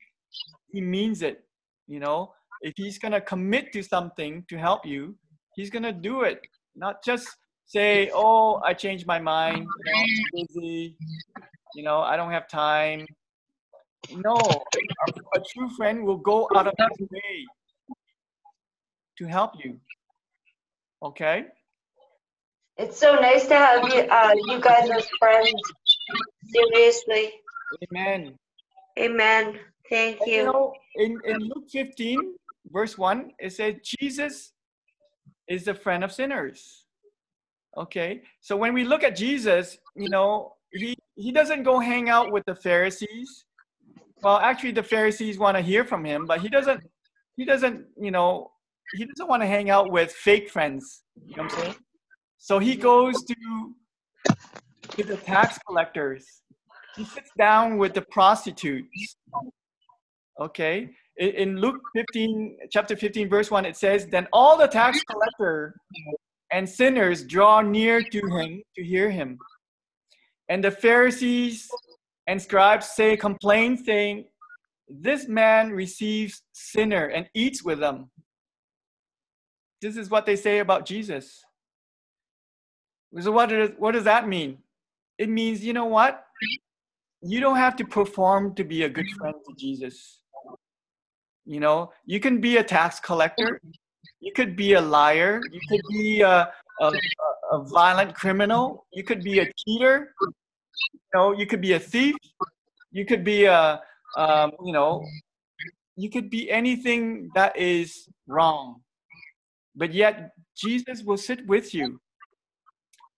he 0.72 0.80
means 0.80 1.22
it. 1.22 1.44
You 1.87 2.00
know, 2.00 2.34
if 2.60 2.74
he's 2.76 2.98
gonna 2.98 3.20
commit 3.20 3.72
to 3.72 3.82
something 3.82 4.44
to 4.48 4.56
help 4.56 4.87
you, 4.87 5.16
he's 5.54 5.70
gonna 5.70 5.92
do 5.92 6.22
it. 6.22 6.40
Not 6.74 7.04
just 7.04 7.28
say, 7.66 8.10
"Oh, 8.14 8.60
I 8.64 8.74
changed 8.74 9.06
my 9.06 9.18
mind. 9.18 9.66
You 9.78 9.92
know, 9.92 10.04
busy. 10.32 10.96
You 11.74 11.82
know, 11.82 12.00
I 12.00 12.16
don't 12.16 12.30
have 12.30 12.48
time." 12.48 13.06
No, 14.10 14.64
a, 15.06 15.38
a 15.38 15.42
true 15.52 15.68
friend 15.76 16.04
will 16.04 16.18
go 16.18 16.48
out 16.54 16.66
of 16.66 16.74
his 16.78 17.08
way 17.10 17.46
to 19.18 19.26
help 19.26 19.52
you. 19.62 19.80
Okay. 21.02 21.46
It's 22.76 22.98
so 22.98 23.14
nice 23.14 23.46
to 23.46 23.54
have 23.54 23.88
you, 23.92 24.00
uh, 24.00 24.34
you 24.48 24.60
guys 24.60 24.90
as 24.90 25.06
friends. 25.18 25.52
Seriously. 26.46 27.32
Amen. 27.90 28.34
Amen. 28.98 29.58
Thank 29.88 30.18
you 30.26 30.32
you. 30.32 30.44
know, 30.44 30.72
in, 30.96 31.18
in 31.24 31.38
Luke 31.38 31.68
15, 31.70 32.34
verse 32.70 32.98
1, 32.98 33.32
it 33.38 33.52
says, 33.52 33.74
Jesus 33.84 34.52
is 35.48 35.64
the 35.64 35.74
friend 35.74 36.02
of 36.02 36.12
sinners. 36.12 36.87
Okay, 37.76 38.22
so 38.40 38.56
when 38.56 38.72
we 38.72 38.84
look 38.84 39.02
at 39.02 39.16
Jesus, 39.16 39.78
you 39.96 40.08
know, 40.08 40.54
he, 40.72 40.96
he 41.16 41.32
doesn't 41.32 41.64
go 41.64 41.80
hang 41.80 42.08
out 42.08 42.32
with 42.32 42.44
the 42.46 42.54
Pharisees. 42.54 43.44
Well, 44.22 44.38
actually, 44.38 44.72
the 44.72 44.82
Pharisees 44.82 45.38
want 45.38 45.56
to 45.56 45.62
hear 45.62 45.84
from 45.84 46.04
him, 46.04 46.24
but 46.26 46.40
he 46.40 46.48
doesn't, 46.48 46.80
he 47.37 47.44
doesn't, 47.44 47.84
you 48.00 48.10
know, 48.10 48.50
he 48.94 49.04
doesn't 49.04 49.28
want 49.28 49.42
to 49.42 49.46
hang 49.46 49.70
out 49.70 49.90
with 49.90 50.12
fake 50.12 50.50
friends. 50.50 51.02
You 51.26 51.37
know 51.37 51.42
what 51.44 51.52
I'm 51.52 51.58
saying? 51.62 51.74
So 52.44 52.59
he 52.59 52.76
goes 52.76 53.24
to, 53.24 53.74
to 54.90 55.02
the 55.02 55.16
tax 55.16 55.59
collectors. 55.66 56.42
He 56.94 57.07
sits 57.07 57.30
down 57.38 57.78
with 57.78 57.94
the 57.94 58.02
prostitutes. 58.02 59.16
Okay. 60.38 60.90
In, 61.16 61.28
in 61.30 61.57
Luke 61.57 61.80
15, 61.96 62.59
chapter 62.70 62.96
15, 62.96 63.30
verse 63.30 63.50
1, 63.50 63.64
it 63.64 63.78
says, 63.78 64.09
Then 64.09 64.28
all 64.30 64.59
the 64.59 64.66
tax 64.66 65.02
collector 65.04 65.74
and 66.52 66.68
sinners 66.68 67.24
draw 67.24 67.62
near 67.62 68.02
to 68.02 68.18
him 68.18 68.62
to 68.76 68.85
hear 68.85 69.11
him. 69.11 69.38
And 70.50 70.62
the 70.62 70.70
Pharisees 70.70 71.66
and 72.26 72.42
scribes 72.42 72.90
say, 72.90 73.16
complain, 73.16 73.83
saying, 73.83 74.26
This 74.87 75.28
man 75.28 75.70
receives 75.70 76.42
sinner 76.52 77.07
and 77.07 77.26
eats 77.33 77.64
with 77.64 77.78
them. 77.78 78.11
This 79.80 79.96
is 79.96 80.11
what 80.11 80.26
they 80.26 80.37
say 80.37 80.59
about 80.59 80.85
Jesus. 80.85 81.43
So 83.20 83.33
what 83.33 83.48
does, 83.50 83.70
what 83.79 83.92
does 83.92 84.05
that 84.05 84.29
mean? 84.29 84.59
It 85.18 85.29
means, 85.29 85.64
you 85.64 85.72
know 85.72 85.87
what? 85.87 86.24
You 87.22 87.40
don't 87.40 87.57
have 87.57 87.77
to 87.77 87.85
perform 87.85 88.55
to 88.57 88.64
be 88.64 88.83
a 88.83 88.88
good 88.88 89.09
friend 89.12 89.35
to 89.48 89.55
Jesus. 89.57 90.20
You 91.46 91.61
know, 91.61 91.92
you 92.07 92.20
can 92.20 92.40
be 92.40 92.57
a 92.57 92.64
tax 92.64 93.00
collector, 93.00 93.61
you 94.20 94.33
could 94.35 94.57
be 94.57 94.74
a 94.74 94.81
liar, 94.81 95.40
you 95.53 95.61
could 95.68 95.83
be 95.90 96.22
a, 96.22 96.50
a, 96.81 96.92
a- 97.53 97.64
violent 97.64 98.14
criminal, 98.14 98.87
you 98.92 99.05
could 99.05 99.22
be 99.22 99.40
a 99.40 99.46
cheater, 99.59 100.14
you 100.92 101.00
know, 101.14 101.33
you 101.33 101.46
could 101.46 101.61
be 101.61 101.74
a 101.74 101.79
thief, 101.81 102.16
you 102.92 103.05
could 103.05 103.24
be 103.24 103.44
a, 103.44 103.81
um, 104.16 104.53
you 104.64 104.72
know, 104.72 105.05
you 105.96 106.11
could 106.11 106.31
be 106.31 106.50
anything 106.50 107.31
that 107.35 107.57
is 107.57 108.09
wrong. 108.27 108.81
But 109.77 109.92
yet, 109.92 110.33
Jesus 110.57 111.03
will 111.03 111.18
sit 111.18 111.46
with 111.46 111.74
you. 111.74 112.00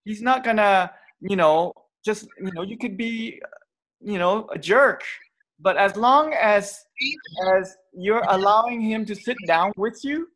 He's 0.07 0.23
not 0.23 0.45
gonna, 0.45 0.93
you 1.21 1.35
know, 1.35 1.73
just, 2.05 2.29
you 2.39 2.53
know, 2.53 2.63
you 2.63 2.79
could 2.79 2.97
be, 2.97 3.43
you 4.01 4.19
know, 4.19 4.49
a 4.53 4.59
jerk. 4.59 5.03
But 5.59 5.77
as 5.77 5.97
long 5.97 6.33
as 6.33 6.85
as 7.53 7.77
you're 7.93 8.25
allowing 8.29 8.81
him 8.81 9.05
to 9.07 9.17
sit 9.17 9.37
down 9.49 9.73
with 9.77 9.99
you, 10.05 10.29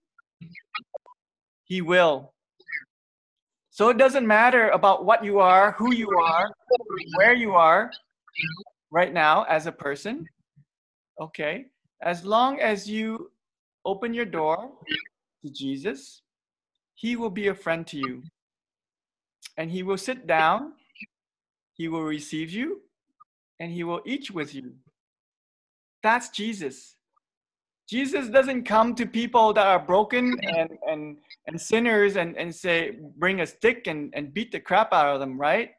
he 1.64 1.82
will. 1.82 2.34
So 3.70 3.90
it 3.90 3.96
doesn't 3.96 4.26
matter 4.26 4.70
about 4.70 5.04
what 5.04 5.24
you 5.24 5.38
are, 5.38 5.72
who 5.78 5.94
you 5.94 6.10
are, 6.18 6.50
where 7.14 7.34
you 7.34 7.52
are 7.52 7.92
right 8.90 9.12
now 9.12 9.44
as 9.44 9.66
a 9.66 9.72
person. 9.72 10.26
Okay. 11.20 11.66
As 12.02 12.24
long 12.24 12.58
as 12.58 12.90
you 12.90 13.30
open 13.84 14.12
your 14.12 14.24
door 14.24 14.72
to 15.44 15.50
Jesus, 15.52 16.22
he 16.94 17.14
will 17.14 17.30
be 17.30 17.48
a 17.48 17.54
friend 17.54 17.86
to 17.86 17.98
you. 17.98 18.22
And 19.60 19.70
he 19.70 19.82
will 19.82 19.98
sit 19.98 20.26
down, 20.26 20.72
he 21.74 21.86
will 21.88 22.04
receive 22.04 22.50
you, 22.50 22.80
and 23.60 23.70
he 23.70 23.84
will 23.84 24.00
eat 24.06 24.30
with 24.30 24.54
you. 24.54 24.72
That's 26.02 26.30
Jesus. 26.30 26.96
Jesus 27.86 28.30
doesn't 28.30 28.64
come 28.64 28.94
to 28.94 29.04
people 29.04 29.52
that 29.52 29.66
are 29.66 29.78
broken 29.78 30.34
and, 30.56 30.70
and, 30.88 31.18
and 31.46 31.60
sinners 31.60 32.16
and, 32.16 32.38
and 32.38 32.54
say, 32.54 32.96
bring 33.18 33.40
a 33.42 33.46
stick 33.46 33.86
and, 33.86 34.10
and 34.16 34.32
beat 34.32 34.50
the 34.50 34.60
crap 34.60 34.94
out 34.94 35.12
of 35.12 35.20
them, 35.20 35.38
right? 35.38 35.72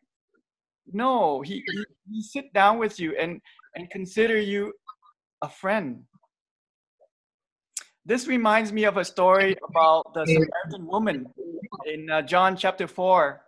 No, 0.94 1.42
he, 1.42 1.64
he, 1.72 1.86
he 2.12 2.22
sit 2.22 2.54
down 2.54 2.78
with 2.78 3.00
you 3.00 3.16
and, 3.18 3.42
and 3.76 3.90
consider 3.90 4.40
you 4.40 4.74
a 5.42 5.50
friend. 5.50 6.04
This 8.06 8.28
reminds 8.28 8.72
me 8.72 8.84
of 8.84 8.98
a 8.98 9.06
story 9.06 9.56
about 9.68 10.14
the 10.14 10.28
Samaritan 10.28 10.86
woman 10.86 11.26
in 11.86 12.10
uh, 12.10 12.22
John 12.22 12.56
chapter 12.56 12.88
4. 12.88 13.42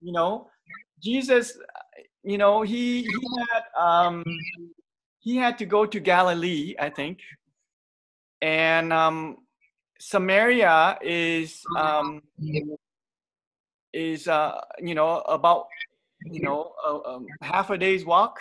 You 0.00 0.12
know, 0.12 0.48
Jesus, 1.02 1.58
you 2.22 2.38
know, 2.38 2.62
he, 2.62 3.02
he 3.02 3.18
had 3.52 3.62
um, 3.80 4.24
he 5.20 5.36
had 5.36 5.58
to 5.58 5.66
go 5.66 5.86
to 5.86 6.00
Galilee, 6.00 6.74
I 6.78 6.90
think, 6.90 7.20
and 8.40 8.92
um, 8.92 9.38
Samaria 10.00 10.98
is 11.00 11.62
um, 11.78 12.22
is 13.92 14.26
uh, 14.26 14.60
you 14.80 14.94
know 14.94 15.20
about 15.20 15.66
you 16.24 16.42
know 16.42 16.72
a, 16.84 17.20
half 17.44 17.70
a 17.70 17.78
day's 17.78 18.04
walk, 18.04 18.40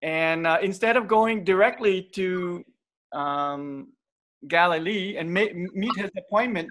and 0.00 0.46
uh, 0.46 0.58
instead 0.62 0.96
of 0.96 1.08
going 1.08 1.44
directly 1.44 2.08
to 2.14 2.64
um, 3.12 3.88
Galilee 4.48 5.16
and 5.18 5.32
meet 5.32 5.96
his 5.96 6.10
appointment, 6.16 6.68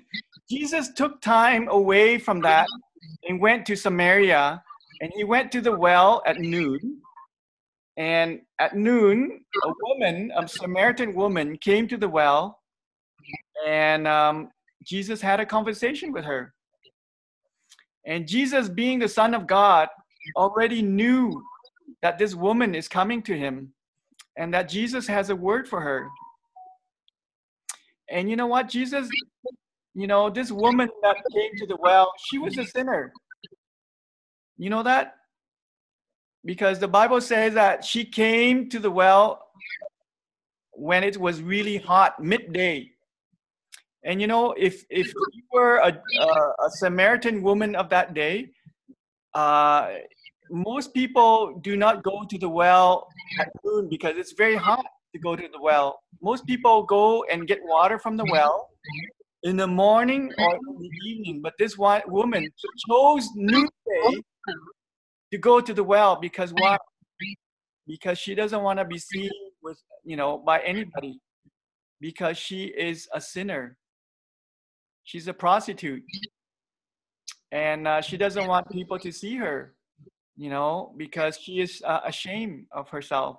Jesus 0.50 0.90
took 0.94 1.22
time 1.22 1.68
away 1.70 2.18
from 2.18 2.42
that 2.42 2.68
and 3.28 3.40
went 3.40 3.66
to 3.68 3.76
Samaria, 3.76 4.62
and 5.02 5.12
he 5.16 5.24
went 5.24 5.52
to 5.54 5.62
the 5.62 5.76
well 5.76 6.22
at 6.26 6.38
noon. 6.38 7.02
And 7.98 8.42
at 8.60 8.76
noon, 8.76 9.44
a 9.64 9.74
woman, 9.88 10.32
a 10.36 10.48
Samaritan 10.48 11.14
woman, 11.14 11.58
came 11.58 11.88
to 11.88 11.98
the 11.98 12.10
well, 12.10 12.60
and 13.68 14.08
um, 14.08 14.50
Jesus 14.84 15.22
had 15.22 15.40
a 15.40 15.46
conversation 15.46 16.12
with 16.12 16.26
her. 16.26 16.54
And 18.06 18.28
Jesus, 18.28 18.70
being 18.70 19.00
the 19.00 19.08
Son 19.08 19.34
of 19.34 19.46
God, 19.46 19.90
already 20.36 20.82
knew 20.82 21.44
that 22.02 22.18
this 22.18 22.34
woman 22.34 22.74
is 22.74 22.88
coming 22.88 23.22
to 23.24 23.38
him 23.38 23.74
and 24.38 24.54
that 24.54 24.70
Jesus 24.70 25.06
has 25.08 25.30
a 25.30 25.36
word 25.36 25.68
for 25.68 25.82
her. 25.82 26.10
And 28.12 28.30
you 28.30 28.36
know 28.36 28.48
what? 28.48 28.68
Jesus, 28.68 29.10
you 29.94 30.06
know, 30.06 30.30
this 30.30 30.52
woman 30.52 30.90
that 31.02 31.16
came 31.34 31.52
to 31.58 31.66
the 31.66 31.78
well, 31.78 32.12
she 32.30 32.38
was 32.38 32.58
a 32.58 32.66
sinner. 32.66 33.14
You 34.58 34.70
know 34.70 34.84
that? 34.84 35.16
Because 36.44 36.80
the 36.80 36.88
Bible 36.88 37.22
says 37.22 37.54
that 37.54 37.86
she 37.86 38.04
came 38.04 38.70
to 38.70 38.80
the 38.80 38.92
well 38.92 39.48
when 40.74 41.04
it 41.04 41.18
was 41.18 41.42
really 41.42 41.78
hot, 41.78 42.22
midday. 42.22 42.92
And 44.04 44.20
you 44.20 44.28
know, 44.28 44.54
if 44.58 44.84
if 44.90 45.08
you 45.08 45.44
were 45.54 45.78
a, 45.78 46.02
a, 46.20 46.70
Samaritan 46.72 47.44
woman 47.44 47.76
of 47.76 47.88
that 47.90 48.14
day, 48.14 48.50
uh, 49.36 49.90
most 50.50 50.94
people 50.94 51.60
do 51.62 51.78
not 51.78 52.04
go 52.04 52.24
to 52.28 52.38
the 52.38 52.50
well 52.50 53.08
at 53.40 53.50
noon 53.64 53.90
because 53.90 54.18
it's 54.18 54.34
very 54.34 54.56
hot. 54.56 54.86
To 55.14 55.20
go 55.20 55.36
to 55.36 55.48
the 55.52 55.62
well. 55.62 56.00
Most 56.22 56.46
people 56.46 56.84
go 56.84 57.24
and 57.32 57.48
get 57.48 57.60
water 57.64 58.00
from 58.00 58.18
the 58.18 58.26
well 58.32 58.70
in 59.44 59.58
the 59.58 59.68
morning 59.68 60.32
or 60.38 60.54
in 60.54 60.80
the 60.80 60.90
evening, 61.10 61.42
but 61.42 61.54
this 61.58 61.78
one 61.78 62.02
woman 62.08 62.48
chose 62.88 63.28
noonday 63.36 64.22
to 65.32 65.38
go 65.38 65.60
to 65.60 65.74
the 65.74 65.84
well 65.84 66.20
because 66.20 66.54
why? 66.58 66.78
Because 67.88 68.18
she 68.20 68.36
doesn't 68.36 68.62
want 68.62 68.80
to 68.80 68.86
be 68.86 69.00
seen 69.00 69.32
with 69.64 69.80
you 70.04 70.16
know 70.16 70.38
by 70.38 70.60
anybody 70.60 71.20
because 72.00 72.38
she 72.38 72.66
is 72.66 73.08
a 73.14 73.22
sinner. 73.22 73.78
She's 75.04 75.28
a 75.28 75.34
prostitute, 75.34 76.04
and 77.52 77.88
uh, 77.88 78.02
she 78.02 78.18
doesn't 78.18 78.48
want 78.48 78.70
people 78.70 79.00
to 79.00 79.12
see 79.12 79.36
her, 79.38 79.74
you 80.38 80.50
know, 80.50 80.94
because 80.96 81.40
she 81.40 81.60
is 81.60 81.82
uh, 81.84 82.02
ashamed 82.06 82.66
of 82.72 82.88
herself. 82.90 83.38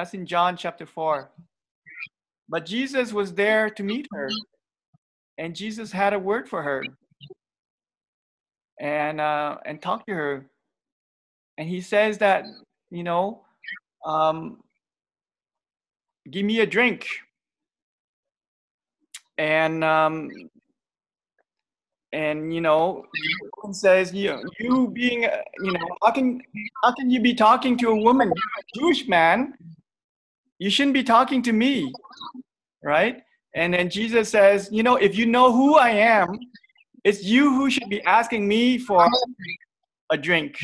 That's 0.00 0.14
in 0.14 0.24
John 0.24 0.56
chapter 0.56 0.86
4. 0.86 1.30
But 2.48 2.64
Jesus 2.64 3.12
was 3.12 3.34
there 3.34 3.68
to 3.68 3.82
meet 3.82 4.08
her, 4.12 4.30
and 5.36 5.54
Jesus 5.54 5.92
had 5.92 6.14
a 6.14 6.18
word 6.18 6.48
for 6.48 6.62
her 6.62 6.82
and 8.80 9.20
uh, 9.20 9.58
and 9.66 9.82
talk 9.82 10.06
to 10.06 10.14
her. 10.14 10.46
And 11.58 11.68
he 11.68 11.82
says 11.82 12.16
that, 12.16 12.46
you 12.90 13.02
know, 13.02 13.42
um, 14.06 14.62
give 16.30 16.46
me 16.46 16.60
a 16.60 16.66
drink. 16.66 17.06
And 19.36 19.84
um, 19.84 20.30
and 22.14 22.54
you 22.54 22.62
know, 22.62 23.04
says 23.72 24.14
you 24.14 24.42
you 24.58 24.88
being 24.94 25.26
uh, 25.26 25.42
you 25.62 25.72
know 25.72 25.88
how 26.02 26.10
can 26.10 26.40
how 26.82 26.94
can 26.94 27.10
you 27.10 27.20
be 27.20 27.34
talking 27.34 27.76
to 27.76 27.90
a 27.90 27.96
woman, 27.96 28.30
a 28.30 28.78
Jewish 28.78 29.06
man? 29.06 29.52
You 30.60 30.68
shouldn't 30.68 30.92
be 30.92 31.02
talking 31.02 31.40
to 31.44 31.52
me, 31.52 31.90
right? 32.84 33.22
And 33.54 33.72
then 33.72 33.88
Jesus 33.88 34.28
says, 34.28 34.68
you 34.70 34.82
know, 34.82 34.96
if 34.96 35.16
you 35.16 35.24
know 35.24 35.50
who 35.50 35.76
I 35.76 35.88
am, 35.88 36.38
it's 37.02 37.24
you 37.24 37.48
who 37.48 37.70
should 37.70 37.88
be 37.88 38.02
asking 38.02 38.46
me 38.46 38.76
for 38.76 39.08
a 40.10 40.18
drink. 40.18 40.58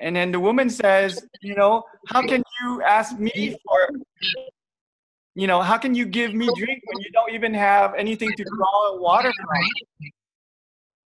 And 0.00 0.16
then 0.16 0.32
the 0.32 0.40
woman 0.40 0.68
says, 0.68 1.24
you 1.40 1.54
know, 1.54 1.84
how 2.08 2.20
can 2.26 2.42
you 2.60 2.82
ask 2.82 3.16
me 3.16 3.56
for, 3.64 3.78
you 5.36 5.46
know, 5.46 5.62
how 5.62 5.78
can 5.78 5.94
you 5.94 6.04
give 6.04 6.34
me 6.34 6.48
drink 6.56 6.82
when 6.84 7.00
you 7.00 7.12
don't 7.12 7.32
even 7.32 7.54
have 7.54 7.94
anything 7.94 8.32
to 8.36 8.44
draw 8.44 8.96
a 8.96 9.00
water 9.00 9.32
from? 9.32 10.10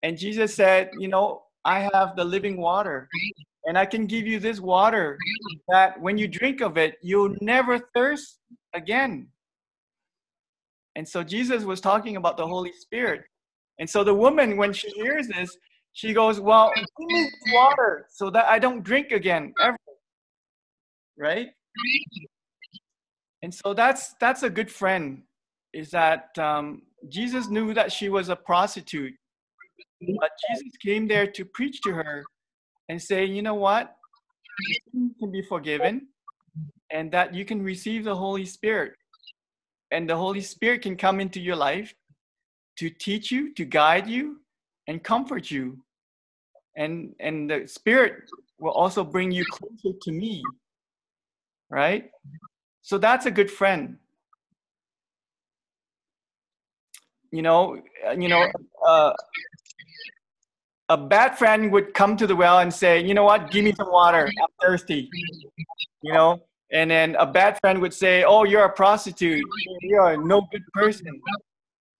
And 0.03 0.17
Jesus 0.17 0.55
said, 0.55 0.89
you 0.99 1.09
know, 1.09 1.43
I 1.67 1.81
have 1.93 2.17
the 2.17 2.25
living 2.25 2.57
water. 2.57 3.11
And 3.67 3.77
I 3.77 3.85
can 3.85 4.07
give 4.07 4.27
you 4.27 4.39
this 4.39 4.61
water 4.61 5.19
that 5.69 6.01
when 6.01 6.17
you 6.17 6.29
drink 6.29 6.61
of 6.61 6.77
it, 6.79 6.97
you'll 7.03 7.35
never 7.41 7.81
thirst 7.95 8.39
again. 8.75 9.29
And 10.95 11.07
so 11.07 11.25
Jesus 11.25 11.65
was 11.65 11.81
talking 11.81 12.17
about 12.17 12.37
the 12.37 12.47
Holy 12.47 12.73
Spirit. 12.73 13.25
And 13.79 13.91
so 13.91 14.05
the 14.05 14.15
woman, 14.15 14.57
when 14.57 14.73
she 14.73 14.89
hears 14.91 15.27
this, 15.29 15.55
she 15.93 16.13
goes, 16.13 16.41
Well, 16.41 16.73
give 16.77 17.09
me 17.09 17.31
water 17.53 18.07
so 18.09 18.31
that 18.31 18.47
I 18.49 18.59
don't 18.59 18.83
drink 18.85 19.11
again 19.11 19.53
ever. 19.63 19.77
Right? 21.19 21.49
And 23.43 23.53
so 23.53 23.75
that's 23.75 24.15
that's 24.21 24.43
a 24.45 24.51
good 24.51 24.71
friend, 24.71 25.23
is 25.73 25.91
that 25.91 26.39
um, 26.39 26.83
Jesus 27.09 27.49
knew 27.49 27.75
that 27.75 27.91
she 27.91 28.09
was 28.09 28.29
a 28.29 28.37
prostitute. 28.37 29.15
But 30.01 30.31
Jesus 30.49 30.73
came 30.83 31.09
there 31.09 31.27
to 31.27 31.45
preach 31.45 31.81
to 31.83 31.93
her 31.93 32.25
and 32.89 33.01
say, 33.01 33.25
you 33.25 33.43
know 33.43 33.55
what? 33.55 33.97
You 34.93 35.11
can 35.19 35.31
be 35.31 35.43
forgiven 35.43 36.09
and 36.91 37.11
that 37.13 37.35
you 37.35 37.45
can 37.45 37.63
receive 37.63 38.05
the 38.05 38.15
Holy 38.17 38.45
Spirit. 38.45 38.95
And 39.91 40.09
the 40.09 40.17
Holy 40.17 40.41
Spirit 40.41 40.83
can 40.83 40.97
come 40.97 41.21
into 41.21 41.41
your 41.41 41.57
life 41.57 41.95
to 42.79 42.91
teach 42.91 43.31
you, 43.31 43.55
to 43.55 43.65
guide 43.65 44.07
you, 44.07 44.41
and 44.89 45.03
comfort 45.03 45.51
you. 45.51 45.79
And, 46.77 47.15
and 47.21 47.51
the 47.51 47.67
Spirit 47.67 48.31
will 48.59 48.73
also 48.73 49.05
bring 49.05 49.31
you 49.31 49.45
closer 49.51 49.97
to 50.03 50.13
me. 50.13 50.43
Right? 51.71 52.11
So 52.83 52.99
that's 52.99 53.27
a 53.27 53.31
good 53.31 53.51
friend. 53.51 53.99
You 57.33 57.43
know, 57.43 57.83
you 58.17 58.29
know, 58.29 58.47
uh, 58.87 59.13
a 60.89 60.97
bad 60.97 61.37
friend 61.37 61.73
would 61.73 61.95
come 61.95 62.17
to 62.17 62.27
the 62.27 62.37
well 62.37 62.61
and 62.61 62.73
say, 62.73 63.03
you 63.03 63.15
know 63.15 63.25
what, 63.25 63.51
give 63.51 63.65
me 63.65 63.73
some 63.73 63.91
water. 63.91 64.27
I'm 64.27 64.49
thirsty. 64.61 65.11
You 66.03 66.13
know, 66.13 66.43
and 66.73 66.91
then 66.91 67.17
a 67.17 67.27
bad 67.27 67.59
friend 67.61 67.81
would 67.81 67.95
say, 67.95 68.25
oh, 68.25 68.45
you're 68.45 68.65
a 68.65 68.73
prostitute. 68.73 69.45
You're 69.83 70.13
a 70.13 70.17
no 70.17 70.47
good 70.53 70.63
person. 70.73 71.21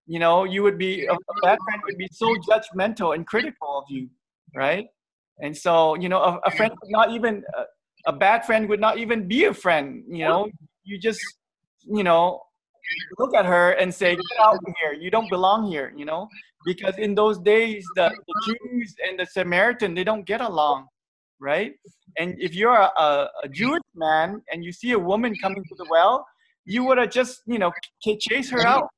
You 0.07 0.21
know, 0.21 0.45
you 0.45 0.63
would 0.63 0.79
be, 0.79 1.07
a, 1.07 1.17
bad 1.43 1.59
friend 1.65 1.83
would 1.85 1.99
be 1.99 2.09
so 2.13 2.33
judgmental 2.49 3.15
and 3.15 3.27
critical 3.27 3.79
of 3.79 3.85
you, 3.89 4.09
right? 4.55 4.87
And 5.41 5.57
so, 5.57 5.97
you 5.97 6.09
know, 6.09 6.23
a, 6.23 6.41
a 6.45 6.51
friend 6.53 6.73
would 6.81 6.91
not 6.91 7.11
even, 7.11 7.43
a, 7.57 7.65
a 8.11 8.13
bad 8.13 8.45
friend 8.45 8.69
would 8.69 8.81
not 8.81 8.99
even 8.99 9.27
be 9.27 9.47
a 9.47 9.55
friend. 9.55 10.05
You 10.09 10.25
know, 10.25 10.51
you 10.85 10.99
just, 10.99 11.21
you 11.83 12.05
know, 12.05 12.43
look 13.19 13.35
at 13.35 13.47
her 13.47 13.73
and 13.73 13.93
say, 13.95 14.15
get 14.15 14.41
out 14.41 14.59
here. 14.83 14.93
You 14.93 15.11
don't 15.11 15.29
belong 15.29 15.71
here, 15.71 15.93
you 15.97 16.05
know? 16.05 16.29
Because 16.65 16.99
in 16.99 17.15
those 17.15 17.39
days, 17.39 17.87
the, 17.95 18.11
the 18.27 18.57
Jews 18.71 18.95
and 19.09 19.19
the 19.19 19.27
Samaritan, 19.27 19.95
they 19.95 20.05
don't 20.05 20.25
get 20.25 20.41
along, 20.41 20.87
right? 21.39 21.75
And 22.19 22.35
if 22.39 22.55
you're 22.55 22.75
a, 22.75 23.29
a, 23.43 23.49
Jewish 23.51 23.83
man 23.95 24.43
and 24.51 24.65
you 24.65 24.73
see 24.73 24.93
a 24.93 24.99
woman 24.99 25.35
coming 25.41 25.63
to 25.63 25.75
the 25.77 25.87
well, 25.91 26.27
you 26.65 26.85
would 26.85 26.99
have 26.99 27.11
just, 27.11 27.43
you 27.47 27.59
know, 27.59 27.73
chase 28.03 28.51
her 28.51 28.67
out 28.67 28.89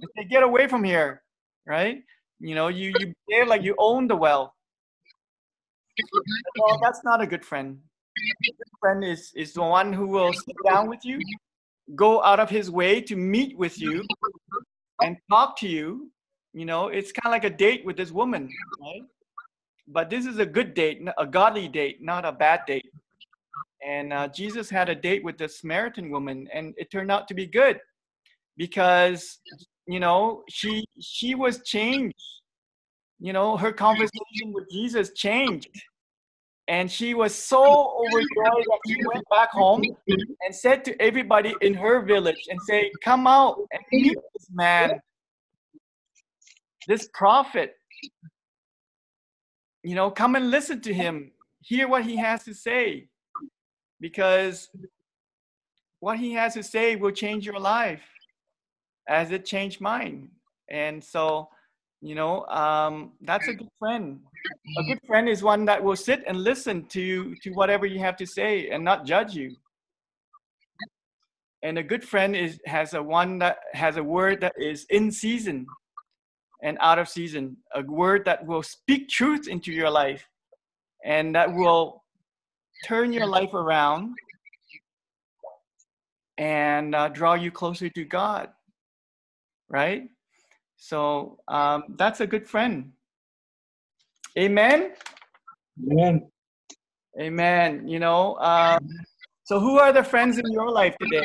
and 0.00 0.10
say, 0.16 0.24
get 0.28 0.42
away 0.42 0.66
from 0.66 0.82
here, 0.82 1.22
right? 1.66 1.98
You 2.40 2.54
know, 2.54 2.68
you, 2.68 2.92
you 2.98 3.12
behave 3.28 3.48
like 3.48 3.62
you 3.62 3.74
own 3.78 4.08
the 4.08 4.16
well. 4.16 4.54
Well, 6.58 6.80
that's 6.82 7.04
not 7.04 7.20
a 7.20 7.26
good 7.26 7.44
friend. 7.44 7.78
A 8.16 8.52
good 8.52 8.70
friend 8.80 9.04
is, 9.04 9.32
is 9.36 9.52
the 9.52 9.62
one 9.62 9.92
who 9.92 10.06
will 10.06 10.32
sit 10.32 10.56
down 10.64 10.88
with 10.88 11.04
you 11.04 11.18
go 11.94 12.22
out 12.22 12.40
of 12.40 12.50
his 12.50 12.70
way 12.70 13.00
to 13.02 13.16
meet 13.16 13.56
with 13.58 13.80
you 13.80 14.04
and 15.02 15.16
talk 15.30 15.58
to 15.58 15.68
you. 15.68 16.10
You 16.52 16.64
know, 16.64 16.88
it's 16.88 17.12
kind 17.12 17.26
of 17.26 17.32
like 17.32 17.50
a 17.52 17.56
date 17.56 17.84
with 17.84 17.96
this 17.96 18.10
woman, 18.10 18.48
right? 18.80 19.02
But 19.88 20.08
this 20.08 20.24
is 20.24 20.38
a 20.38 20.46
good 20.46 20.72
date, 20.74 21.02
a 21.18 21.26
godly 21.26 21.68
date, 21.68 21.98
not 22.00 22.24
a 22.24 22.32
bad 22.32 22.60
date. 22.66 22.90
And 23.86 24.12
uh, 24.12 24.28
Jesus 24.28 24.70
had 24.70 24.88
a 24.88 24.94
date 24.94 25.22
with 25.22 25.36
the 25.36 25.48
Samaritan 25.48 26.10
woman, 26.10 26.48
and 26.54 26.74
it 26.78 26.90
turned 26.90 27.10
out 27.10 27.28
to 27.28 27.34
be 27.34 27.46
good 27.46 27.78
because 28.56 29.40
you 29.86 30.00
know 30.00 30.42
she 30.48 30.86
she 31.00 31.34
was 31.34 31.62
changed. 31.64 32.16
You 33.20 33.32
know, 33.32 33.56
her 33.56 33.72
conversation 33.72 34.52
with 34.52 34.70
Jesus 34.70 35.12
changed 35.12 35.68
and 36.68 36.90
she 36.90 37.12
was 37.12 37.34
so 37.34 37.62
overjoyed 38.06 38.64
that 38.64 38.78
she 38.86 38.96
went 39.06 39.24
back 39.28 39.50
home 39.50 39.82
and 40.08 40.54
said 40.54 40.84
to 40.84 41.00
everybody 41.00 41.54
in 41.60 41.74
her 41.74 42.00
village 42.00 42.46
and 42.48 42.58
say, 42.62 42.90
come 43.02 43.26
out 43.26 43.58
and 43.72 43.82
meet 43.92 44.16
this 44.34 44.48
man, 44.50 45.00
this 46.88 47.08
prophet. 47.12 47.74
You 49.82 49.94
know, 49.94 50.10
come 50.10 50.36
and 50.36 50.50
listen 50.50 50.80
to 50.82 50.94
him, 50.94 51.32
hear 51.60 51.86
what 51.86 52.04
he 52.04 52.16
has 52.16 52.44
to 52.44 52.54
say, 52.54 53.08
because 54.00 54.70
what 56.00 56.18
he 56.18 56.32
has 56.32 56.54
to 56.54 56.62
say 56.62 56.96
will 56.96 57.10
change 57.10 57.44
your 57.44 57.60
life 57.60 58.02
as 59.06 59.30
it 59.32 59.44
changed 59.44 59.82
mine. 59.82 60.30
And 60.70 61.04
so, 61.04 61.50
you 62.00 62.14
know, 62.14 62.46
um, 62.46 63.12
that's 63.20 63.48
a 63.48 63.52
good 63.52 63.68
friend 63.78 64.20
a 64.78 64.82
good 64.84 65.00
friend 65.06 65.28
is 65.28 65.42
one 65.42 65.64
that 65.64 65.82
will 65.82 65.96
sit 65.96 66.22
and 66.26 66.38
listen 66.38 66.84
to 66.86 67.34
to 67.42 67.50
whatever 67.52 67.86
you 67.86 67.98
have 67.98 68.16
to 68.16 68.26
say 68.26 68.68
and 68.70 68.84
not 68.84 69.06
judge 69.06 69.34
you. 69.34 69.54
And 71.62 71.78
a 71.78 71.82
good 71.82 72.04
friend 72.04 72.36
is 72.36 72.60
has 72.66 72.94
a 72.94 73.02
one 73.02 73.38
that 73.38 73.58
has 73.72 73.96
a 73.96 74.02
word 74.02 74.40
that 74.42 74.52
is 74.58 74.86
in 74.90 75.10
season 75.10 75.66
and 76.62 76.76
out 76.80 76.98
of 76.98 77.08
season. 77.08 77.56
A 77.74 77.82
word 77.82 78.24
that 78.26 78.44
will 78.46 78.62
speak 78.62 79.08
truth 79.08 79.48
into 79.48 79.72
your 79.72 79.90
life 79.90 80.28
and 81.04 81.34
that 81.34 81.52
will 81.52 82.02
turn 82.84 83.12
your 83.12 83.26
life 83.26 83.54
around 83.54 84.14
and 86.36 86.94
uh, 86.94 87.08
draw 87.08 87.34
you 87.34 87.50
closer 87.50 87.88
to 87.88 88.04
god 88.04 88.50
right? 89.68 90.08
So 90.76 91.38
um, 91.48 91.84
that's 91.96 92.20
a 92.20 92.26
good 92.26 92.48
friend 92.48 92.92
Amen. 94.38 94.92
Amen. 95.90 96.30
Amen. 97.20 97.88
You 97.88 97.98
know, 98.00 98.36
um, 98.38 98.88
so 99.44 99.60
who 99.60 99.78
are 99.78 99.92
the 99.92 100.02
friends 100.02 100.38
in 100.38 100.50
your 100.50 100.70
life 100.70 100.96
today? 101.00 101.24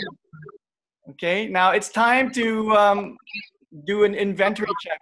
Okay, 1.12 1.48
now 1.48 1.72
it's 1.72 1.90
time 1.90 2.32
to 2.34 2.72
um, 2.74 3.18
do 3.86 4.04
an 4.04 4.14
inventory 4.14 4.70
check 4.82 5.00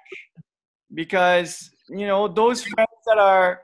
because 0.94 1.70
you 1.90 2.08
know 2.08 2.28
those 2.28 2.64
friends 2.64 2.98
that 3.06 3.18
are 3.18 3.62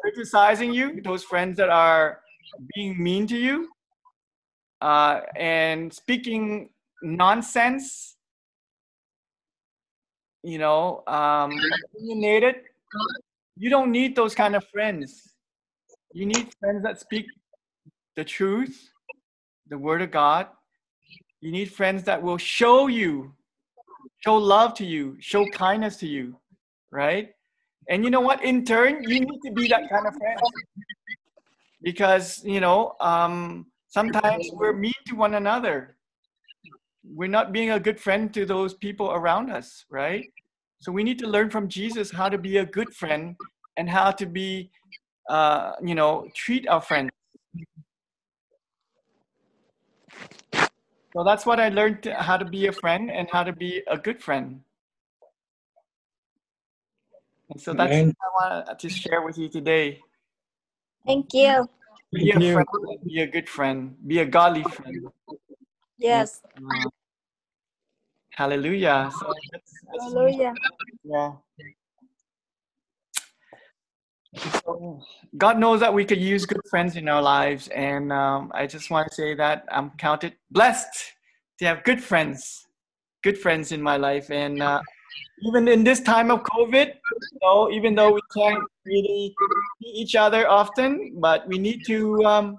criticizing 0.00 0.72
you, 0.72 1.00
those 1.02 1.22
friends 1.22 1.56
that 1.58 1.68
are 1.68 2.20
being 2.74 3.00
mean 3.00 3.26
to 3.28 3.36
you 3.36 3.68
uh, 4.80 5.20
and 5.36 5.92
speaking 5.92 6.68
nonsense, 7.02 8.16
you 10.42 10.58
know, 10.58 11.02
um, 11.06 11.52
opinionated, 11.94 12.56
you 13.56 13.70
don't 13.70 13.90
need 13.90 14.16
those 14.16 14.34
kind 14.34 14.56
of 14.56 14.64
friends. 14.68 15.34
You 16.12 16.26
need 16.26 16.52
friends 16.60 16.82
that 16.82 17.00
speak 17.00 17.26
the 18.16 18.24
truth, 18.24 18.88
the 19.68 19.78
word 19.78 20.02
of 20.02 20.10
God. 20.10 20.48
You 21.40 21.52
need 21.52 21.70
friends 21.70 22.04
that 22.04 22.22
will 22.22 22.38
show 22.38 22.86
you, 22.86 23.32
show 24.20 24.36
love 24.36 24.74
to 24.74 24.86
you, 24.86 25.16
show 25.20 25.46
kindness 25.46 25.96
to 25.98 26.06
you, 26.06 26.36
right? 26.90 27.30
And 27.88 28.04
you 28.04 28.10
know 28.10 28.20
what? 28.20 28.42
In 28.42 28.64
turn, 28.64 29.02
you 29.02 29.20
need 29.20 29.40
to 29.44 29.52
be 29.52 29.68
that 29.68 29.90
kind 29.90 30.06
of 30.06 30.14
friend 30.16 30.40
because 31.82 32.42
you 32.44 32.60
know 32.60 32.94
um, 33.00 33.66
sometimes 33.88 34.48
we're 34.54 34.72
mean 34.72 34.92
to 35.06 35.14
one 35.14 35.34
another. 35.34 35.96
We're 37.04 37.28
not 37.28 37.52
being 37.52 37.70
a 37.70 37.78
good 37.78 38.00
friend 38.00 38.32
to 38.32 38.46
those 38.46 38.72
people 38.72 39.12
around 39.12 39.50
us, 39.50 39.84
right? 39.90 40.24
So 40.84 40.92
we 40.92 41.02
need 41.02 41.18
to 41.20 41.26
learn 41.26 41.48
from 41.48 41.66
Jesus 41.66 42.10
how 42.10 42.28
to 42.28 42.36
be 42.36 42.58
a 42.58 42.66
good 42.66 42.92
friend 42.92 43.36
and 43.78 43.88
how 43.88 44.10
to 44.10 44.26
be, 44.26 44.70
uh, 45.30 45.72
you 45.82 45.94
know, 45.94 46.28
treat 46.34 46.68
our 46.68 46.82
friends. 46.82 47.10
So 51.14 51.24
that's 51.24 51.46
what 51.46 51.58
I 51.58 51.70
learned 51.70 52.02
to, 52.02 52.12
how 52.12 52.36
to 52.36 52.44
be 52.44 52.66
a 52.66 52.72
friend 52.72 53.10
and 53.10 53.26
how 53.32 53.44
to 53.44 53.54
be 53.54 53.82
a 53.88 53.96
good 53.96 54.22
friend. 54.22 54.60
And 57.48 57.58
so 57.58 57.72
that's 57.72 57.94
Amen. 57.94 58.14
what 58.34 58.52
I 58.52 58.60
want 58.66 58.78
to 58.78 58.88
share 58.90 59.22
with 59.22 59.38
you 59.38 59.48
today. 59.48 60.02
Thank 61.06 61.32
you. 61.32 61.66
Be 62.12 62.28
a 62.28 62.34
Thank 62.34 62.44
you. 62.44 62.52
friend, 62.52 62.68
be 63.06 63.20
a 63.20 63.26
good 63.26 63.48
friend, 63.48 63.96
be 64.06 64.18
a 64.18 64.26
godly 64.26 64.64
friend. 64.64 65.06
Yes. 65.96 66.42
Uh, 66.58 66.90
hallelujah. 68.36 69.10
So 69.18 69.32
that's, 69.52 69.72
that's 69.92 70.12
Hallelujah. 70.12 70.52
yeah. 71.04 71.32
So 74.64 75.00
God 75.36 75.58
knows 75.58 75.80
that 75.80 75.94
we 75.94 76.04
could 76.04 76.20
use 76.20 76.44
good 76.44 76.60
friends 76.68 76.96
in 76.96 77.08
our 77.08 77.22
lives, 77.22 77.68
and 77.68 78.12
um, 78.12 78.50
I 78.54 78.66
just 78.66 78.90
want 78.90 79.08
to 79.08 79.14
say 79.14 79.34
that 79.34 79.64
I'm 79.70 79.90
counted 79.90 80.34
blessed 80.50 81.12
to 81.58 81.66
have 81.66 81.84
good 81.84 82.02
friends, 82.02 82.66
good 83.22 83.38
friends 83.38 83.70
in 83.70 83.80
my 83.80 83.96
life, 83.96 84.30
and 84.30 84.60
uh, 84.60 84.80
even 85.42 85.68
in 85.68 85.84
this 85.84 86.00
time 86.00 86.30
of 86.30 86.42
COVID, 86.42 86.86
you 86.86 87.38
know, 87.42 87.70
even 87.70 87.94
though 87.94 88.12
we 88.12 88.20
can't 88.36 88.62
really 88.84 89.34
see 89.80 89.88
each 89.88 90.16
other 90.16 90.48
often, 90.48 91.14
but 91.16 91.46
we 91.46 91.58
need 91.58 91.84
to, 91.86 92.24
um, 92.24 92.58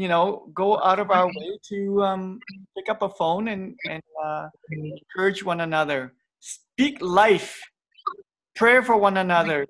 you 0.00 0.08
know, 0.08 0.48
go 0.54 0.80
out 0.80 0.98
of 0.98 1.10
our 1.10 1.26
way 1.26 1.58
to 1.68 2.02
um, 2.02 2.40
pick 2.74 2.88
up 2.88 3.02
a 3.02 3.10
phone 3.10 3.48
and 3.48 3.76
and 3.86 4.02
uh, 4.24 4.48
encourage 4.72 5.44
one 5.44 5.60
another, 5.60 6.14
speak 6.40 6.96
life, 7.02 7.60
pray 8.56 8.80
for 8.80 8.96
one 8.96 9.18
another, 9.18 9.66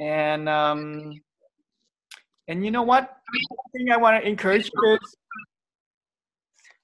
and 0.00 0.48
um, 0.48 1.12
and 2.48 2.64
you 2.64 2.72
know 2.72 2.82
what? 2.82 3.02
One 3.48 3.70
thing 3.72 3.92
I 3.92 3.96
want 3.98 4.20
to 4.20 4.28
encourage 4.28 4.68
you 4.74 4.94
is, 4.94 5.14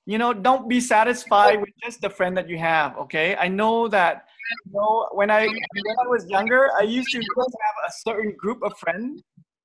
you 0.06 0.18
know, 0.18 0.32
don't 0.32 0.68
be 0.68 0.80
satisfied 0.80 1.60
with 1.60 1.74
just 1.82 2.00
the 2.00 2.10
friend 2.10 2.36
that 2.36 2.48
you 2.48 2.58
have. 2.58 2.96
Okay, 2.96 3.34
I 3.34 3.48
know 3.48 3.88
that. 3.88 4.26
You 4.66 4.74
know, 4.74 5.08
when 5.10 5.32
I 5.32 5.46
when 5.48 5.96
I 6.04 6.06
was 6.06 6.26
younger, 6.28 6.70
I 6.78 6.82
used 6.82 7.10
to 7.10 7.18
just 7.18 7.56
have 7.66 7.76
a 7.88 7.92
certain 8.06 8.36
group 8.38 8.62
of 8.62 8.78
friends, 8.78 9.20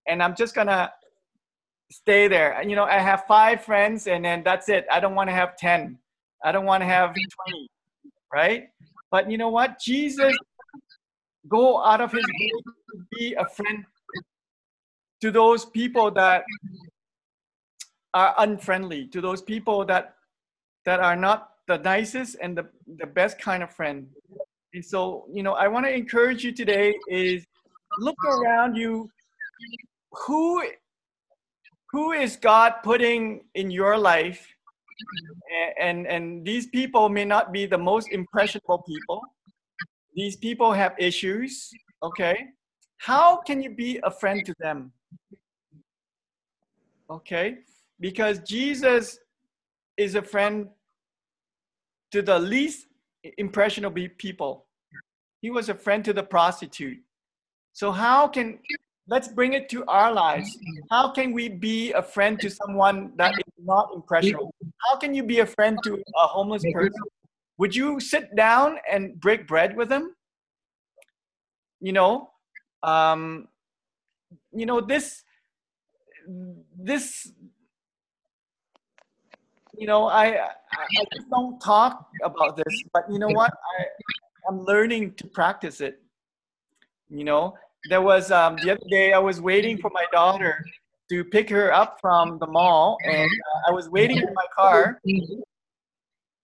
and 0.08 0.24
I'm 0.24 0.36
just 0.36 0.56
gonna 0.56 0.92
stay 1.92 2.28
there. 2.28 2.62
You 2.64 2.76
know, 2.76 2.84
I 2.86 3.00
have 3.00 3.26
five 3.28 3.64
friends, 3.64 4.08
and 4.08 4.24
then 4.24 4.44
that's 4.44 4.70
it. 4.70 4.86
I 4.92 5.00
don't 5.00 5.16
want 5.16 5.30
to 5.30 5.34
have 5.34 5.58
ten. 5.58 5.98
I 6.44 6.52
don't 6.52 6.66
want 6.66 6.82
to 6.82 6.86
have 6.86 7.14
twenty, 7.14 7.70
right? 8.34 8.70
But 9.12 9.32
you 9.32 9.38
know 9.38 9.50
what? 9.50 9.80
Jesus 9.80 10.36
go 11.48 11.82
out 11.84 12.02
of 12.02 12.12
his 12.12 12.26
way 12.26 12.52
to 12.92 13.06
be 13.12 13.34
a 13.36 13.48
friend 13.48 13.86
to 15.22 15.32
those 15.32 15.66
people 15.66 16.12
that 16.12 16.44
are 18.14 18.36
unfriendly, 18.38 19.08
to 19.08 19.22
those 19.22 19.42
people 19.42 19.86
that 19.86 20.16
that 20.86 21.00
are 21.00 21.16
not 21.16 21.52
the 21.68 21.78
nicest 21.80 22.38
and 22.42 22.58
the, 22.58 22.66
the 22.98 23.06
best 23.06 23.40
kind 23.40 23.62
of 23.62 23.70
friend. 23.70 24.08
And 24.74 24.84
so, 24.84 25.26
you 25.32 25.44
know, 25.44 25.54
I 25.54 25.68
want 25.68 25.86
to 25.86 25.94
encourage 25.94 26.44
you 26.44 26.54
today 26.54 26.94
is 27.10 27.46
look 28.00 28.16
around 28.26 28.76
you 28.76 29.10
who 30.12 30.64
who 31.92 32.12
is 32.12 32.36
God 32.36 32.76
putting 32.84 33.46
in 33.56 33.72
your 33.72 33.98
life? 33.98 34.48
And 35.80 36.08
and 36.08 36.46
these 36.46 36.68
people 36.68 37.10
may 37.10 37.26
not 37.26 37.52
be 37.52 37.66
the 37.66 37.78
most 37.78 38.10
impressionable 38.12 38.84
people. 38.88 39.22
These 40.16 40.36
people 40.38 40.74
have 40.74 40.94
issues 40.98 41.72
okay? 42.04 42.48
How 42.98 43.38
can 43.38 43.62
you 43.62 43.70
be 43.70 44.00
a 44.04 44.12
friend 44.12 44.46
to 44.46 44.54
them? 44.60 44.92
Okay? 47.10 47.60
Because 48.00 48.40
jesus 48.40 49.20
is 49.98 50.16
a 50.16 50.22
friend 50.22 50.68
to 52.12 52.22
the 52.22 52.38
least 52.38 52.88
impressionable 53.38 54.08
people. 54.18 54.66
He 55.42 55.50
was 55.50 55.70
a 55.70 55.76
friend 55.76 56.04
to 56.06 56.14
the 56.14 56.24
prostitute. 56.24 57.00
So 57.74 57.92
how 57.92 58.28
can 58.28 58.60
let's 59.08 59.28
bring 59.28 59.54
it 59.54 59.70
to 59.70 59.86
our 59.86 60.12
lives. 60.12 60.58
How 60.92 61.12
can 61.12 61.32
we 61.32 61.50
be 61.50 61.94
a 61.94 62.02
friend 62.02 62.40
to 62.40 62.50
someone 62.50 63.14
that 63.16 63.34
is 63.34 63.54
not 63.64 63.90
impressionable 63.94 64.54
how 64.90 64.98
can 64.98 65.14
you 65.14 65.24
be 65.24 65.40
a 65.40 65.46
friend 65.46 65.78
to 65.84 65.96
a 65.96 66.28
homeless 66.28 66.64
person? 66.74 67.04
would 67.58 67.76
you 67.76 68.00
sit 68.00 68.36
down 68.36 68.78
and 68.90 69.20
break 69.20 69.48
bread 69.48 69.76
with 69.76 69.90
them? 69.90 70.16
You 71.80 71.94
know 71.94 72.32
um 72.84 73.48
you 74.54 74.66
know 74.66 74.80
this 74.80 75.24
this 76.78 77.32
you 79.76 79.88
know 79.88 80.06
i 80.06 80.26
i, 80.26 80.52
I 81.00 81.04
just 81.14 81.28
don't 81.30 81.60
talk 81.60 82.08
about 82.24 82.56
this 82.56 82.84
but 82.94 83.10
you 83.10 83.18
know 83.18 83.30
what? 83.30 83.52
I 83.52 83.86
i'm 84.48 84.64
learning 84.64 85.14
to 85.16 85.26
practice 85.26 85.82
it 85.82 86.02
you 87.10 87.24
know 87.24 87.56
there 87.90 88.02
was 88.02 88.32
um 88.32 88.56
the 88.64 88.72
other 88.72 88.88
day 88.90 89.14
i 89.14 89.20
was 89.20 89.40
waiting 89.40 89.78
for 89.78 89.92
my 89.94 90.06
daughter 90.12 90.64
to 91.10 91.24
pick 91.24 91.50
her 91.50 91.74
up 91.74 91.98
from 92.02 92.38
the 92.40 92.48
mall 92.48 92.98
and 93.06 93.30
uh, 93.30 93.70
i 93.70 93.72
was 93.72 93.90
waiting 93.90 94.18
in 94.18 94.34
my 94.34 94.46
car 94.56 95.00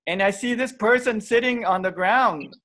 and 0.08 0.22
i 0.22 0.30
see 0.30 0.54
this 0.54 0.72
person 0.72 1.20
sitting 1.20 1.66
on 1.66 1.82
the 1.82 1.92
ground 1.92 2.56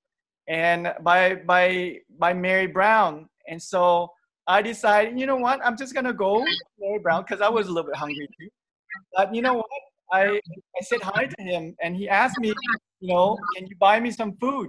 and 0.48 0.94
by 1.02 1.36
by 1.36 1.98
by 2.18 2.32
Mary 2.32 2.66
Brown. 2.66 3.28
And 3.46 3.62
so 3.62 4.10
I 4.46 4.62
decided, 4.62 5.20
you 5.20 5.26
know 5.26 5.36
what, 5.36 5.60
I'm 5.64 5.76
just 5.76 5.94
gonna 5.94 6.12
go 6.12 6.44
Mary 6.78 6.98
Brown 6.98 7.22
because 7.22 7.40
I 7.40 7.48
was 7.48 7.68
a 7.68 7.72
little 7.72 7.90
bit 7.90 7.96
hungry 7.96 8.26
too. 8.40 8.48
But 9.14 9.34
you 9.34 9.42
know 9.42 9.54
what, 9.54 9.66
I 10.10 10.40
I 10.40 10.80
said 10.82 11.02
hi 11.02 11.26
to 11.26 11.42
him, 11.42 11.76
and 11.82 11.94
he 11.94 12.08
asked 12.08 12.40
me, 12.40 12.54
you 13.00 13.08
know, 13.08 13.38
can 13.56 13.66
you 13.66 13.76
buy 13.76 14.00
me 14.00 14.10
some 14.10 14.36
food? 14.40 14.68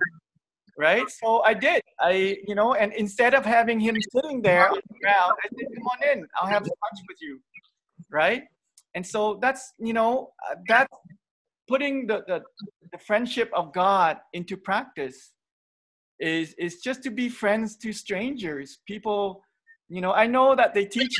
Right. 0.80 1.09
So 1.09 1.41
I 1.43 1.53
did. 1.53 1.82
I 1.99 2.38
you 2.47 2.55
know, 2.55 2.73
and 2.73 2.93
instead 2.93 3.34
of 3.34 3.43
having 3.43 3.82
him 3.82 3.97
sitting 4.13 4.41
there 4.41 4.69
on 4.69 4.75
the 4.75 4.99
ground, 5.01 5.34
I 5.43 5.47
said, 5.49 5.67
come 5.75 5.88
on 5.93 5.99
in, 6.11 6.27
I'll 6.39 6.47
have 6.47 6.61
lunch 6.61 6.99
with 7.09 7.17
you. 7.19 7.41
Right. 8.09 8.43
And 8.95 9.05
so 9.05 9.39
that's 9.41 9.73
you 9.77 9.91
know 9.91 10.32
uh, 10.49 10.55
that's 10.69 10.95
putting 11.67 12.07
the, 12.07 12.23
the 12.27 12.43
the 12.93 12.97
friendship 12.97 13.51
of 13.53 13.73
God 13.73 14.19
into 14.32 14.55
practice 14.55 15.34
is 16.19 16.53
is 16.57 16.80
just 16.80 17.03
to 17.03 17.11
be 17.11 17.27
friends 17.27 17.75
to 17.77 17.93
strangers 17.93 18.80
people 18.86 19.41
you 19.88 20.01
know 20.01 20.11
i 20.11 20.27
know 20.27 20.53
that 20.53 20.73
they 20.73 20.86
teach 20.86 21.15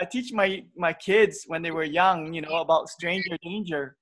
i 0.00 0.04
teach 0.04 0.32
my 0.32 0.62
my 0.76 0.92
kids 0.92 1.44
when 1.46 1.62
they 1.62 1.70
were 1.70 1.84
young 1.84 2.34
you 2.34 2.42
know 2.42 2.56
about 2.56 2.88
stranger 2.88 3.36
danger 3.42 3.96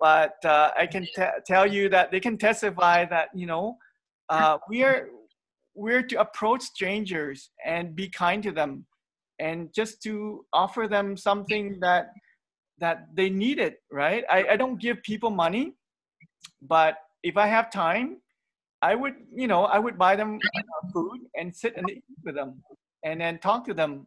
but 0.00 0.34
uh, 0.44 0.70
i 0.76 0.84
can 0.84 1.06
t- 1.14 1.38
tell 1.46 1.66
you 1.66 1.88
that 1.88 2.10
they 2.10 2.18
can 2.18 2.36
testify 2.36 3.04
that 3.04 3.28
you 3.34 3.46
know 3.46 3.76
uh, 4.28 4.58
we 4.68 4.82
are 4.82 5.08
we're 5.74 6.02
to 6.02 6.20
approach 6.20 6.62
strangers 6.62 7.50
and 7.64 7.96
be 7.96 8.08
kind 8.08 8.42
to 8.42 8.52
them 8.52 8.84
and 9.38 9.72
just 9.74 10.02
to 10.02 10.44
offer 10.52 10.86
them 10.86 11.16
something 11.16 11.78
that 11.80 12.12
that 12.78 13.06
they 13.14 13.30
need 13.30 13.58
it 13.58 13.76
right 13.90 14.24
i, 14.30 14.44
I 14.50 14.56
don't 14.56 14.80
give 14.80 15.02
people 15.02 15.30
money 15.30 15.74
but 16.60 16.96
if 17.22 17.36
i 17.36 17.46
have 17.46 17.70
time 17.70 18.18
I 18.82 18.96
would, 18.96 19.14
you 19.32 19.46
know, 19.46 19.64
I 19.64 19.78
would 19.78 19.96
buy 19.96 20.16
them 20.16 20.40
uh, 20.44 20.88
food 20.92 21.20
and 21.36 21.54
sit 21.54 21.76
and 21.76 21.88
eat 21.88 22.02
with 22.24 22.34
them, 22.34 22.60
and 23.04 23.20
then 23.20 23.38
talk 23.38 23.64
to 23.66 23.74
them. 23.74 24.06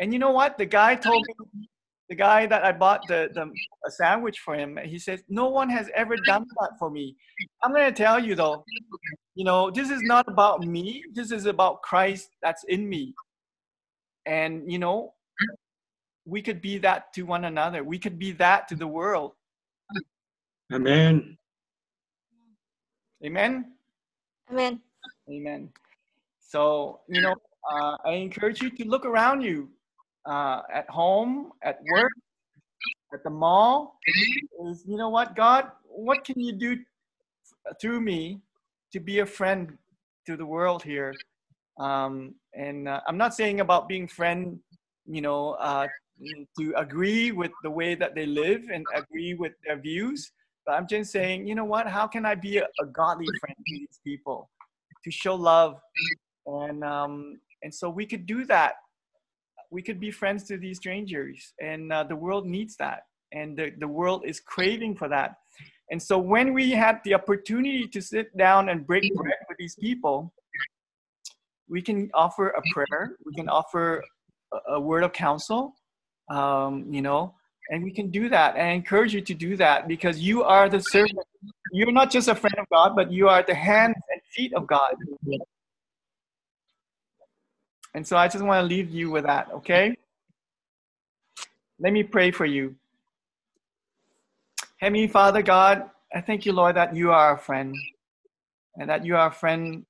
And 0.00 0.12
you 0.12 0.18
know 0.18 0.30
what? 0.30 0.56
The 0.56 0.64
guy 0.64 0.94
told 0.96 1.26
me, 1.28 1.68
the 2.08 2.14
guy 2.14 2.46
that 2.46 2.64
I 2.64 2.72
bought 2.72 3.06
the, 3.08 3.30
the 3.32 3.50
a 3.86 3.90
sandwich 3.90 4.40
for 4.40 4.54
him, 4.54 4.78
he 4.84 4.98
says, 4.98 5.22
"No 5.28 5.48
one 5.48 5.70
has 5.70 5.90
ever 5.94 6.16
done 6.26 6.44
that 6.60 6.72
for 6.78 6.90
me." 6.90 7.16
I'm 7.62 7.72
gonna 7.72 7.92
tell 7.92 8.18
you 8.18 8.34
though, 8.34 8.64
you 9.34 9.44
know, 9.44 9.70
this 9.70 9.90
is 9.90 10.02
not 10.02 10.28
about 10.28 10.62
me. 10.62 11.02
This 11.12 11.32
is 11.32 11.46
about 11.46 11.82
Christ 11.82 12.28
that's 12.42 12.64
in 12.64 12.88
me. 12.88 13.14
And 14.26 14.70
you 14.70 14.78
know, 14.78 15.14
we 16.26 16.42
could 16.42 16.60
be 16.60 16.78
that 16.78 17.12
to 17.14 17.22
one 17.22 17.44
another. 17.44 17.82
We 17.84 17.98
could 17.98 18.18
be 18.18 18.32
that 18.32 18.68
to 18.68 18.74
the 18.74 18.86
world. 18.86 19.32
Amen. 20.72 21.36
Amen. 23.24 23.72
Amen. 24.50 24.80
Amen. 25.30 25.70
So, 26.40 27.00
you 27.08 27.20
know, 27.22 27.34
uh, 27.70 27.96
I 28.04 28.12
encourage 28.12 28.62
you 28.62 28.70
to 28.70 28.84
look 28.84 29.06
around 29.06 29.42
you 29.42 29.70
uh, 30.26 30.62
at 30.72 30.88
home, 30.88 31.52
at 31.62 31.78
work, 31.92 32.12
at 33.12 33.22
the 33.24 33.30
mall. 33.30 33.98
Is, 34.66 34.84
you 34.86 34.96
know 34.96 35.08
what, 35.08 35.36
God, 35.36 35.70
what 35.84 36.24
can 36.24 36.40
you 36.40 36.52
do 36.52 36.78
through 37.80 38.00
me 38.00 38.40
to 38.92 39.00
be 39.00 39.20
a 39.20 39.26
friend 39.26 39.76
to 40.26 40.36
the 40.36 40.46
world 40.46 40.82
here? 40.82 41.14
Um, 41.78 42.34
and 42.54 42.88
uh, 42.88 43.00
I'm 43.06 43.16
not 43.16 43.34
saying 43.34 43.60
about 43.60 43.88
being 43.88 44.06
friend, 44.06 44.58
you 45.06 45.20
know, 45.20 45.52
uh, 45.52 45.86
to 46.58 46.72
agree 46.76 47.32
with 47.32 47.50
the 47.62 47.70
way 47.70 47.94
that 47.94 48.14
they 48.14 48.26
live 48.26 48.68
and 48.72 48.84
agree 48.94 49.34
with 49.34 49.52
their 49.66 49.78
views, 49.78 50.30
but 50.64 50.72
I'm 50.72 50.86
just 50.86 51.10
saying, 51.10 51.46
you 51.46 51.54
know 51.54 51.64
what, 51.64 51.88
how 51.88 52.06
can 52.06 52.24
I 52.24 52.36
be 52.36 52.58
a, 52.58 52.66
a 52.80 52.86
godly 52.86 53.26
friend 53.40 53.56
to 53.56 53.78
these 53.78 54.00
people? 54.04 54.48
To 55.04 55.10
show 55.10 55.34
love 55.34 55.80
and 56.46 56.84
um, 56.84 57.40
and 57.62 57.74
so 57.74 57.88
we 57.88 58.06
could 58.06 58.26
do 58.26 58.44
that. 58.46 58.74
We 59.74 59.82
could 59.82 59.98
be 59.98 60.12
friends 60.12 60.44
to 60.44 60.56
these 60.56 60.76
strangers, 60.76 61.52
and 61.60 61.92
uh, 61.92 62.04
the 62.04 62.14
world 62.14 62.46
needs 62.46 62.76
that, 62.76 63.00
and 63.32 63.58
the, 63.58 63.72
the 63.76 63.88
world 63.88 64.22
is 64.24 64.38
craving 64.38 64.94
for 64.94 65.08
that. 65.08 65.30
And 65.90 66.00
so 66.00 66.16
when 66.16 66.54
we 66.54 66.70
had 66.70 67.00
the 67.04 67.14
opportunity 67.14 67.88
to 67.88 68.00
sit 68.00 68.26
down 68.36 68.68
and 68.68 68.86
break 68.86 69.02
bread 69.16 69.40
with 69.48 69.58
these 69.58 69.74
people, 69.74 70.32
we 71.68 71.82
can 71.82 72.08
offer 72.14 72.50
a 72.50 72.62
prayer, 72.72 73.16
we 73.26 73.34
can 73.34 73.48
offer 73.48 74.00
a, 74.52 74.74
a 74.74 74.80
word 74.80 75.02
of 75.02 75.12
counsel, 75.12 75.74
um, 76.30 76.86
you 76.88 77.02
know, 77.02 77.34
and 77.70 77.82
we 77.82 77.90
can 77.90 78.12
do 78.12 78.28
that. 78.28 78.54
And 78.54 78.68
I 78.68 78.72
encourage 78.82 79.12
you 79.12 79.22
to 79.22 79.34
do 79.34 79.56
that 79.56 79.88
because 79.88 80.20
you 80.20 80.44
are 80.44 80.68
the 80.68 80.80
servant. 80.80 81.18
You're 81.72 81.90
not 81.90 82.12
just 82.12 82.28
a 82.28 82.36
friend 82.36 82.54
of 82.60 82.66
God, 82.70 82.94
but 82.94 83.10
you 83.10 83.28
are 83.28 83.42
the 83.42 83.56
hands 83.56 83.96
and 84.12 84.20
feet 84.36 84.52
of 84.54 84.68
God. 84.68 84.94
And 87.94 88.06
so 88.06 88.16
I 88.16 88.26
just 88.26 88.44
want 88.44 88.62
to 88.62 88.66
leave 88.66 88.90
you 88.90 89.10
with 89.10 89.24
that, 89.24 89.48
okay? 89.52 89.96
Let 91.78 91.92
me 91.92 92.02
pray 92.02 92.32
for 92.32 92.44
you. 92.44 92.74
Heavenly 94.78 95.06
Father 95.06 95.42
God, 95.42 95.90
I 96.12 96.20
thank 96.20 96.44
you, 96.44 96.52
Lord, 96.52 96.76
that 96.76 96.94
you 96.94 97.12
are 97.12 97.34
a 97.34 97.38
friend 97.38 97.74
and 98.76 98.90
that 98.90 99.04
you 99.04 99.16
are 99.16 99.28
a 99.28 99.32
friend 99.32 99.86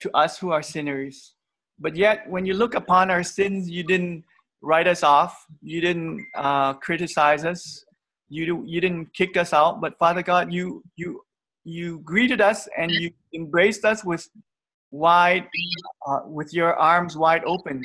to 0.00 0.10
us 0.16 0.38
who 0.38 0.50
are 0.52 0.62
sinners. 0.62 1.34
But 1.78 1.96
yet, 1.96 2.28
when 2.28 2.44
you 2.44 2.54
look 2.54 2.74
upon 2.74 3.10
our 3.10 3.22
sins, 3.22 3.68
you 3.68 3.82
didn't 3.82 4.24
write 4.60 4.86
us 4.86 5.02
off, 5.02 5.46
you 5.62 5.80
didn't 5.80 6.24
uh, 6.36 6.74
criticize 6.74 7.44
us, 7.44 7.84
you, 8.28 8.62
you 8.66 8.80
didn't 8.80 9.12
kick 9.14 9.36
us 9.36 9.52
out. 9.52 9.80
But 9.80 9.98
Father 9.98 10.22
God, 10.22 10.52
you, 10.52 10.82
you, 10.96 11.22
you 11.64 12.00
greeted 12.00 12.40
us 12.40 12.68
and 12.76 12.90
you 12.90 13.10
embraced 13.34 13.84
us 13.84 14.04
with 14.04 14.28
wide, 14.92 15.48
uh, 16.06 16.20
with 16.26 16.54
your 16.54 16.74
arms 16.76 17.16
wide 17.16 17.42
open. 17.44 17.82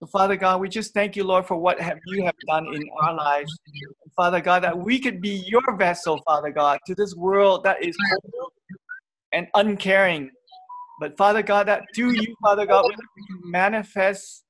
So 0.00 0.06
Father 0.06 0.36
God, 0.36 0.60
we 0.60 0.68
just 0.68 0.94
thank 0.94 1.16
you, 1.16 1.24
Lord, 1.24 1.46
for 1.46 1.56
what 1.56 1.80
have 1.80 1.98
you 2.06 2.24
have 2.24 2.36
done 2.46 2.66
in 2.72 2.88
our 3.02 3.14
lives. 3.14 3.58
Father 4.14 4.40
God, 4.40 4.62
that 4.62 4.78
we 4.78 5.00
could 5.00 5.20
be 5.20 5.42
your 5.46 5.76
vessel, 5.76 6.20
Father 6.26 6.50
God, 6.50 6.78
to 6.86 6.94
this 6.94 7.14
world 7.16 7.64
that 7.64 7.82
is 7.82 7.96
cold 8.10 8.52
and 9.32 9.48
uncaring. 9.54 10.30
But 11.00 11.16
Father 11.16 11.42
God, 11.42 11.66
that 11.68 11.84
through 11.94 12.12
you, 12.12 12.34
Father 12.42 12.66
God, 12.66 12.84
we 12.86 13.26
can 13.26 13.50
manifest 13.50 14.44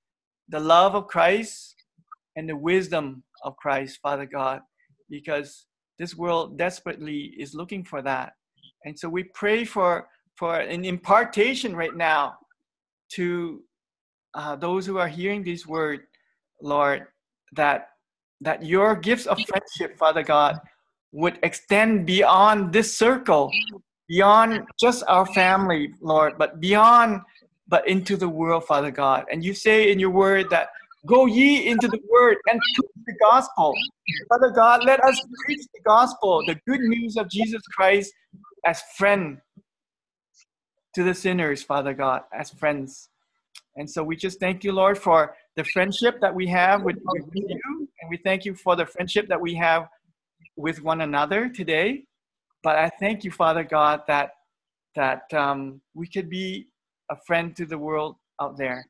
the 0.49 0.61
love 0.61 0.95
of 0.95 1.07
Christ 1.07 1.75
and 2.37 2.49
the 2.49 2.57
wisdom 2.57 3.23
of 3.45 3.57
Christ, 3.57 4.01
Father 4.03 4.27
God, 4.27 4.61
because 5.11 5.67
this 5.99 6.15
world 6.15 6.57
desperately 6.57 7.35
is 7.39 7.55
looking 7.55 7.85
for 7.85 8.01
that. 8.03 8.33
And 8.85 8.99
so 8.99 9.09
we 9.09 9.25
pray 9.35 9.65
for 9.65 10.09
for 10.39 10.61
an 10.61 10.85
impartation 10.85 11.75
right 11.75 11.97
now 11.97 12.39
to 13.11 13.61
uh, 14.35 14.55
those 14.55 14.87
who 14.87 14.99
are 14.99 15.09
hearing 15.09 15.43
this 15.43 15.67
word, 15.67 16.03
Lord, 16.63 17.07
that 17.57 17.89
that 18.41 18.65
your 18.65 18.95
gifts 18.95 19.27
of 19.27 19.37
friendship, 19.49 19.99
Father 19.99 20.23
God, 20.23 20.61
would 21.11 21.41
extend 21.43 22.07
beyond 22.07 22.73
this 22.73 22.97
circle, 22.97 23.51
beyond 24.09 24.63
just 24.79 25.03
our 25.09 25.27
family, 25.35 25.93
Lord, 26.01 26.39
but 26.39 26.61
beyond, 26.61 27.23
but 27.67 27.89
into 27.89 28.17
the 28.17 28.29
world, 28.29 28.65
Father 28.65 28.93
God. 28.93 29.25
And 29.33 29.43
you 29.43 29.55
say 29.55 29.91
in 29.91 29.99
your 29.99 30.11
word 30.11 30.51
that 30.51 30.69
go 31.05 31.27
ye 31.27 31.67
into 31.67 31.89
the 31.89 31.99
word 32.09 32.37
and 32.49 32.61
preach 32.77 32.91
the 33.07 33.15
gospel. 33.21 33.75
Father 34.29 34.51
God, 34.51 34.85
let 34.85 35.03
us 35.03 35.21
preach 35.45 35.67
the 35.75 35.81
gospel, 35.85 36.45
the 36.47 36.55
good 36.65 36.81
news 36.81 37.17
of 37.17 37.29
Jesus 37.29 37.63
Christ 37.77 38.13
as 38.65 38.83
friend 38.97 39.39
to 40.95 41.05
the 41.05 41.15
sinners, 41.15 41.63
Father 41.63 41.95
God, 41.95 42.23
as 42.33 42.51
friends. 42.51 43.09
And 43.77 43.89
so 43.89 44.03
we 44.03 44.17
just 44.17 44.41
thank 44.41 44.65
you, 44.65 44.73
Lord, 44.73 44.99
for 44.99 45.37
the 45.57 45.65
friendship 45.65 46.21
that 46.21 46.35
we 46.35 46.47
have 46.49 46.83
with, 46.83 46.97
with 47.07 47.25
you. 47.33 47.89
And 48.01 48.11
we 48.11 48.17
thank 48.19 48.45
you 48.45 48.55
for 48.55 48.77
the 48.77 48.87
friendship 48.87 49.29
that 49.29 49.41
we 49.41 49.55
have 49.55 49.89
with 50.57 50.83
one 50.83 51.03
another 51.03 51.49
today. 51.49 52.05
But 52.63 52.77
I 52.77 52.91
thank 53.01 53.25
you, 53.25 53.31
Father 53.31 53.65
God, 53.65 54.03
that 54.09 54.33
that 54.97 55.33
um, 55.33 55.81
we 55.95 56.09
could 56.09 56.29
be 56.29 56.67
a 57.11 57.17
friend 57.27 57.55
to 57.57 57.67
the 57.67 57.79
world 57.79 58.17
out 58.41 58.57
there. 58.57 58.85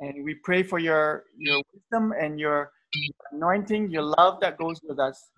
And 0.00 0.22
we 0.24 0.34
pray 0.34 0.62
for 0.62 0.78
your 0.78 1.24
your 1.38 1.62
wisdom 1.72 2.12
and 2.20 2.38
your 2.38 2.72
anointing, 3.32 3.90
your 3.90 4.02
love 4.02 4.40
that 4.40 4.58
goes 4.58 4.78
with 4.86 4.98
us. 4.98 5.30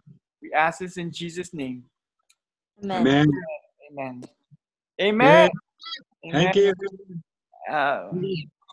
We 0.43 0.53
ask 0.53 0.81
this 0.81 0.97
in 0.97 1.13
Jesus' 1.13 1.55
name. 1.55 1.85
Amen. 2.83 3.27
Amen. 3.93 4.25
Amen. 5.01 5.01
Amen. 5.01 5.51
Thank 6.33 6.57
you. 6.57 6.75
Uh, 7.71 8.11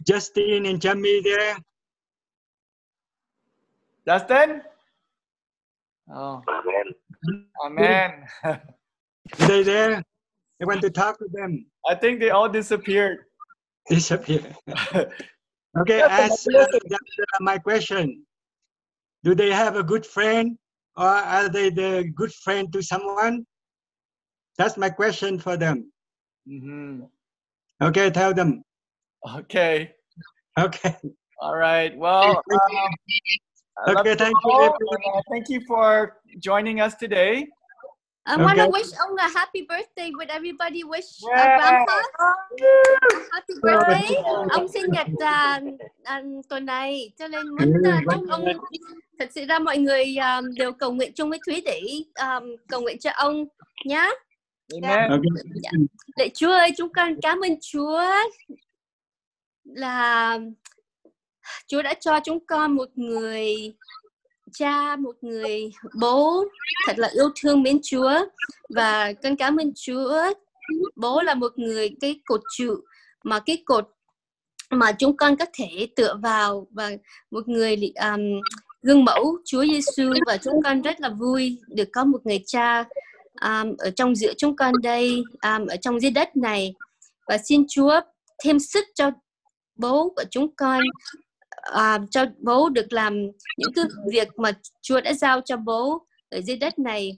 Justin 0.08 0.66
and 0.66 0.82
Jamie 0.82 1.22
there. 1.22 1.58
Justin? 4.08 4.62
Oh, 6.14 6.44
amen. 7.66 8.26
Are 8.44 8.62
they 9.40 9.64
there? 9.64 10.04
I 10.62 10.66
want 10.66 10.82
to 10.82 10.90
talk 10.90 11.18
to 11.20 11.26
them. 11.34 11.66
I 11.88 11.96
think 11.96 12.20
they 12.20 12.30
all 12.30 12.50
disappeared. 12.50 13.20
Disappeared. 13.90 14.56
Okay, 15.78 16.00
ask 16.00 16.48
uh, 16.56 16.62
uh, 16.62 16.98
my 17.42 17.58
question. 17.58 18.24
Do 19.26 19.36
they 19.36 19.52
have 19.52 19.76
a 19.76 19.84
good 19.84 20.06
friend 20.06 20.58
or 20.96 21.06
are 21.06 21.50
they 21.50 21.70
the 21.70 22.10
good 22.16 22.32
friend 22.32 22.72
to 22.72 22.82
someone? 22.82 23.46
That's 24.58 24.78
my 24.78 24.90
question 24.90 25.38
for 25.38 25.58
them. 25.58 25.92
Hmm 26.46 27.02
Okay, 27.82 28.10
tell 28.10 28.34
them. 28.34 28.64
Okay. 29.40 29.92
Okay. 30.58 30.96
All 31.42 31.56
right. 31.58 31.92
Well, 31.98 32.40
um, 32.40 33.98
Okay, 34.00 34.16
thank 34.16 34.38
you, 34.46 34.54
everyone. 34.56 35.02
and, 35.04 35.16
uh, 35.18 35.22
thank 35.30 35.50
you 35.50 35.60
for 35.68 36.16
joining 36.40 36.80
us 36.80 36.96
today. 36.96 37.44
I 38.26 38.38
want 38.38 38.56
to 38.58 38.64
Okay. 38.64 38.72
wish 38.72 38.92
ông 38.98 39.18
a 39.20 39.28
happy 39.28 39.68
birthday. 39.68 40.10
Would 40.16 40.30
everybody 40.32 40.84
wish 40.88 41.20
uh, 41.22 41.36
Yeah. 41.36 41.58
Grandpa 41.60 41.98
happy 43.36 43.54
birthday? 43.62 44.08
Ông 44.50 44.68
sinh 44.68 44.92
nhật 44.92 45.08
à, 45.20 45.60
à, 46.04 46.22
tuần 46.50 46.66
này, 46.66 47.12
cho 47.20 47.28
nên 47.28 47.50
muốn 47.50 47.74
à, 47.86 48.02
chúc 48.12 48.30
ông 48.30 48.46
thật 49.20 49.30
sự 49.36 49.46
ra 49.46 49.60
mọi 49.60 49.78
người 49.78 50.16
à, 50.16 50.42
đều 50.56 50.72
cầu 50.74 50.92
nguyện 50.94 51.12
chung 51.16 51.30
với 51.30 51.40
Thúy 51.46 51.62
để 51.66 51.82
à, 52.14 52.40
cầu 52.68 52.82
nguyện 52.82 53.00
cho 53.00 53.12
ông 53.16 53.46
nhé. 53.86 54.10
Amen. 54.74 55.12
Okay. 55.12 55.22
Lạy 56.16 56.30
Chúa 56.34 56.52
ơi, 56.52 56.72
chúng 56.78 56.94
con 56.94 57.16
cảm 57.22 57.40
ơn 57.40 57.52
Chúa 57.62 58.02
là 59.64 60.40
Chúa 61.68 61.82
đã 61.82 61.94
cho 61.94 62.20
chúng 62.24 62.46
con 62.46 62.76
một 62.76 62.90
người 62.96 63.76
cha, 64.54 64.96
một 64.96 65.16
người 65.22 65.72
bố 66.00 66.46
thật 66.88 67.00
là 67.00 67.10
yêu 67.14 67.30
thương 67.42 67.64
mến 67.64 67.80
Chúa 67.84 68.14
và 68.70 69.14
con 69.14 69.36
cảm 69.36 69.58
ơn 69.58 69.72
Chúa. 69.76 70.34
Bố 70.96 71.22
là 71.22 71.34
một 71.34 71.52
người 71.56 71.90
cái 72.02 72.20
cột 72.26 72.42
trụ 72.58 72.76
mà 73.24 73.40
cái 73.40 73.64
cột 73.66 73.90
mà 74.70 74.92
chúng 74.92 75.18
con 75.18 75.36
có 75.36 75.46
thể 75.54 75.88
tựa 75.96 76.16
vào 76.24 76.68
và 76.72 76.92
một 77.32 77.48
người 77.48 77.94
um, 77.96 78.22
gương 78.82 79.06
mẫu 79.06 79.38
Chúa 79.46 79.66
Giêsu 79.66 80.14
và 80.28 80.38
chúng 80.38 80.62
con 80.64 80.82
rất 80.82 81.02
là 81.02 81.10
vui 81.10 81.62
được 81.68 81.90
có 81.94 82.04
một 82.04 82.26
người 82.26 82.44
cha 82.46 82.86
um, 83.42 83.76
ở 83.78 83.90
trong 83.96 84.16
giữa 84.16 84.34
chúng 84.38 84.56
con 84.56 84.74
đây 84.84 85.24
um, 85.44 85.68
ở 85.68 85.76
trong 85.82 86.00
dưới 86.00 86.12
đất 86.12 86.38
này. 86.38 86.74
Và 87.28 87.38
xin 87.38 87.66
Chúa 87.70 88.00
thêm 88.44 88.60
sức 88.60 88.86
cho 88.96 89.12
bố 89.76 90.14
của 90.16 90.24
chúng 90.32 90.56
con 90.56 90.82
uh, 91.72 92.02
cho 92.12 92.26
bố 92.38 92.70
được 92.70 92.94
làm 92.94 93.14
những 93.58 93.74
cái 93.76 93.86
việc 94.12 94.28
mà 94.38 94.52
Chúa 94.82 95.02
đã 95.02 95.14
giao 95.14 95.42
cho 95.42 95.58
bố 95.58 96.06
ở 96.30 96.42
dưới 96.42 96.58
đất 96.58 96.80
này. 96.80 97.18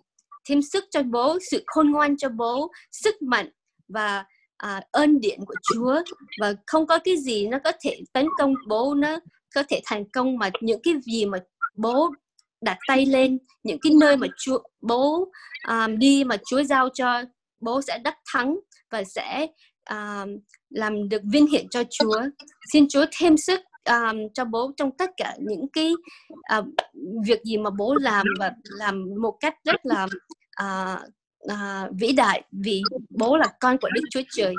Thêm 0.50 0.62
sức 0.62 0.84
cho 0.92 1.04
bố 1.04 1.38
sự 1.52 1.64
khôn 1.66 1.92
ngoan 1.92 2.18
cho 2.18 2.30
bố 2.30 2.72
sức 2.92 3.22
mạnh 3.22 3.50
và 3.88 4.26
à, 4.58 4.82
ơn 4.92 5.20
điện 5.20 5.40
của 5.46 5.56
Chúa. 5.74 6.02
Và 6.42 6.54
không 6.66 6.88
có 6.88 7.00
cái 7.00 7.18
gì 7.18 7.48
nó 7.48 7.60
có 7.64 7.72
thể 7.82 8.00
tấn 8.14 8.26
công 8.38 8.54
bố 8.68 8.94
nó 8.94 9.20
có 9.56 9.64
thể 9.70 9.82
thành 9.86 10.10
công 10.10 10.38
mà 10.38 10.50
những 10.62 10.80
cái 10.84 10.94
gì 11.06 11.26
mà 11.26 11.38
bố 11.76 12.10
đặt 12.68 12.78
tay 12.88 13.06
lên 13.06 13.38
những 13.64 13.78
cái 13.82 13.92
nơi 14.00 14.18
mà 14.18 14.28
Chúa 14.38 14.60
bố 14.82 15.32
um, 15.68 15.98
đi 15.98 16.24
mà 16.24 16.38
Chúa 16.50 16.64
giao 16.64 16.90
cho 16.90 17.22
bố 17.60 17.82
sẽ 17.82 18.00
đắc 18.04 18.16
thắng 18.34 18.60
và 18.92 19.04
sẽ 19.04 19.48
um, 19.90 20.38
làm 20.70 21.10
được 21.10 21.22
vinh 21.32 21.48
hiển 21.48 21.70
cho 21.70 21.84
Chúa. 21.90 22.22
Xin 22.74 22.88
Chúa 22.90 23.06
thêm 23.20 23.38
sức 23.38 23.60
um, 23.86 24.18
cho 24.34 24.46
bố 24.46 24.72
trong 24.78 24.92
tất 24.98 25.10
cả 25.18 25.36
những 25.40 25.68
cái 25.74 25.92
uh, 26.60 26.66
việc 27.26 27.44
gì 27.44 27.58
mà 27.58 27.70
bố 27.78 27.96
làm 27.96 28.26
và 28.40 28.52
làm 28.64 29.06
một 29.22 29.38
cách 29.40 29.56
rất 29.66 29.76
là 29.84 30.08
uh, 30.64 31.00
uh, 31.54 31.92
vĩ 32.00 32.12
đại 32.12 32.44
vì 32.52 32.82
bố 33.10 33.38
là 33.38 33.48
con 33.60 33.78
của 33.82 33.90
Đức 33.94 34.02
Chúa 34.12 34.22
Trời. 34.36 34.54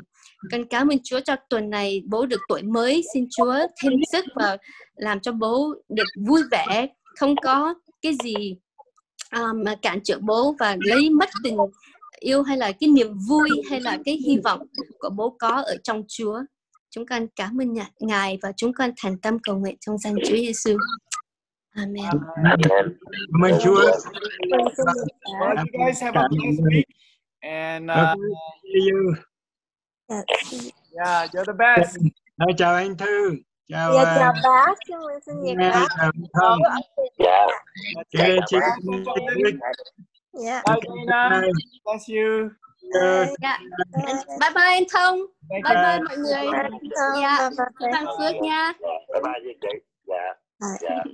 Con 0.52 0.64
cảm 0.64 0.88
ơn 0.88 0.98
Chúa 1.04 1.20
cho 1.20 1.36
tuần 1.50 1.70
này 1.70 2.02
bố 2.06 2.26
được 2.26 2.40
tuổi 2.48 2.62
mới. 2.62 3.02
Xin 3.14 3.26
Chúa 3.36 3.54
thêm 3.82 3.92
sức 4.12 4.24
và 4.34 4.56
làm 4.96 5.20
cho 5.20 5.32
bố 5.32 5.74
được 5.88 6.08
vui 6.26 6.42
vẻ, 6.50 6.88
không 7.18 7.34
có 7.42 7.74
cái 8.02 8.12
gì 8.22 8.56
um, 9.32 9.64
mà 9.64 9.74
cản 9.82 10.00
trở 10.04 10.18
bố 10.18 10.54
và 10.58 10.76
lấy 10.80 11.10
mất 11.10 11.28
tình 11.44 11.56
yêu 12.20 12.42
hay 12.42 12.56
là 12.56 12.72
cái 12.72 12.90
niềm 12.90 13.14
vui 13.28 13.48
hay 13.70 13.80
là 13.80 13.98
cái 14.04 14.14
hy 14.26 14.38
vọng 14.44 14.66
của 14.98 15.10
bố 15.10 15.36
có 15.38 15.48
ở 15.48 15.76
trong 15.82 16.02
Chúa. 16.08 16.38
Chúng 16.90 17.06
con 17.06 17.26
cảm 17.36 17.60
ơn 17.60 17.74
Ngài 18.00 18.38
và 18.42 18.52
chúng 18.56 18.72
con 18.72 18.90
thành 18.96 19.18
tâm 19.18 19.38
cầu 19.42 19.58
nguyện 19.58 19.76
trong 19.80 19.98
danh 19.98 20.14
Chúa 20.16 20.36
Giêsu. 20.36 20.76
Amen. 21.70 22.10
Cảm 23.32 23.44
ơn 23.44 23.58
Chúa. 23.62 23.82
You 24.52 25.86
guys 25.86 26.02
have 26.02 26.20
a 26.20 26.28
blessed 26.28 26.60
week. 26.60 26.84
And 27.40 27.90
uh, 27.90 28.16
see 28.62 28.90
you. 28.90 29.14
yeah, 30.08 31.28
you're 31.32 31.44
the 31.44 31.52
best. 31.58 31.96
Chào 32.56 32.74
anh 32.74 32.96
Thư. 32.96 33.36
Chào 33.68 33.92
Dạ 33.94 34.04
chào 34.18 34.32
bác, 34.44 34.74
mừng 34.90 35.20
sinh 35.26 35.42
nhật 35.42 35.56
Nga, 35.58 35.70
bác. 35.70 36.10
Thông. 36.40 36.58
Dạ. 37.18 37.46
Okay, 37.96 38.36
chị 38.46 38.56
Dạ. 40.32 40.62
Bye. 40.66 41.50
Bless 41.84 42.08
you. 42.08 42.48
Dạ. 43.42 43.58
Bye 44.40 44.50
bye 44.54 44.64
anh 44.64 44.84
Thông. 44.94 45.18
Bye 45.50 45.60
you. 45.64 45.74
bye 45.74 46.00
mọi 46.08 46.16
người. 46.16 46.46
Dạ. 46.96 47.20
Dạ. 47.22 47.50
Chúc 47.80 48.08
Phước 48.18 48.34
nha. 48.42 48.72
Bye 49.12 49.22
bye 49.22 49.54
chị. 49.62 49.68
Dạ. 50.06 50.34
Dạ. 50.60 50.76
Dạ. 50.80 51.04